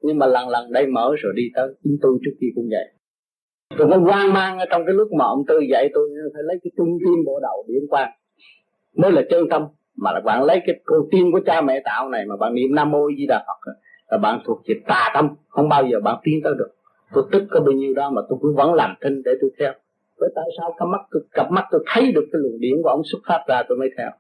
Nhưng 0.03 0.19
mà 0.19 0.27
lần 0.27 0.49
lần 0.49 0.73
đây 0.73 0.87
mở 0.87 1.15
rồi 1.19 1.33
đi 1.37 1.43
tới 1.55 1.69
chính 1.85 1.99
tôi 2.03 2.19
trước 2.25 2.33
khi 2.41 2.47
cũng 2.55 2.69
vậy. 2.71 2.95
Tôi 3.79 3.89
có 3.91 3.97
hoang 3.97 4.33
mang 4.33 4.59
ở 4.59 4.65
trong 4.71 4.83
cái 4.87 4.95
lúc 4.95 5.09
mà 5.13 5.25
ông 5.25 5.45
tư 5.49 5.61
dạy 5.71 5.89
tôi, 5.95 6.09
phải 6.35 6.43
lấy 6.43 6.59
cái 6.65 6.71
trung 6.77 6.99
tim 7.05 7.25
bộ 7.27 7.41
đầu 7.43 7.65
điểm 7.69 7.83
quan 7.91 8.11
mới 8.97 9.13
là 9.13 9.23
chân 9.31 9.49
tâm 9.51 9.63
mà 10.01 10.13
là 10.13 10.21
bạn 10.21 10.43
lấy 10.43 10.61
cái 10.67 10.81
con 10.85 10.99
tim 11.11 11.33
của 11.33 11.41
cha 11.47 11.61
mẹ 11.61 11.83
tạo 11.85 12.09
này 12.09 12.27
mà 12.27 12.37
bạn 12.37 12.55
niệm 12.55 12.75
nam 12.75 12.91
mô 12.91 13.09
di 13.19 13.27
đà 13.27 13.45
phật 13.47 13.73
là 14.11 14.19
bạn 14.19 14.41
thuộc 14.45 14.63
về 14.69 14.75
tà 14.87 15.11
tâm. 15.15 15.29
Không 15.49 15.69
bao 15.69 15.87
giờ 15.87 16.01
bạn 16.01 16.19
tiến 16.23 16.41
tới 16.45 16.55
được. 16.59 16.69
Tôi 17.13 17.25
tức 17.33 17.43
có 17.51 17.61
bao 17.61 17.73
nhiêu 17.73 17.95
đó 17.95 18.11
mà 18.11 18.23
tôi 18.29 18.39
cũng 18.43 18.55
vẫn 18.57 18.75
làm 18.75 18.95
thinh 19.01 19.23
để 19.25 19.33
tôi 19.41 19.51
theo. 19.59 19.73
Với 20.21 20.31
tại 20.35 20.45
sao 20.59 20.75
cặp 20.79 20.89
mắt 20.89 21.01
tôi, 21.11 21.23
cặp 21.33 21.51
mắt 21.51 21.65
tôi 21.71 21.85
thấy 21.87 22.13
được 22.13 22.25
cái 22.33 22.41
luồng 22.43 22.61
điển 22.61 22.83
của 22.83 22.89
ông 22.89 23.03
xuất 23.05 23.19
phát 23.29 23.45
ra 23.49 23.63
tôi 23.69 23.79
mới 23.79 23.89
theo? 23.99 24.11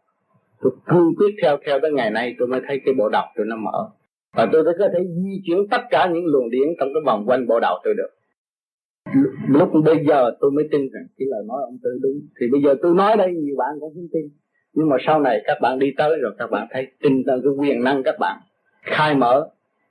Tôi 0.60 0.72
cương 0.86 1.14
quyết 1.16 1.34
theo 1.42 1.56
theo 1.66 1.80
tới 1.82 1.92
ngày 1.92 2.10
nay 2.10 2.34
tôi 2.38 2.48
mới 2.48 2.60
thấy 2.68 2.80
cái 2.84 2.94
bộ 2.98 3.08
đầu 3.08 3.24
tôi 3.36 3.46
nó 3.46 3.56
mở. 3.56 3.88
Và 4.36 4.48
tôi 4.52 4.64
có 4.64 4.72
thể 4.92 5.04
di 5.24 5.42
chuyển 5.46 5.58
tất 5.70 5.80
cả 5.90 6.10
những 6.14 6.26
luồng 6.26 6.50
điển 6.50 6.68
trong 6.80 6.88
cái 6.94 7.02
vòng 7.06 7.24
quanh 7.26 7.46
bộ 7.46 7.60
đầu 7.60 7.78
tôi 7.84 7.94
được. 7.94 8.10
Lúc 9.48 9.68
bây 9.84 10.06
giờ 10.06 10.30
tôi 10.40 10.50
mới 10.50 10.68
tin 10.70 10.80
rằng 10.80 11.06
cái 11.18 11.26
lời 11.30 11.42
nói 11.48 11.58
ông 11.64 11.78
tư 11.82 11.90
đúng. 12.02 12.20
Thì 12.40 12.46
bây 12.52 12.62
giờ 12.62 12.74
tôi 12.82 12.94
nói 12.94 13.16
đây 13.16 13.32
nhiều 13.32 13.56
bạn 13.58 13.80
cũng 13.80 13.94
không 13.94 14.08
tin 14.12 14.22
nhưng 14.74 14.88
mà 14.88 14.96
sau 15.06 15.20
này 15.20 15.40
các 15.44 15.58
bạn 15.60 15.78
đi 15.78 15.92
tới 15.96 16.18
rồi 16.22 16.32
các 16.38 16.50
bạn 16.50 16.66
thấy 16.70 16.86
tin 17.00 17.22
thần, 17.26 17.40
cái 17.44 17.52
quyền 17.58 17.84
năng 17.84 18.02
các 18.02 18.14
bạn 18.20 18.40
khai 18.82 19.14
mở, 19.14 19.48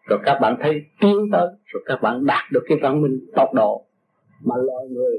rồi 0.09 0.19
các 0.25 0.39
bạn 0.41 0.57
thấy 0.61 0.81
tiến 1.01 1.29
tới, 1.31 1.47
rồi 1.65 1.83
các 1.85 2.01
bạn 2.01 2.25
đạt 2.25 2.43
được 2.51 2.63
cái 2.67 2.77
văn 2.81 3.01
minh 3.01 3.19
tốc 3.35 3.53
độ 3.53 3.85
mà 4.45 4.55
loài 4.55 4.85
người 4.89 5.17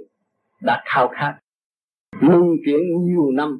đã 0.63 0.83
khao 0.85 1.09
khát. 1.09 1.35
Luân 2.21 2.57
chuyển 2.67 2.81
nhiều 3.05 3.31
năm, 3.31 3.59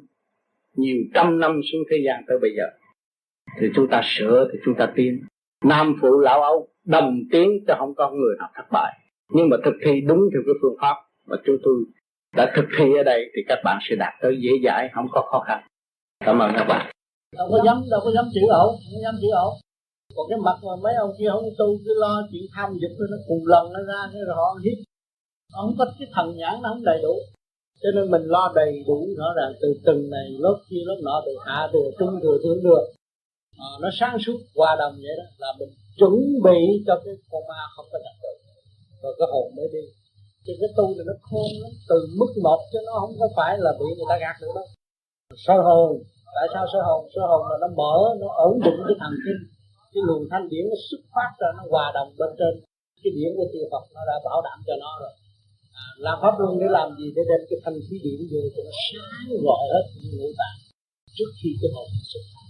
nhiều 0.75 0.97
trăm 1.13 1.39
năm 1.39 1.61
xuống 1.71 1.81
thế 1.91 1.97
gian 2.05 2.23
tới 2.27 2.37
bây 2.41 2.51
giờ. 2.57 2.63
Thì 3.59 3.67
chúng 3.75 3.87
ta 3.87 4.01
sửa, 4.03 4.49
thì 4.53 4.59
chúng 4.65 4.75
ta 4.75 4.91
tiến. 4.95 5.23
Nam 5.63 5.95
phụ 6.01 6.19
lão 6.19 6.41
âu 6.41 6.67
đồng 6.85 7.19
tiến 7.31 7.63
cho 7.67 7.75
không 7.79 7.95
có 7.95 8.11
người 8.11 8.35
nào 8.39 8.49
thất 8.55 8.65
bại. 8.71 8.99
Nhưng 9.33 9.49
mà 9.49 9.57
thực 9.65 9.75
thi 9.85 10.01
đúng 10.01 10.19
theo 10.33 10.41
cái 10.45 10.53
phương 10.61 10.75
pháp 10.81 10.95
mà 11.27 11.37
chúng 11.45 11.57
tôi 11.63 11.75
đã 12.35 12.51
thực 12.55 12.65
thi 12.77 12.93
ở 12.97 13.03
đây 13.03 13.31
thì 13.35 13.41
các 13.47 13.59
bạn 13.63 13.77
sẽ 13.81 13.95
đạt 13.95 14.13
tới 14.21 14.37
dễ 14.41 14.51
dãi, 14.63 14.89
không 14.93 15.07
có 15.11 15.21
khó 15.21 15.39
khăn 15.47 15.63
cảm 16.25 16.39
ơn 16.39 16.51
các 16.57 16.65
bạn. 16.71 16.91
Đâu 17.37 17.47
có 17.51 17.57
dám 17.65 17.77
đâu 17.91 18.01
có 18.03 18.11
dám 18.15 18.25
chữ 18.33 18.41
ổ, 18.49 18.65
không 18.67 19.01
dám 19.03 19.15
chữ 19.21 19.29
ổ. 19.45 19.47
còn 20.15 20.25
cái 20.29 20.39
mặt 20.45 20.57
mà 20.67 20.75
mấy 20.83 20.93
ông 20.95 21.11
kia 21.19 21.29
không 21.31 21.49
tu 21.57 21.67
cứ 21.85 21.91
lo 22.03 22.13
chuyện 22.31 22.43
tham 22.55 22.69
dục 22.81 22.91
nó 23.11 23.17
cùng 23.27 23.43
lần 23.45 23.73
nó 23.73 23.79
ra 23.89 24.01
cái 24.13 24.21
rồi 24.27 24.35
họ 24.35 24.49
hít 24.63 24.77
không 25.53 25.75
có 25.77 25.85
cái 25.99 26.07
thần 26.15 26.37
nhãn 26.37 26.53
nó 26.61 26.69
không 26.69 26.83
đầy 26.83 26.99
đủ. 27.01 27.15
Cho 27.81 27.89
nên 27.95 28.11
mình 28.11 28.23
lo 28.33 28.51
đầy 28.55 28.83
đủ 28.87 29.07
rõ 29.17 29.29
ràng 29.37 29.53
từ 29.61 29.67
từng 29.85 30.09
này 30.09 30.27
lớp 30.39 30.57
kia 30.69 30.83
lớp 30.85 30.99
nọ 31.03 31.21
từ 31.25 31.31
hạ 31.45 31.69
từ 31.73 31.79
trung 31.99 32.19
thừa 32.23 32.37
thượng 32.43 32.59
thừa 32.63 32.81
à, 33.57 33.67
ờ, 33.67 33.69
nó 33.81 33.89
sáng 33.99 34.17
suốt 34.25 34.37
hòa 34.55 34.75
đồng 34.79 34.95
vậy 35.03 35.15
đó 35.19 35.25
là 35.37 35.53
mình 35.59 35.69
chuẩn 35.99 36.15
bị 36.43 36.59
cho 36.87 37.01
cái 37.05 37.13
con 37.31 37.43
ma 37.49 37.61
không 37.75 37.85
có 37.91 37.99
nhập 38.03 38.15
được. 38.23 38.37
Rồi 39.03 39.13
cái 39.19 39.27
hồn 39.31 39.55
mới 39.57 39.67
đi. 39.73 39.83
Chứ 40.45 40.53
cái 40.59 40.69
tu 40.77 40.87
này 40.87 41.05
nó 41.09 41.13
khôn 41.21 41.51
lắm 41.61 41.71
từ 41.89 42.07
mức 42.19 42.31
một 42.43 42.59
cho 42.73 42.79
nó 42.85 42.91
không 42.99 43.13
có 43.19 43.27
phải 43.35 43.57
là 43.59 43.71
bị 43.79 43.85
người 43.97 44.09
ta 44.09 44.17
gạt 44.19 44.35
được 44.41 44.51
đâu 44.55 44.65
sơ 45.45 45.55
hồn. 45.67 45.89
Tại 46.35 46.47
sao 46.53 46.63
sơ 46.71 46.79
hồn? 46.87 47.01
Sơ 47.13 47.21
hồn 47.29 47.41
là 47.49 47.57
nó 47.63 47.69
mở 47.79 47.95
nó 48.21 48.29
ổn 48.47 48.53
định 48.65 48.79
cái 48.87 48.97
thần 49.01 49.13
kinh. 49.25 49.41
Cái 49.93 50.01
luồng 50.07 50.23
thanh 50.31 50.45
điển 50.51 50.63
nó 50.71 50.77
xuất 50.87 51.01
phát 51.15 51.31
ra 51.39 51.49
nó 51.57 51.63
hòa 51.71 51.85
đồng 51.97 52.09
bên 52.19 52.31
trên. 52.39 52.53
Cái 53.01 53.11
điển 53.15 53.29
của 53.37 53.47
chư 53.51 53.61
Phật 53.71 53.83
nó 53.95 54.01
đã 54.09 54.15
bảo 54.27 54.39
đảm 54.47 54.57
cho 54.67 54.75
nó 54.83 54.91
rồi. 55.01 55.13
À, 55.83 55.85
làm 56.05 56.17
pháp 56.21 56.33
luân 56.39 56.53
để 56.61 56.67
làm 56.77 56.87
gì? 56.97 57.07
Để 57.15 57.21
đem 57.29 57.41
cái 57.49 57.59
thanh 57.63 57.77
khí 57.85 57.95
điển 58.05 58.19
vô 58.31 58.41
cho 58.53 58.61
nó 58.67 58.73
sáng 58.87 59.27
gọi 59.47 59.63
hết 59.73 59.85
những 59.95 60.13
ngũ 60.17 60.29
tạng 60.39 60.57
trước 61.17 61.31
khi 61.39 61.49
cái 61.61 61.69
hồn 61.75 61.87
nó 61.95 62.03
xuất 62.11 62.23
phát. 62.33 62.47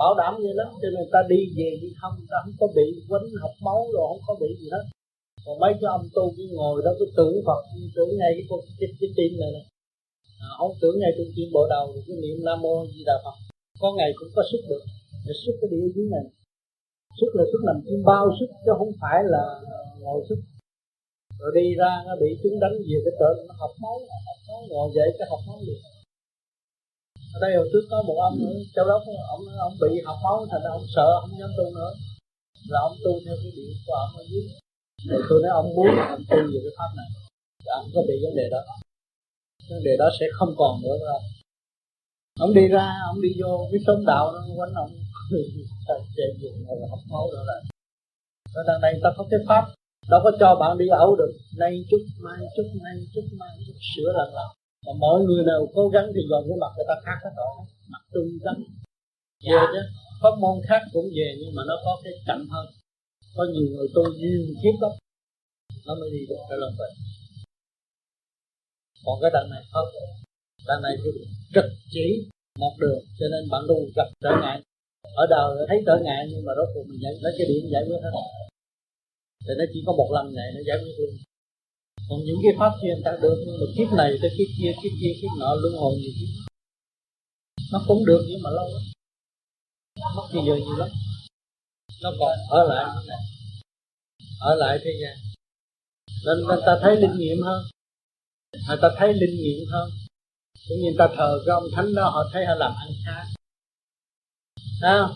Bảo 0.00 0.12
đảm 0.20 0.32
như 0.42 0.52
lắm 0.60 0.70
cho 0.82 0.88
nên 0.94 1.04
ta 1.14 1.20
đi 1.32 1.40
về 1.58 1.70
đi 1.82 1.88
không 2.00 2.16
ta 2.30 2.36
không 2.44 2.56
có 2.60 2.66
bị 2.76 2.86
quấn 3.08 3.22
học 3.42 3.54
máu 3.66 3.80
rồi 3.94 4.04
không 4.10 4.24
có 4.28 4.34
bị 4.42 4.50
gì 4.60 4.68
hết. 4.74 4.84
Còn 5.44 5.56
mấy 5.62 5.72
cái 5.80 5.88
ông 5.96 6.04
tu 6.16 6.24
cứ 6.36 6.44
ngồi 6.56 6.82
đó 6.84 6.90
cứ 6.98 7.06
tưởng 7.16 7.34
Phật 7.46 7.60
tưởng 7.96 8.10
ngay 8.18 8.32
cái 8.36 8.44
cái, 8.48 8.58
cái, 8.80 8.88
cái 9.00 9.10
tim 9.16 9.32
này 9.40 9.50
này 9.56 9.64
à, 10.48 10.50
tưởng 10.80 10.96
ngay 10.98 11.12
trung 11.16 11.30
tim 11.36 11.48
bộ 11.54 11.62
đầu 11.74 11.84
rồi 11.92 12.02
cứ 12.06 12.12
niệm 12.22 12.36
Nam 12.46 12.58
mô 12.64 12.74
Di 12.92 13.02
Đà 13.08 13.16
Phật. 13.24 13.36
Có 13.80 13.88
ngày 13.98 14.10
cũng 14.18 14.30
có 14.34 14.42
xuất 14.50 14.62
được 14.70 14.82
để 15.26 15.32
xuất 15.42 15.54
cái 15.60 15.68
địa 15.70 15.86
dưới 15.94 16.08
này. 16.14 16.24
Xuất 17.18 17.30
là 17.36 17.44
xuất 17.50 17.62
làm 17.68 17.76
chim 17.86 18.00
bao 18.10 18.24
xuất 18.38 18.50
chứ 18.64 18.72
không 18.78 18.92
phải 19.00 19.18
là 19.34 19.44
ờ, 19.76 19.78
ngồi 20.00 20.20
xuất. 20.28 20.38
Rồi 21.40 21.50
đi 21.54 21.74
ra 21.80 21.92
nó 22.06 22.14
bị 22.22 22.28
chúng 22.42 22.60
đánh 22.62 22.76
về 22.88 22.98
cái 23.04 23.14
trở 23.20 23.30
nó 23.48 23.54
học 23.62 23.72
máu 23.82 23.96
học 24.26 24.38
máu 24.48 24.60
ngồi 24.68 24.88
dậy 24.96 25.08
cái 25.18 25.26
học 25.30 25.40
máu 25.48 25.58
liền. 25.66 25.80
Ở 27.34 27.38
đây 27.44 27.52
hồi 27.56 27.68
trước 27.72 27.84
có 27.90 28.02
một 28.08 28.16
ông 28.28 28.36
ở 28.48 28.52
châu 28.74 28.84
đốc 28.90 29.02
ông 29.34 29.42
ông 29.66 29.74
bị 29.82 30.00
học 30.04 30.18
máu 30.24 30.46
thành 30.50 30.62
ra 30.64 30.70
ông 30.70 30.86
sợ 30.94 31.08
không 31.20 31.38
dám 31.40 31.50
tu 31.58 31.64
nữa. 31.78 31.90
Là 32.68 32.78
ông 32.88 32.96
tu 33.04 33.12
theo 33.24 33.36
cái 33.42 33.52
điện 33.56 33.72
của 33.86 33.94
ông 34.04 34.12
ở 34.20 34.24
dưới. 34.30 34.44
Rồi 35.08 35.22
tôi 35.28 35.42
nói 35.42 35.52
ông 35.60 35.68
muốn 35.76 35.86
ông 36.16 36.24
tu 36.30 36.36
về 36.52 36.60
cái 36.64 36.74
pháp 36.78 36.90
này. 36.96 37.08
Là 37.66 37.72
ông 37.80 37.88
có 37.94 38.00
bị 38.08 38.14
vấn 38.24 38.34
đề 38.36 38.46
đó 38.50 38.60
nhưng 39.68 39.84
đề 39.84 39.96
đó 39.98 40.10
sẽ 40.20 40.26
không 40.32 40.54
còn 40.56 40.82
nữa 40.82 40.96
đâu 41.06 41.20
ông 42.40 42.54
đi 42.54 42.68
ra, 42.68 42.86
ông 43.10 43.20
đi 43.22 43.28
vô 43.40 43.68
cái 43.72 43.80
sống 43.86 44.06
đạo 44.06 44.32
nó 44.32 44.40
quánh 44.56 44.74
ông 44.74 44.90
chạy 46.16 46.30
dùng 46.40 46.66
rồi 46.66 46.88
học 46.90 46.98
máu 47.10 47.28
rồi 47.32 47.44
là. 47.46 47.62
Nó 48.54 48.62
đang 48.68 48.80
này 48.80 48.92
ta 49.02 49.10
có 49.16 49.24
cái 49.30 49.40
pháp, 49.48 49.64
đâu 50.10 50.20
có 50.24 50.30
cho 50.40 50.56
bạn 50.60 50.78
đi 50.78 50.86
ẩu 50.88 51.16
được. 51.16 51.32
Nay 51.58 51.84
chút, 51.90 52.02
mai 52.20 52.40
chút, 52.56 52.68
nay 52.84 52.96
chút, 53.14 53.26
mai 53.40 53.56
chút, 53.66 53.76
sửa 53.94 54.12
lần 54.18 54.34
lần 54.34 54.50
mà 54.86 54.92
mọi 54.98 55.20
người 55.24 55.44
nào 55.44 55.68
cố 55.74 55.88
gắng 55.88 56.06
thì 56.14 56.20
gần 56.30 56.42
cái 56.48 56.58
mặt 56.60 56.72
người 56.76 56.86
ta 56.88 56.94
khác 57.04 57.18
hết 57.24 57.30
rồi. 57.36 57.66
Mặt 57.88 58.02
tươi 58.12 58.28
tắn 58.44 58.56
về 59.46 59.60
chứ, 59.72 59.82
pháp 60.22 60.34
môn 60.40 60.56
khác 60.68 60.82
cũng 60.92 61.08
về 61.16 61.28
nhưng 61.40 61.54
mà 61.56 61.62
nó 61.66 61.74
có 61.84 62.00
cái 62.04 62.12
chậm 62.26 62.48
hơn. 62.52 62.66
Có 63.36 63.44
nhiều 63.52 63.68
người 63.72 63.88
tu 63.94 64.02
nhiều 64.18 64.42
kiếp 64.62 64.76
lắm. 64.82 64.92
Nó 65.86 65.94
mới 66.00 66.10
đi 66.10 66.26
được 66.28 66.42
cái 66.48 66.58
lần 66.58 66.72
về 66.78 66.88
còn 69.04 69.16
cái 69.22 69.30
đằng 69.34 69.48
này 69.50 69.62
không. 69.72 69.88
Đằng 70.68 70.82
này 70.82 70.94
thì 71.02 71.10
trực 71.54 71.64
chỉ 71.92 72.06
một 72.58 72.74
đường, 72.82 73.02
cho 73.18 73.26
nên 73.32 73.50
bạn 73.50 73.62
luôn 73.68 73.80
gặp 73.96 74.08
trở 74.24 74.30
ngại. 74.42 74.62
Ở 75.22 75.24
đời 75.30 75.66
thấy 75.68 75.78
trở 75.86 75.96
ngại, 76.04 76.22
nhưng 76.30 76.44
mà 76.46 76.52
rốt 76.56 76.68
cuộc 76.74 76.84
mình 76.88 77.00
giải, 77.02 77.12
lấy 77.20 77.32
cái 77.38 77.46
điểm 77.50 77.64
giải 77.72 77.82
quyết 77.86 78.00
hết. 78.04 78.10
Thì 79.44 79.52
nó 79.58 79.64
chỉ 79.72 79.80
có 79.86 79.92
một 79.92 80.08
lần 80.16 80.34
này 80.34 80.48
nó 80.54 80.60
giải 80.68 80.78
quyết 80.82 80.94
luôn. 80.98 81.14
Còn 82.08 82.18
những 82.26 82.40
cái 82.42 82.52
pháp 82.58 82.72
kia 82.80 82.92
người 82.94 83.04
ta 83.04 83.12
được, 83.22 83.36
nhưng 83.46 83.56
mà 83.60 83.66
kiếp 83.76 83.88
này 84.00 84.10
tới 84.22 84.30
kiếp 84.36 84.48
kia 84.58 84.72
kiếp 84.82 84.92
kia, 85.00 85.12
kiếp 85.20 85.32
nọ, 85.40 85.54
luân 85.62 85.74
hồi 85.80 85.94
gì 86.02 86.10
chứ 86.18 86.26
nó 87.72 87.84
cũng 87.88 88.04
được, 88.06 88.22
nhưng 88.28 88.42
mà 88.42 88.50
lâu 88.50 88.68
lắm. 88.74 88.82
Mất 90.16 90.26
bây 90.34 90.42
giờ 90.46 90.54
nhiều 90.56 90.76
lắm. 90.76 90.88
Nó 92.02 92.10
còn 92.18 92.38
ở 92.50 92.60
lại 92.68 92.84
ở 94.40 94.54
lại 94.54 94.78
thế 94.84 94.90
gian 95.02 95.16
nên 96.26 96.36
người 96.46 96.56
ta 96.66 96.78
thấy 96.82 96.96
linh 96.96 97.18
nghiệm 97.18 97.42
hơn 97.42 97.62
họ 98.68 98.76
ta 98.82 98.88
thấy 98.98 99.14
linh 99.14 99.36
nghiệm 99.42 99.68
hơn 99.70 99.90
cũng 100.68 100.78
như 100.78 100.90
ta 100.98 101.08
thờ 101.16 101.42
cái 101.46 101.52
ông 101.52 101.64
thánh 101.74 101.94
đó 101.94 102.10
họ 102.10 102.24
thấy 102.32 102.46
họ 102.46 102.54
làm 102.54 102.72
ăn 102.80 102.88
khá 103.06 103.24
à, 104.82 105.08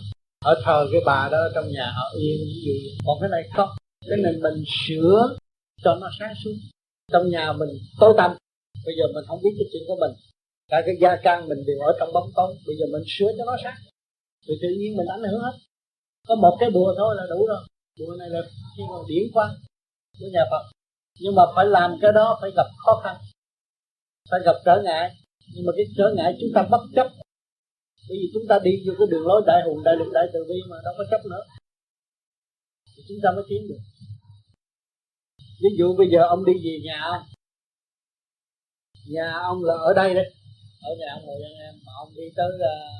họ 0.44 0.54
thờ 0.64 0.86
cái 0.92 1.00
bà 1.06 1.28
đó 1.32 1.38
trong 1.54 1.68
nhà 1.68 1.92
họ 1.96 2.04
yên 2.18 2.38
ví 2.46 2.62
dụ 2.64 2.72
còn 3.06 3.18
cái 3.20 3.30
này 3.30 3.42
không. 3.56 3.68
Cái 4.08 4.18
này 4.22 4.32
mình 4.42 4.64
sửa 4.86 5.36
cho 5.82 5.98
nó 6.00 6.08
sáng 6.18 6.34
suốt. 6.44 6.54
Trong 7.12 7.28
nhà 7.28 7.52
mình 7.52 7.68
tối 8.00 8.14
tăm. 8.16 8.30
Bây 8.86 8.94
giờ 8.98 9.04
mình 9.14 9.24
không 9.28 9.40
biết 9.42 9.50
cái 9.58 9.66
chuyện 9.72 9.82
của 9.88 9.96
mình. 10.00 10.12
Cả 10.68 10.82
cái 10.86 10.96
gia 11.00 11.16
căn 11.22 11.48
mình 11.48 11.58
đều 11.66 11.78
ở 11.78 11.92
trong 11.98 12.12
bóng 12.12 12.30
tối. 12.36 12.54
Bây 12.66 12.76
giờ 12.76 12.86
mình 12.92 13.02
sửa 13.06 13.30
cho 13.38 13.44
nó 13.44 13.56
sáng. 13.64 13.78
Thì 14.46 14.54
tự 14.62 14.68
nhiên 14.78 14.96
mình 14.96 15.06
ảnh 15.06 15.22
hưởng 15.22 15.40
hết. 15.40 15.56
Có 16.28 16.34
một 16.34 16.56
cái 16.60 16.70
bùa 16.70 16.94
thôi 16.98 17.14
là 17.18 17.22
đủ 17.30 17.46
rồi. 17.46 17.62
Bùa 17.98 18.14
này 18.18 18.28
là 18.30 18.40
khi 18.76 18.82
mà 18.90 18.98
điển 19.08 19.24
quan 19.34 19.50
của 20.20 20.26
nhà 20.32 20.44
Phật 20.50 20.75
nhưng 21.20 21.34
mà 21.34 21.42
phải 21.54 21.66
làm 21.66 21.90
cái 22.02 22.12
đó 22.12 22.38
phải 22.40 22.50
gặp 22.56 22.66
khó 22.84 23.00
khăn 23.04 23.16
phải 24.30 24.40
gặp 24.44 24.56
trở 24.64 24.82
ngại. 24.84 25.10
Nhưng 25.54 25.66
mà 25.66 25.72
cái 25.76 25.86
trở 25.96 26.14
ngại 26.16 26.36
chúng 26.40 26.50
ta 26.54 26.68
bất 26.70 26.82
chấp. 26.96 27.06
Bởi 28.08 28.16
vì 28.20 28.28
chúng 28.34 28.42
ta 28.48 28.58
đi 28.64 28.70
vô 28.86 28.94
cái 28.98 29.06
đường 29.10 29.26
lối 29.26 29.42
đại 29.46 29.62
hùng 29.66 29.84
đại 29.84 29.96
lực 29.96 30.10
đại 30.12 30.26
từ 30.32 30.40
bi 30.48 30.58
mà 30.70 30.76
đâu 30.84 30.94
có 30.98 31.04
chấp 31.10 31.20
nữa. 31.30 31.42
Thì 32.96 33.02
chúng 33.08 33.18
ta 33.22 33.30
mới 33.36 33.44
tiến 33.48 33.68
được. 33.68 33.82
Ví 35.62 35.70
dụ 35.78 35.96
bây 35.98 36.08
giờ 36.12 36.20
ông 36.28 36.44
đi 36.44 36.52
về 36.64 36.78
nhà 36.84 37.00
ông. 37.02 37.24
Nhà 39.08 39.32
ông 39.32 39.64
là 39.64 39.74
ở 39.74 39.94
đây 39.94 40.14
đấy. 40.14 40.34
Ở 40.82 40.90
nhà 40.98 41.06
ông 41.12 41.26
ngồi 41.26 41.40
em. 41.66 41.74
Mà 41.86 41.92
ông 42.02 42.08
đi 42.16 42.22
tới 42.36 42.50
uh, 42.54 42.92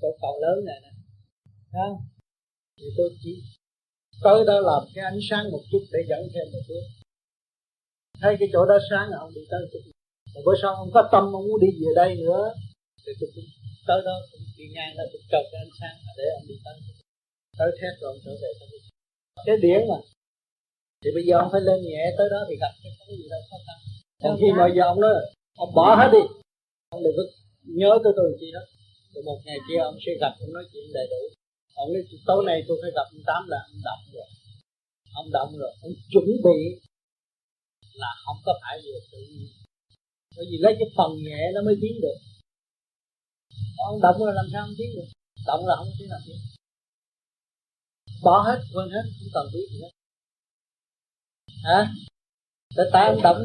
chỗ 0.00 0.08
cầu 0.20 0.34
lớn 0.42 0.64
này 0.64 0.80
nè. 0.82 0.90
Thì 2.76 2.86
tôi 2.96 3.10
chỉ 3.22 3.42
tới 4.24 4.44
đó 4.48 4.56
làm 4.70 4.82
cái 4.94 5.04
ánh 5.04 5.20
sáng 5.28 5.44
một 5.52 5.62
chút 5.70 5.82
để 5.92 6.00
dẫn 6.10 6.22
thêm 6.32 6.46
một 6.52 6.62
bước. 6.68 6.84
Thấy 8.20 8.36
cái 8.40 8.48
chỗ 8.52 8.64
đó 8.70 8.78
sáng, 8.90 9.10
ông 9.10 9.34
đi 9.34 9.42
tới 9.50 9.60
chút 9.72 9.82
rồi 10.34 10.42
bữa 10.46 10.56
sau 10.62 10.72
ông 10.74 10.90
có 10.94 11.08
tâm 11.12 11.24
ông 11.38 11.44
muốn 11.48 11.60
đi 11.64 11.70
về 11.80 11.90
đây 12.02 12.10
nữa, 12.16 12.44
thì 13.02 13.12
tôi 13.20 13.28
cũng 13.34 13.48
tới 13.88 14.00
đó 14.06 14.14
cũng 14.30 14.40
đi 14.58 14.66
ngang 14.74 14.92
đó, 14.98 15.04
cũng 15.12 15.24
cầu 15.32 15.44
cái 15.50 15.58
ánh 15.64 15.74
sáng 15.80 15.96
để 16.18 16.24
ông 16.38 16.44
đi 16.48 16.56
tới. 16.64 16.74
Tới 17.58 17.70
thét 17.78 17.92
rồi 18.00 18.08
ông 18.12 18.20
trở 18.24 18.32
về 18.42 18.50
tới 18.60 18.68
cái 19.46 19.56
điển 19.64 19.80
mà. 19.90 19.98
Thì 21.02 21.10
bây 21.16 21.24
giờ 21.26 21.34
ông 21.42 21.50
phải 21.52 21.60
lên 21.68 21.78
nhẹ, 21.82 22.02
tới 22.18 22.28
đó 22.34 22.40
thì 22.48 22.54
gặp 22.62 22.72
cái 22.82 22.92
không 22.98 23.06
có 23.08 23.14
gì 23.20 23.26
đâu, 23.32 23.40
khó 23.50 23.58
khăn. 23.66 23.78
Còn 24.22 24.36
khi 24.40 24.48
mà 24.58 24.64
giờ 24.76 24.82
ông 24.92 25.00
nói, 25.00 25.14
ông 25.64 25.72
bỏ 25.78 25.86
hết 26.00 26.10
đi. 26.16 26.22
Ông 26.94 27.02
đừng 27.04 27.16
có 27.18 27.24
nhớ 27.80 27.92
tới 28.04 28.12
tôi 28.16 28.36
chi 28.40 28.48
hết 28.56 28.66
rồi 29.12 29.22
một 29.28 29.38
ngày 29.46 29.58
kia 29.66 29.78
ông 29.90 29.96
sẽ 30.04 30.12
gặp, 30.20 30.32
ông 30.44 30.52
nói 30.56 30.64
chuyện 30.72 30.84
đầy 30.94 31.06
đủ 31.12 31.22
ông 31.82 31.92
nói, 31.92 32.02
tối 32.28 32.40
nay 32.48 32.56
tôi 32.68 32.76
phải 32.82 32.90
gặp 32.96 33.06
ông 33.14 33.24
tám 33.28 33.42
là 33.52 33.58
ông 33.70 33.80
động 33.88 34.02
rồi. 34.14 34.28
Ông 35.20 35.28
động 35.36 35.50
rồi, 35.60 35.72
ông 35.82 35.92
chuẩn 36.12 36.28
bị 36.46 36.60
là 38.02 38.10
không 38.24 38.38
có 38.46 38.52
phải 38.62 38.78
về 38.84 38.98
tự 39.12 39.18
nhiên. 39.30 39.48
Bởi 40.36 40.46
vì 40.50 40.58
lấy 40.64 40.72
cái 40.78 40.88
phần 40.96 41.10
nhẹ 41.26 41.40
nó 41.54 41.60
mới 41.66 41.76
tiến 41.82 41.94
được. 42.04 42.18
Ông 43.88 44.00
động 44.00 44.16
là 44.26 44.32
làm 44.32 44.46
sao 44.52 44.66
không 44.66 44.74
tiến 44.78 44.90
được? 44.96 45.08
Động 45.46 45.66
là 45.66 45.74
không 45.76 45.92
tiến 45.98 46.08
làm 46.10 46.20
tiến. 46.26 46.36
Bỏ 48.22 48.36
hết, 48.46 48.58
quên 48.74 48.90
hết, 48.90 49.04
không 49.18 49.30
cần 49.34 49.46
biết 49.52 49.66
gì 49.72 49.78
hết. 49.82 49.92
Hả? 51.64 51.80
Để 52.76 52.84
tại 52.92 53.06
ông 53.06 53.22
động 53.22 53.38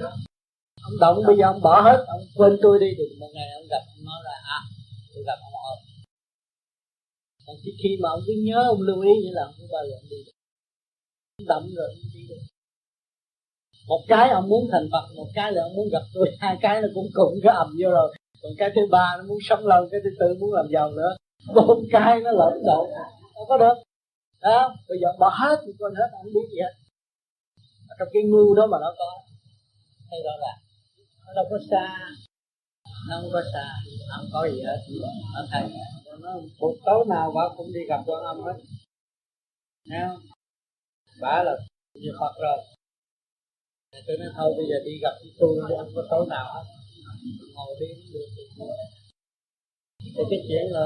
ông 0.82 0.98
động 1.00 1.18
bây 1.28 1.36
giờ 1.38 1.46
ông 1.46 1.62
bỏ 1.62 1.82
hết, 1.82 2.06
ông 2.08 2.22
quên 2.36 2.58
tôi 2.62 2.80
đi 2.80 2.88
được 2.98 3.12
một 3.20 3.32
ngày 3.34 3.48
ông 3.60 3.68
gặp 3.70 3.84
ông 3.96 4.06
nói 4.06 4.20
là 4.24 4.36
à 4.44 4.60
tôi 5.14 5.24
gặp 5.28 5.38
ông 5.42 5.56
ơi 5.72 5.78
còn 7.48 7.56
khi, 7.64 7.72
khi 7.84 7.98
mà 8.02 8.10
ông 8.10 8.22
cứ 8.28 8.34
nhớ 8.46 8.64
ông 8.68 8.82
lưu 8.82 9.02
ý 9.02 9.14
như 9.24 9.32
là 9.34 9.44
ông 9.44 9.54
không 9.58 9.72
bao 9.72 9.84
giờ 9.88 9.96
ông 10.02 10.10
đi. 10.10 10.20
Được 11.38 11.46
ông 11.48 11.68
rồi 11.78 11.90
ông 11.90 12.10
đi 12.14 12.22
được. 12.30 12.42
Một 13.88 14.02
cái 14.08 14.30
ông 14.30 14.50
muốn 14.50 14.68
thành 14.72 14.88
Phật 14.92 15.06
một 15.16 15.28
cái 15.36 15.52
là 15.52 15.64
ông 15.64 15.76
muốn 15.76 15.90
gặp 15.92 16.04
tôi 16.14 16.28
hai 16.40 16.58
cái 16.62 16.82
nó 16.82 16.88
cũng 16.96 17.08
cùng 17.14 17.34
cái 17.44 17.54
ầm 17.56 17.70
vô 17.80 17.90
rồi. 17.90 18.16
Còn 18.42 18.52
cái 18.58 18.70
thứ 18.76 18.82
ba 18.92 19.16
nó 19.18 19.24
muốn 19.24 19.38
sống 19.50 19.68
lâu 19.68 19.88
cái 19.92 20.02
thứ 20.04 20.10
tư 20.20 20.36
muốn 20.40 20.54
làm 20.54 20.66
giàu 20.74 20.92
nữa. 20.92 21.16
Bốn 21.56 21.86
cái 21.92 22.20
nó 22.20 22.32
lẫn 22.32 22.54
lộn 22.64 22.90
không 23.34 23.48
có 23.48 23.58
được. 23.58 23.76
Đó 24.42 24.76
bây 24.90 24.98
giờ 25.02 25.08
bỏ 25.20 25.30
hết 25.30 25.56
thì 25.66 25.72
quên 25.80 25.96
hết 25.96 26.10
không 26.12 26.34
biết 26.34 26.48
gì 26.52 26.60
hết. 26.62 26.74
Trong 28.00 28.08
cái 28.14 28.24
ngu 28.24 28.56
đó 28.56 28.68
mà 28.68 28.78
nó 28.82 28.94
có 28.98 29.06
hay 30.10 30.20
rõ 30.26 30.32
ràng 30.42 30.60
nó 31.26 31.34
đâu 31.34 31.46
có 31.50 31.58
xa 31.72 32.10
nó 33.08 33.16
không 33.22 33.30
có 33.34 33.42
xa, 33.54 33.66
không 34.10 34.28
có 34.34 34.48
gì 34.52 34.62
hết. 34.62 34.80
Ở 35.36 35.48
thầy 35.52 35.64
nó 36.20 36.32
một 36.60 36.76
tối 36.86 37.06
nào 37.10 37.32
bà 37.36 37.42
cũng 37.58 37.74
đi 37.74 37.80
gặp 37.90 38.02
quan 38.06 38.24
âm 38.24 38.38
hết. 38.38 38.58
Thấy 39.90 40.00
không? 40.08 40.20
bà 41.22 41.44
là 41.44 41.54
như 41.94 42.12
Phật 42.20 42.34
rồi. 42.42 42.58
Tôi 44.08 44.18
nói 44.18 44.30
thôi, 44.36 44.54
bây 44.58 44.66
giờ 44.70 44.76
đi 44.86 44.92
gặp 45.02 45.16
tôi 45.40 45.50
đi 45.70 45.76
không 45.78 45.92
có 45.96 46.04
tối 46.10 46.26
nào 46.30 46.46
hết. 46.54 46.64
Ngồi 47.56 47.76
đi 47.80 47.88
cũng 47.96 48.14
được 48.14 48.28
thì 50.16 50.24
cái 50.30 50.40
chuyện 50.48 50.66
là 50.72 50.82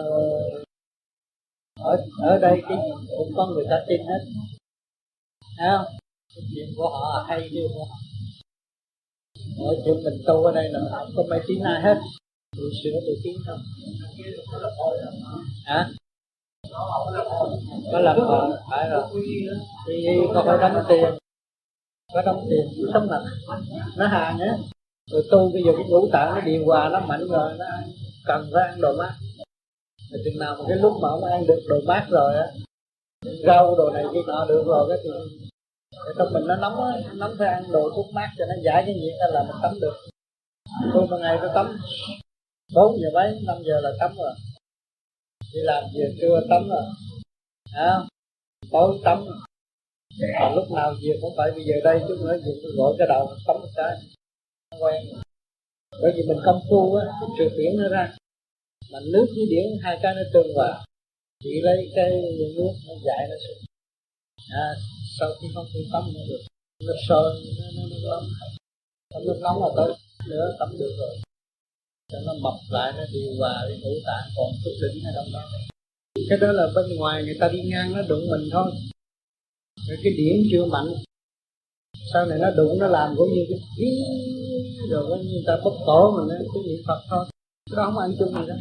ở 1.82 1.98
ở 2.22 2.38
đây 2.38 2.62
cái 2.70 2.78
cũng 3.18 3.32
có 3.36 3.48
người 3.48 3.66
ta 3.70 3.78
tin 3.88 4.02
hết. 4.02 4.22
Thấy 5.58 5.68
không? 5.78 5.86
Cái 6.36 6.44
chuyện 6.56 6.68
của 6.78 6.90
họ 6.90 7.26
hay 7.30 7.50
như 7.52 7.68
của 7.74 7.86
họ 7.86 7.96
mỗi 9.60 9.76
chuyện 9.86 9.96
mình 10.04 10.22
tu 10.28 10.44
ở 10.44 10.52
đây 10.52 10.70
là 10.72 10.80
không 10.92 11.10
có 11.16 11.24
mấy 11.30 11.40
tiếng 11.48 11.62
ai 11.62 11.82
hết. 11.82 11.98
Tự 12.58 12.70
sửa 12.84 13.00
tự 13.08 13.14
tiến 13.24 13.34
không 13.48 13.60
hả? 15.66 15.90
Có 17.92 18.00
làm 18.00 18.20
họ 18.20 18.38
ờ, 18.38 18.62
phải 18.72 18.90
rồi. 18.90 19.04
Thì 19.88 20.08
có 20.34 20.44
phải 20.46 20.58
đóng 20.58 20.84
tiền? 20.90 21.10
Có 22.14 22.22
đóng 22.22 22.46
tiền 22.50 22.68
sống 22.94 23.08
mặt 23.08 23.22
nó 23.98 24.08
hàng 24.08 24.40
á. 24.40 24.58
Rồi 25.12 25.24
tu 25.32 25.52
bây 25.54 25.64
giờ 25.64 25.72
cái 25.78 25.86
ngũ 25.90 26.10
tạng 26.12 26.36
nó 26.36 26.42
điều 26.42 26.66
hòa, 26.66 26.90
nó 26.90 27.00
mạnh 27.00 27.28
rồi, 27.28 27.54
nó 27.60 27.66
cần 28.26 28.50
phải 28.54 28.64
ăn 28.68 28.82
đồ 28.82 28.96
mát. 28.98 29.14
Rồi 30.12 30.22
chừng 30.26 30.40
nào 30.40 30.56
mà 30.60 30.66
cái 30.68 30.78
lúc 30.78 30.94
mà 31.02 31.10
ông 31.10 31.24
ăn 31.24 31.48
được 31.48 31.60
đồ 31.68 31.76
mát 31.88 32.06
rồi 32.10 32.36
á, 32.36 32.48
rau 33.48 33.76
đồ 33.76 33.90
này 33.90 34.04
kia, 34.14 34.20
nọ 34.28 34.46
được 34.46 34.64
rồi, 34.66 34.86
cái 34.90 34.98
thì 35.04 35.49
trong 36.18 36.34
mình 36.34 36.44
nó 36.48 36.56
nóng 36.56 36.84
á 36.84 36.92
nóng 37.14 37.36
phải 37.40 37.48
ăn 37.48 37.64
đồ 37.72 37.90
thuốc 37.96 38.06
mát 38.14 38.30
cho 38.38 38.46
nó 38.46 38.54
giải 38.64 38.84
cái 38.86 38.96
nhiệt 38.96 39.14
là 39.34 39.44
mình 39.44 39.56
tắm 39.62 39.74
được. 39.82 39.96
Tôi 40.94 41.08
một 41.08 41.18
ngày 41.22 41.38
tôi 41.42 41.50
tắm 41.56 41.78
bốn 42.74 42.98
giờ 43.02 43.08
mấy 43.14 43.40
năm 43.48 43.58
giờ 43.68 43.80
là 43.82 43.92
tắm 44.00 44.12
rồi. 44.18 44.34
Đi 45.54 45.60
làm 45.64 45.84
giờ 45.94 46.06
trưa 46.22 46.40
tắm 46.50 46.70
rồi. 46.70 46.84
À, 47.74 47.94
tối 48.72 49.00
tắm. 49.04 49.26
Rồi. 50.20 50.56
Lúc 50.56 50.72
nào 50.72 50.94
về 50.94 51.20
cũng 51.22 51.34
phải 51.38 51.52
bây 51.52 51.64
giờ 51.64 51.74
đây 51.84 52.00
chút 52.08 52.18
nữa 52.22 52.38
về 52.46 52.54
tôi 52.64 52.72
gọi 52.78 52.96
cái 53.00 53.08
đầu 53.08 53.36
tắm 53.48 53.56
một 53.62 53.70
cái. 53.76 53.96
Quen. 54.80 55.04
Bởi 56.02 56.12
vì 56.16 56.22
mình 56.28 56.38
công 56.46 56.62
phu 56.70 56.96
á 56.96 57.06
trừ 57.38 57.50
biển 57.58 57.78
nó 57.78 57.90
ra. 57.90 58.16
Mà 58.92 59.00
nước 59.14 59.26
với 59.36 59.46
biển 59.50 59.66
hai 59.84 60.00
cái 60.02 60.16
nó 60.16 60.22
tương 60.34 60.48
vào 60.58 60.84
chỉ 61.44 61.62
lấy 61.62 61.92
cái 61.96 62.10
nước 62.56 62.74
nó 62.88 62.94
dạy 63.06 63.28
nó 63.30 63.36
xuống. 63.48 63.58
À, 64.50 64.68
sau 65.20 65.30
khi 65.42 65.48
không 65.54 65.68
khi 65.74 65.80
tắm 65.94 66.04
nó 66.16 66.22
được. 66.30 66.42
Nó 66.88 66.94
sôi 67.08 67.34
nó 67.58 67.66
nó 67.76 67.84
nó 67.92 67.98
nóng 68.10 68.30
tắm 69.12 69.22
nước 69.26 69.40
nóng 69.42 69.62
là 69.64 69.70
tới. 69.78 69.92
Nữa 70.28 70.56
tắm 70.60 70.70
được 70.80 70.94
rồi 71.00 71.16
cho 72.12 72.20
nó 72.26 72.34
mập 72.34 72.54
lại 72.70 72.94
nó 72.98 73.04
điều 73.14 73.32
hòa 73.40 73.66
cái 73.68 73.80
ngũ 73.82 73.94
tạng 74.06 74.30
còn 74.36 74.52
xuất 74.64 74.72
đỉnh 74.82 75.04
ở 75.04 75.12
trong 75.16 75.34
đó. 75.34 75.44
Cái 76.30 76.38
đó 76.42 76.52
là 76.52 76.68
bên 76.76 76.86
ngoài 76.98 77.24
người 77.24 77.38
ta 77.40 77.50
đi 77.54 77.62
ngang 77.62 77.94
nó 77.94 78.02
đụng 78.02 78.30
mình 78.30 78.50
thôi. 78.52 78.72
Rồi 79.88 79.98
cái 80.04 80.14
điểm 80.18 80.44
chưa 80.52 80.66
mạnh. 80.66 80.88
Sau 82.14 82.26
này 82.26 82.40
nó 82.40 82.52
đụng 82.52 82.80
nó 82.80 82.88
làm 82.88 83.16
cũng 83.18 83.34
như 83.34 83.46
cái 83.50 83.60
rồi 84.90 85.06
có 85.10 85.16
người 85.16 85.44
ta 85.48 85.58
bốc 85.64 85.74
tổ 85.86 86.14
mình 86.18 86.28
nó 86.28 86.36
cái 86.54 86.64
niệm 86.68 86.82
phật 86.88 87.02
thôi. 87.10 87.26
Nó 87.72 87.84
không 87.86 87.98
ăn 87.98 88.16
chung 88.20 88.34
gì 88.34 88.48
đó. 88.48 88.56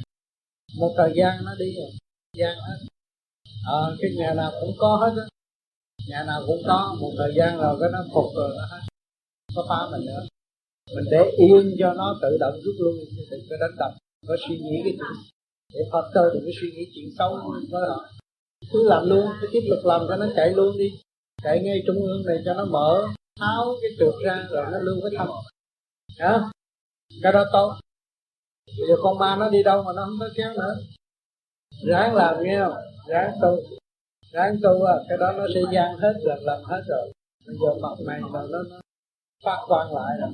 Một 0.78 0.94
thời 0.96 1.12
gian 1.16 1.44
nó 1.44 1.54
đi 1.58 1.74
rồi. 1.76 1.90
Gian 2.38 2.56
hết. 2.56 2.78
À, 3.64 3.80
cái 4.00 4.10
nhà 4.16 4.34
nào 4.34 4.52
cũng 4.60 4.74
có 4.78 4.96
hết 4.96 5.22
á 5.22 5.26
nhà 6.08 6.24
nào 6.26 6.40
cũng 6.46 6.62
có 6.66 6.96
một 7.00 7.12
thời 7.18 7.32
gian 7.36 7.58
rồi 7.58 7.76
cái 7.80 7.88
nó 7.92 7.98
phục 8.14 8.28
rồi 8.36 8.50
nó 8.58 8.64
hết 8.70 8.80
có 9.56 9.66
phá 9.68 9.80
mình 9.90 10.06
nữa. 10.06 10.22
Mình 10.94 11.04
để 11.10 11.30
yên 11.38 11.76
cho 11.78 11.92
nó 11.94 12.18
tự 12.22 12.36
động 12.40 12.54
rút 12.64 12.74
lui 12.78 12.92
đừng 13.30 13.40
có 13.50 13.56
đánh 13.60 13.76
đập, 13.78 13.92
có 14.28 14.36
suy 14.48 14.58
nghĩ 14.58 14.76
cái 14.84 14.92
chuyện 14.98 15.16
để 15.74 15.80
Phật 15.92 16.10
cơ 16.14 16.30
đừng 16.34 16.42
có 16.44 16.50
suy 16.60 16.70
nghĩ 16.70 16.84
chuyện 16.94 17.08
xấu 17.18 17.30
với 17.70 17.82
họ. 17.88 18.08
Cứ 18.72 18.88
làm 18.88 19.08
luôn 19.08 19.26
cứ 19.40 19.48
tiếp 19.52 19.60
tục 19.70 19.78
làm 19.84 20.00
cho 20.08 20.16
nó 20.16 20.26
chạy 20.36 20.50
luôn 20.50 20.78
đi. 20.78 20.90
Chạy 21.42 21.62
ngay 21.62 21.82
trung 21.86 21.96
ương 21.96 22.22
này 22.26 22.36
cho 22.44 22.54
nó 22.54 22.64
mở, 22.64 23.06
tháo 23.40 23.76
cái 23.82 23.90
trượt 23.98 24.14
ra 24.24 24.46
rồi 24.50 24.66
nó 24.72 24.78
lưu 24.78 24.96
cái 25.02 25.10
tâm 25.18 25.28
hả? 26.18 26.50
Cái 27.22 27.32
đó 27.32 27.44
tốt. 27.52 27.74
Bây 28.66 28.88
giờ 28.88 28.94
con 29.02 29.18
ma 29.18 29.36
nó 29.36 29.48
đi 29.48 29.62
đâu 29.62 29.82
mà 29.82 29.92
nó 29.92 30.04
không 30.04 30.18
có 30.20 30.28
kéo 30.36 30.52
nữa? 30.52 30.74
Ráng 31.86 32.14
làm, 32.14 32.42
nghe 32.42 32.58
không? 32.60 32.76
Ráng 33.08 33.32
tu 33.42 33.56
ráng 34.32 34.56
tu 34.62 34.84
à 34.84 34.96
cái 35.08 35.18
đó 35.18 35.32
nó 35.36 35.44
sẽ 35.54 35.60
gian 35.74 35.98
hết 35.98 36.14
lần 36.22 36.38
lần 36.42 36.62
hết 36.64 36.82
rồi. 36.88 37.12
Bây 37.46 37.56
giờ 37.60 37.70
mặt 37.82 37.96
mày 38.06 38.20
rồi 38.32 38.48
nó, 38.50 38.58
nó 38.70 38.80
phát 39.44 39.60
quang 39.68 39.94
lại 39.94 40.12
rồi. 40.20 40.30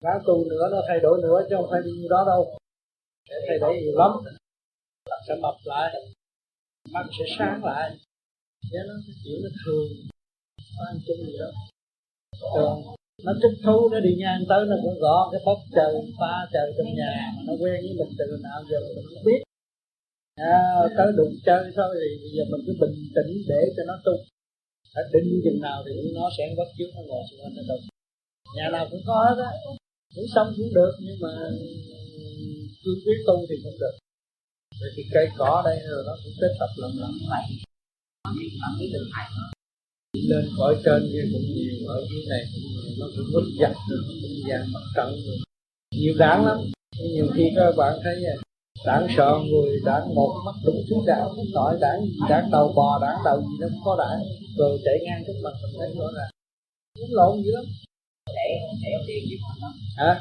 Ráng 0.00 0.20
tu 0.26 0.44
nữa 0.44 0.68
nó 0.72 0.78
thay 0.88 1.00
đổi 1.00 1.22
nữa 1.22 1.46
chứ 1.48 1.56
không 1.56 1.68
phải 1.70 1.80
như 1.84 2.06
đó 2.10 2.24
đâu. 2.26 2.58
Để 3.30 3.36
thay 3.48 3.58
đổi 3.58 3.76
nhiều 3.80 3.98
lắm. 3.98 4.10
Sẽ 5.28 5.34
mập 5.42 5.54
lại 5.64 5.94
mắt 6.92 7.06
sẽ 7.18 7.24
sáng 7.38 7.64
lại. 7.64 7.96
Chứ 8.70 8.78
nó 8.88 8.94
cái 9.06 9.14
chuyện 9.24 9.38
nó 9.44 9.50
thường 9.64 9.88
nó 10.78 10.84
ăn 10.90 10.96
chung 11.06 11.26
gì 11.26 11.36
đó. 11.38 11.50
Thường 12.54 12.94
nó 13.24 13.32
thích 13.42 13.56
thú 13.64 13.88
nó 13.92 14.00
đi 14.00 14.14
ngang 14.18 14.40
tới 14.48 14.66
nó 14.70 14.76
cũng 14.82 14.98
gõ 15.00 15.28
cái 15.32 15.40
bóp 15.46 15.60
trời 15.76 15.92
pha 16.20 16.34
trời 16.52 16.72
trong 16.78 16.94
nhà 16.94 17.32
nó 17.46 17.52
quen 17.52 17.78
với 17.84 17.94
mình 17.98 18.12
từ 18.18 18.24
nào 18.42 18.60
giờ 18.70 18.78
mình 18.96 19.04
không 19.14 19.24
biết 19.24 19.40
à, 20.38 20.56
tới 20.96 21.08
đụng 21.16 21.34
chơi 21.46 21.62
thôi 21.76 21.90
thì 22.00 22.08
bây 22.22 22.30
giờ 22.34 22.42
mình 22.50 22.62
cứ 22.66 22.72
bình 22.80 22.96
tĩnh 23.16 23.30
để 23.50 23.60
cho 23.76 23.82
nó 23.90 23.94
tu. 24.04 24.14
Phải 24.94 25.04
định 25.12 25.40
chừng 25.44 25.60
nào 25.60 25.78
thì 25.86 25.92
nó 26.14 26.30
sẽ 26.36 26.44
bắt 26.58 26.68
chước 26.78 26.90
nó 26.96 27.02
ngồi 27.08 27.22
xung 27.28 27.40
quanh 27.40 27.54
nó 27.56 27.62
tu. 27.68 27.76
Nhà 28.56 28.66
nào 28.72 28.86
cũng 28.90 29.02
có 29.06 29.16
hết 29.28 29.42
á 29.48 29.50
cũng 30.14 30.28
xong 30.34 30.48
cũng 30.56 30.74
được 30.74 30.92
nhưng 31.04 31.18
mà 31.24 31.32
cương 32.82 33.00
quyết 33.04 33.18
tu 33.26 33.36
thì 33.48 33.56
không 33.64 33.78
được. 33.82 33.94
Vậy 34.80 34.90
thì 34.96 35.02
cây 35.14 35.26
cỏ 35.38 35.62
đây 35.64 35.78
rồi 35.90 36.02
nó 36.06 36.14
cũng 36.22 36.32
kết 36.40 36.52
tập 36.60 36.70
lần 36.76 36.92
lần 37.02 37.12
vậy 37.30 37.44
lên 40.28 40.44
khỏi 40.56 40.76
trên 40.84 41.02
kia 41.12 41.24
cũng 41.32 41.42
nhiều 41.54 41.88
ở 41.88 42.00
dưới 42.10 42.24
này 42.28 42.42
cũng 42.52 42.62
nhiều 42.72 42.92
nó 42.98 43.06
cũng 43.16 43.26
mất 43.34 43.46
giặt 43.60 43.76
rồi 43.90 44.00
nó 44.06 44.12
cũng 44.22 44.36
vàng 44.48 44.72
mặt 44.72 44.84
trận 44.96 45.08
rồi 45.26 45.36
nhiều 45.90 46.14
đáng 46.18 46.46
lắm. 46.46 46.58
Nhiều 47.12 47.26
khi 47.34 47.44
các 47.56 47.72
bạn 47.76 47.98
thấy 48.04 48.14
đảng 48.86 49.06
sợ 49.16 49.38
người 49.50 49.80
đảng 49.84 50.14
một 50.14 50.42
mắt 50.46 50.54
đúng 50.64 50.84
thứ 50.90 50.96
đảng 51.06 51.28
nội 51.54 51.78
đảng 51.80 52.00
gì 52.04 52.18
đảng 52.28 52.50
đầu 52.50 52.72
bò 52.76 52.98
đảng 53.02 53.18
đầu 53.24 53.40
gì 53.40 53.56
nó 53.60 53.66
cũng 53.70 53.80
có 53.84 53.96
đảng 53.98 54.20
rồi 54.58 54.78
chạy 54.84 54.94
ngang 55.04 55.22
trước 55.26 55.40
mặt 55.44 55.52
mình 55.62 55.72
thấy 55.78 55.90
rõ 55.98 56.06
ràng. 56.16 56.30
Cũng 56.98 57.10
lộn 57.10 57.42
dữ 57.42 57.50
lắm. 57.54 57.64
Để 58.26 58.48
để 58.82 58.90
tiền 59.06 59.24
gì 59.28 59.36
hả? 59.96 60.20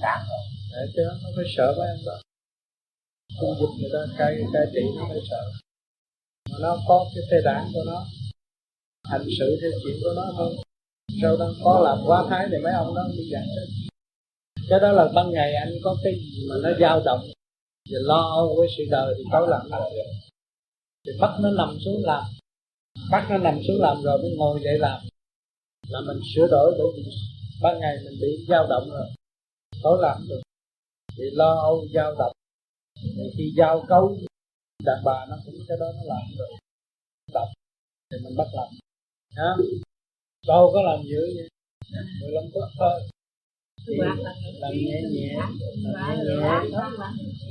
Đảng 0.00 0.24
rồi. 0.28 0.86
Chứ 0.94 1.02
nó 1.22 1.28
phải 1.36 1.44
sợ 1.56 1.74
mấy 1.78 1.86
em 1.88 1.98
đó. 2.06 2.12
Khu 3.40 3.54
vực 3.60 3.70
người 3.80 3.90
ta 3.92 3.98
cai 4.18 4.36
cai 4.52 4.66
trị 4.74 4.80
nó 4.96 5.04
phải 5.08 5.18
sợ. 5.30 5.42
Mà 6.50 6.56
nó 6.60 6.76
có 6.88 7.06
cái 7.14 7.24
xe 7.30 7.36
đảng 7.44 7.70
của 7.74 7.82
nó 7.86 8.06
hành 9.04 9.26
sự 9.38 9.58
theo 9.60 9.70
chuyện 9.82 9.96
của 10.02 10.12
nó 10.16 10.32
thôi. 10.36 10.56
Sau 11.22 11.36
đó 11.36 11.48
có 11.64 11.80
làm 11.84 11.98
quá 12.06 12.24
thái 12.30 12.46
thì 12.50 12.58
mấy 12.64 12.72
ông 12.72 12.94
đó 12.94 13.02
đi 13.16 13.30
giảng. 13.32 13.46
Cái 14.68 14.80
đó 14.80 14.92
là 14.92 15.08
ban 15.14 15.30
ngày 15.30 15.54
anh 15.54 15.72
có 15.84 15.96
cái 16.04 16.12
gì 16.12 16.46
mà 16.50 16.56
nó 16.62 16.70
dao 16.80 17.02
động 17.04 17.20
và 17.90 17.98
lo 18.02 18.20
âu 18.36 18.54
với 18.58 18.68
sự 18.76 18.84
đời 18.90 19.14
thì 19.18 19.24
tối 19.32 19.48
làm 19.48 19.66
làm 19.70 19.82
thì 21.04 21.12
bắt 21.20 21.38
nó 21.40 21.50
nằm 21.50 21.76
xuống 21.84 22.02
làm. 22.04 22.24
Bắt 23.10 23.26
nó 23.30 23.38
nằm 23.38 23.58
xuống 23.68 23.80
làm 23.80 24.02
rồi 24.02 24.18
mới 24.22 24.30
ngồi 24.36 24.60
dậy 24.64 24.78
làm. 24.78 25.00
Là 25.88 26.00
mình 26.06 26.20
sửa 26.34 26.46
đổi 26.50 26.74
bởi 26.78 26.86
vì 26.96 27.02
ban 27.62 27.80
ngày 27.80 27.96
mình 28.04 28.18
bị 28.20 28.46
dao 28.48 28.66
động 28.68 28.90
rồi. 28.90 29.06
Tối 29.82 29.98
làm 30.02 30.26
được. 30.28 30.40
Thì 31.16 31.24
lo 31.32 31.54
âu 31.54 31.86
dao 31.94 32.14
động. 32.18 32.32
Thì 33.02 33.22
khi 33.36 33.52
giao 33.56 33.84
cấu, 33.88 34.16
đàn 34.84 34.98
bà 35.04 35.26
nó 35.28 35.36
cũng 35.44 35.54
cái 35.68 35.76
đó 35.80 35.86
nó 35.96 36.02
làm 36.04 36.22
rồi. 36.38 36.48
Tập 37.32 37.48
thì 38.10 38.18
mình 38.24 38.36
bắt 38.36 38.46
làm. 38.52 38.68
Hả? 39.36 39.56
Đâu 40.46 40.70
có 40.74 40.82
làm 40.82 41.04
dữ 41.04 41.20
vậy? 41.36 41.48
Mười 42.20 42.30
lăm 42.32 42.44
phút 42.54 42.62
thôi 42.78 43.00
làm 43.86 44.72
nhẹ 44.72 45.00
nhẹ 45.12 45.34
nhẹ 45.34 45.36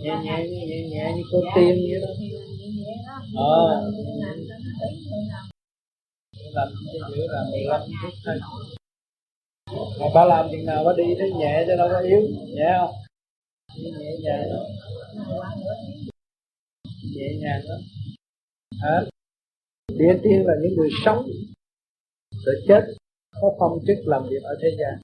nhẹ 0.02 0.14
nhẹ 0.24 0.48
nhẹ 0.50 0.66
nhẹ 0.68 0.88
nhẹ 0.90 1.14
như 1.16 1.24
cô 1.32 1.42
tiên 1.56 1.76
vậy 1.90 2.02
đó. 2.02 2.12
ờ. 3.36 3.92
làm 6.54 6.68
cho 6.94 7.10
dữ 7.16 7.22
là 7.28 7.44
mười 7.52 7.62
lăm 7.64 7.82
phút 8.04 8.14
thôi. 8.26 8.40
Mà 10.00 10.06
bà 10.16 10.26
làm 10.26 10.46
chừng 10.52 10.66
nào 10.66 10.84
bà 10.86 10.92
đi 10.98 11.04
thấy 11.20 11.32
nhẹ 11.32 11.66
cho 11.68 11.76
đâu 11.76 11.90
có 11.92 12.00
yếu 12.00 12.22
nhẹ 12.56 12.72
không? 12.80 12.96
Nhẹ 13.78 14.18
nhàng 14.24 14.48
nhẹ 17.16 17.28
nhàng 17.42 17.62
lắm 17.66 17.80
hả? 18.82 19.02
Địa 19.88 20.20
tiên 20.24 20.44
là 20.46 20.54
những 20.62 20.76
người 20.78 20.90
sống 21.06 21.26
rồi 22.46 22.56
chết 22.68 22.82
có 23.42 23.56
phong 23.60 23.80
chức 23.88 23.98
làm 24.06 24.24
việc 24.30 24.44
ở 24.44 24.56
thế 24.62 24.70
gian 24.80 25.02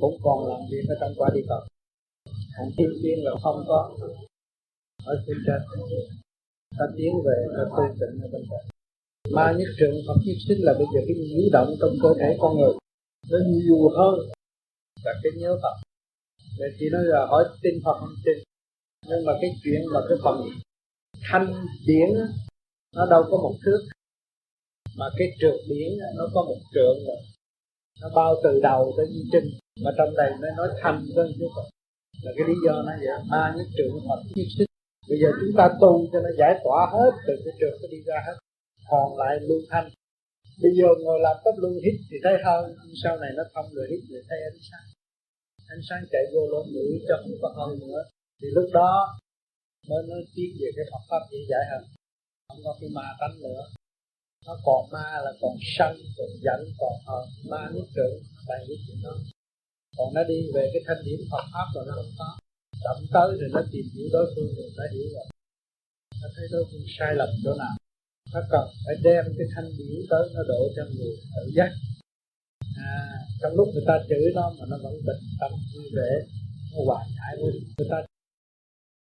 cũng 0.00 0.16
còn 0.22 0.48
làm 0.48 0.60
việc 0.70 0.84
ở 0.88 0.94
trong 1.00 1.12
quả 1.16 1.30
địa 1.34 1.44
cầu 1.48 1.60
còn 2.56 2.70
tiên 2.76 2.90
tiên 3.02 3.18
là 3.22 3.30
không 3.42 3.64
có. 3.68 3.96
Ở 5.04 5.24
trên 5.26 5.36
trên. 5.46 5.60
Ta 6.78 6.86
tiến 6.96 7.12
về, 7.24 7.36
ta 7.56 7.64
tư 7.76 7.84
tịnh 8.00 8.22
ở 8.22 8.28
bên 8.32 8.42
trên 8.50 8.64
Ma 9.34 9.54
nhất 9.58 9.68
trường 9.78 9.94
Phật 10.06 10.18
nhất 10.24 10.36
sinh 10.48 10.58
là 10.60 10.72
bây 10.78 10.86
giờ 10.94 11.00
cái 11.06 11.16
nhiễu 11.16 11.48
động 11.52 11.74
trong 11.80 11.90
cơ 12.02 12.08
thể 12.20 12.36
con 12.40 12.56
người. 12.58 12.74
Nó 13.30 13.38
nhiều 13.46 13.88
hơn 13.88 14.14
là 15.04 15.12
cái 15.22 15.32
nhớ 15.36 15.56
Phật. 15.62 15.74
Vậy 16.58 16.70
chỉ 16.78 16.86
nói 16.92 17.02
là 17.04 17.26
hỏi 17.26 17.44
tin 17.62 17.74
Phật 17.84 17.96
không 18.00 18.14
tin. 18.24 18.38
Nhưng 19.08 19.24
mà 19.26 19.32
cái 19.40 19.50
chuyện 19.64 19.80
mà 19.94 20.00
cái 20.08 20.18
phần 20.24 20.36
thanh 21.22 21.66
điển 21.86 22.08
Nó 22.96 23.06
đâu 23.06 23.22
có 23.30 23.36
một 23.36 23.54
thước. 23.64 23.80
Mà 24.96 25.06
cái 25.18 25.28
trượt 25.40 25.54
điển 25.68 25.98
nó 26.16 26.24
có 26.34 26.42
một 26.42 26.58
trượng 26.74 27.06
rồi 27.06 27.16
Nó 28.00 28.08
bao 28.14 28.34
từ 28.44 28.60
đầu 28.62 28.92
tới 28.96 29.06
di 29.06 29.22
trinh 29.32 29.63
mà 29.82 29.90
trong 29.98 30.16
đây 30.16 30.30
nó 30.40 30.48
nói 30.56 30.68
thành 30.82 31.06
hơn 31.16 31.32
chứ 31.38 31.46
Phật 31.54 31.66
Là 32.22 32.32
cái 32.36 32.44
lý 32.48 32.54
do 32.66 32.72
nó 32.86 32.92
vậy 33.00 33.18
Ma 33.30 33.54
nhất 33.56 33.66
trường 33.76 33.92
Phật 34.08 34.20
nhất 34.34 34.46
sinh 34.58 34.68
Bây 35.08 35.18
giờ 35.20 35.28
chúng 35.40 35.54
ta 35.58 35.64
tu 35.80 36.06
cho 36.12 36.18
nó 36.20 36.30
giải 36.38 36.52
tỏa 36.64 36.80
hết, 36.92 37.12
Từ 37.26 37.34
cái 37.44 37.54
trường 37.60 37.76
nó 37.82 37.88
đi 37.90 38.00
ra 38.06 38.18
hết. 38.26 38.36
Còn 38.90 39.18
lại 39.18 39.32
luôn 39.48 39.62
thanh. 39.70 39.88
Bây 40.62 40.72
giờ 40.78 40.88
ngồi 41.04 41.18
làm 41.20 41.36
pháp 41.44 41.54
luôn 41.62 41.72
hít 41.84 41.96
thì 42.10 42.16
thấy 42.24 42.34
hơn 42.44 42.62
Sau 43.02 43.16
này 43.16 43.30
nó 43.36 43.42
không 43.54 43.66
rồi 43.76 43.86
hít 43.90 44.00
thì 44.08 44.16
thấy 44.28 44.38
ánh 44.50 44.60
sáng. 44.68 44.86
Ánh 45.74 45.82
sáng 45.88 46.02
chạy 46.12 46.24
vô 46.32 46.42
lỗ 46.52 46.62
mũi 46.74 46.92
cho 47.08 47.14
không 47.22 47.36
có 47.42 47.48
hơn 47.58 47.78
nữa. 47.80 48.02
Thì 48.42 48.48
lúc 48.56 48.68
đó 48.72 49.18
mới 49.88 50.02
nói 50.08 50.20
tiếp 50.34 50.50
về 50.60 50.68
cái 50.76 50.84
Phật 50.90 51.02
pháp 51.10 51.22
dễ 51.32 51.38
giải 51.50 51.64
hơn. 51.70 51.82
Không 52.48 52.60
có 52.64 52.76
cái 52.80 52.90
ma 52.94 53.06
tánh 53.20 53.36
nữa. 53.42 53.62
Nó 54.46 54.54
còn 54.64 54.90
ma 54.92 55.20
là 55.24 55.32
còn 55.40 55.56
sân, 55.78 55.96
còn 56.16 56.30
giận 56.44 56.60
còn 56.78 56.92
hờn. 57.06 57.24
Ma 57.50 57.70
nhất 57.74 57.86
trưởng, 57.94 58.22
bày 58.48 58.64
cái 58.68 58.76
chuyện 58.86 58.96
đó 59.04 59.14
còn 59.96 60.14
nó 60.14 60.22
đi 60.24 60.38
về 60.54 60.70
cái 60.72 60.82
thanh 60.86 61.04
điểm 61.04 61.20
Phật 61.30 61.44
pháp 61.52 61.66
rồi 61.74 61.84
nó 61.88 61.92
không 61.98 62.12
có. 62.18 62.28
Chậm 62.84 62.96
tới 63.14 63.28
thì 63.40 63.46
nó 63.54 63.60
tìm 63.72 63.86
hiểu 63.94 64.08
đối 64.12 64.26
phương 64.34 64.54
rồi 64.56 64.68
nó 64.76 64.84
hiểu 64.92 65.06
rồi. 65.14 65.26
Nó 66.22 66.28
thấy 66.36 66.46
đối 66.52 66.64
phương 66.70 66.86
sai 66.98 67.14
lầm 67.14 67.28
chỗ 67.44 67.54
nào. 67.54 67.74
Nó 68.34 68.40
cần 68.50 68.66
phải 68.84 68.96
đem 69.02 69.24
cái 69.38 69.46
thanh 69.54 69.68
điểm 69.78 70.06
tới 70.10 70.22
nó 70.34 70.42
độ 70.48 70.60
cho 70.76 70.82
người 70.94 71.14
tự 71.36 71.50
giác. 71.56 71.70
À, 72.76 72.94
trong 73.40 73.54
lúc 73.54 73.68
người 73.74 73.84
ta 73.86 73.94
chửi 74.08 74.32
nó 74.34 74.52
mà 74.58 74.64
nó 74.70 74.76
vẫn 74.82 74.94
bình 75.06 75.22
tâm 75.40 75.52
vui 75.74 75.86
vẻ 75.96 76.10
nó 76.72 76.78
hòa 76.86 77.00
giải 77.16 77.32
với 77.42 77.52
người 77.78 77.88
ta. 77.90 77.98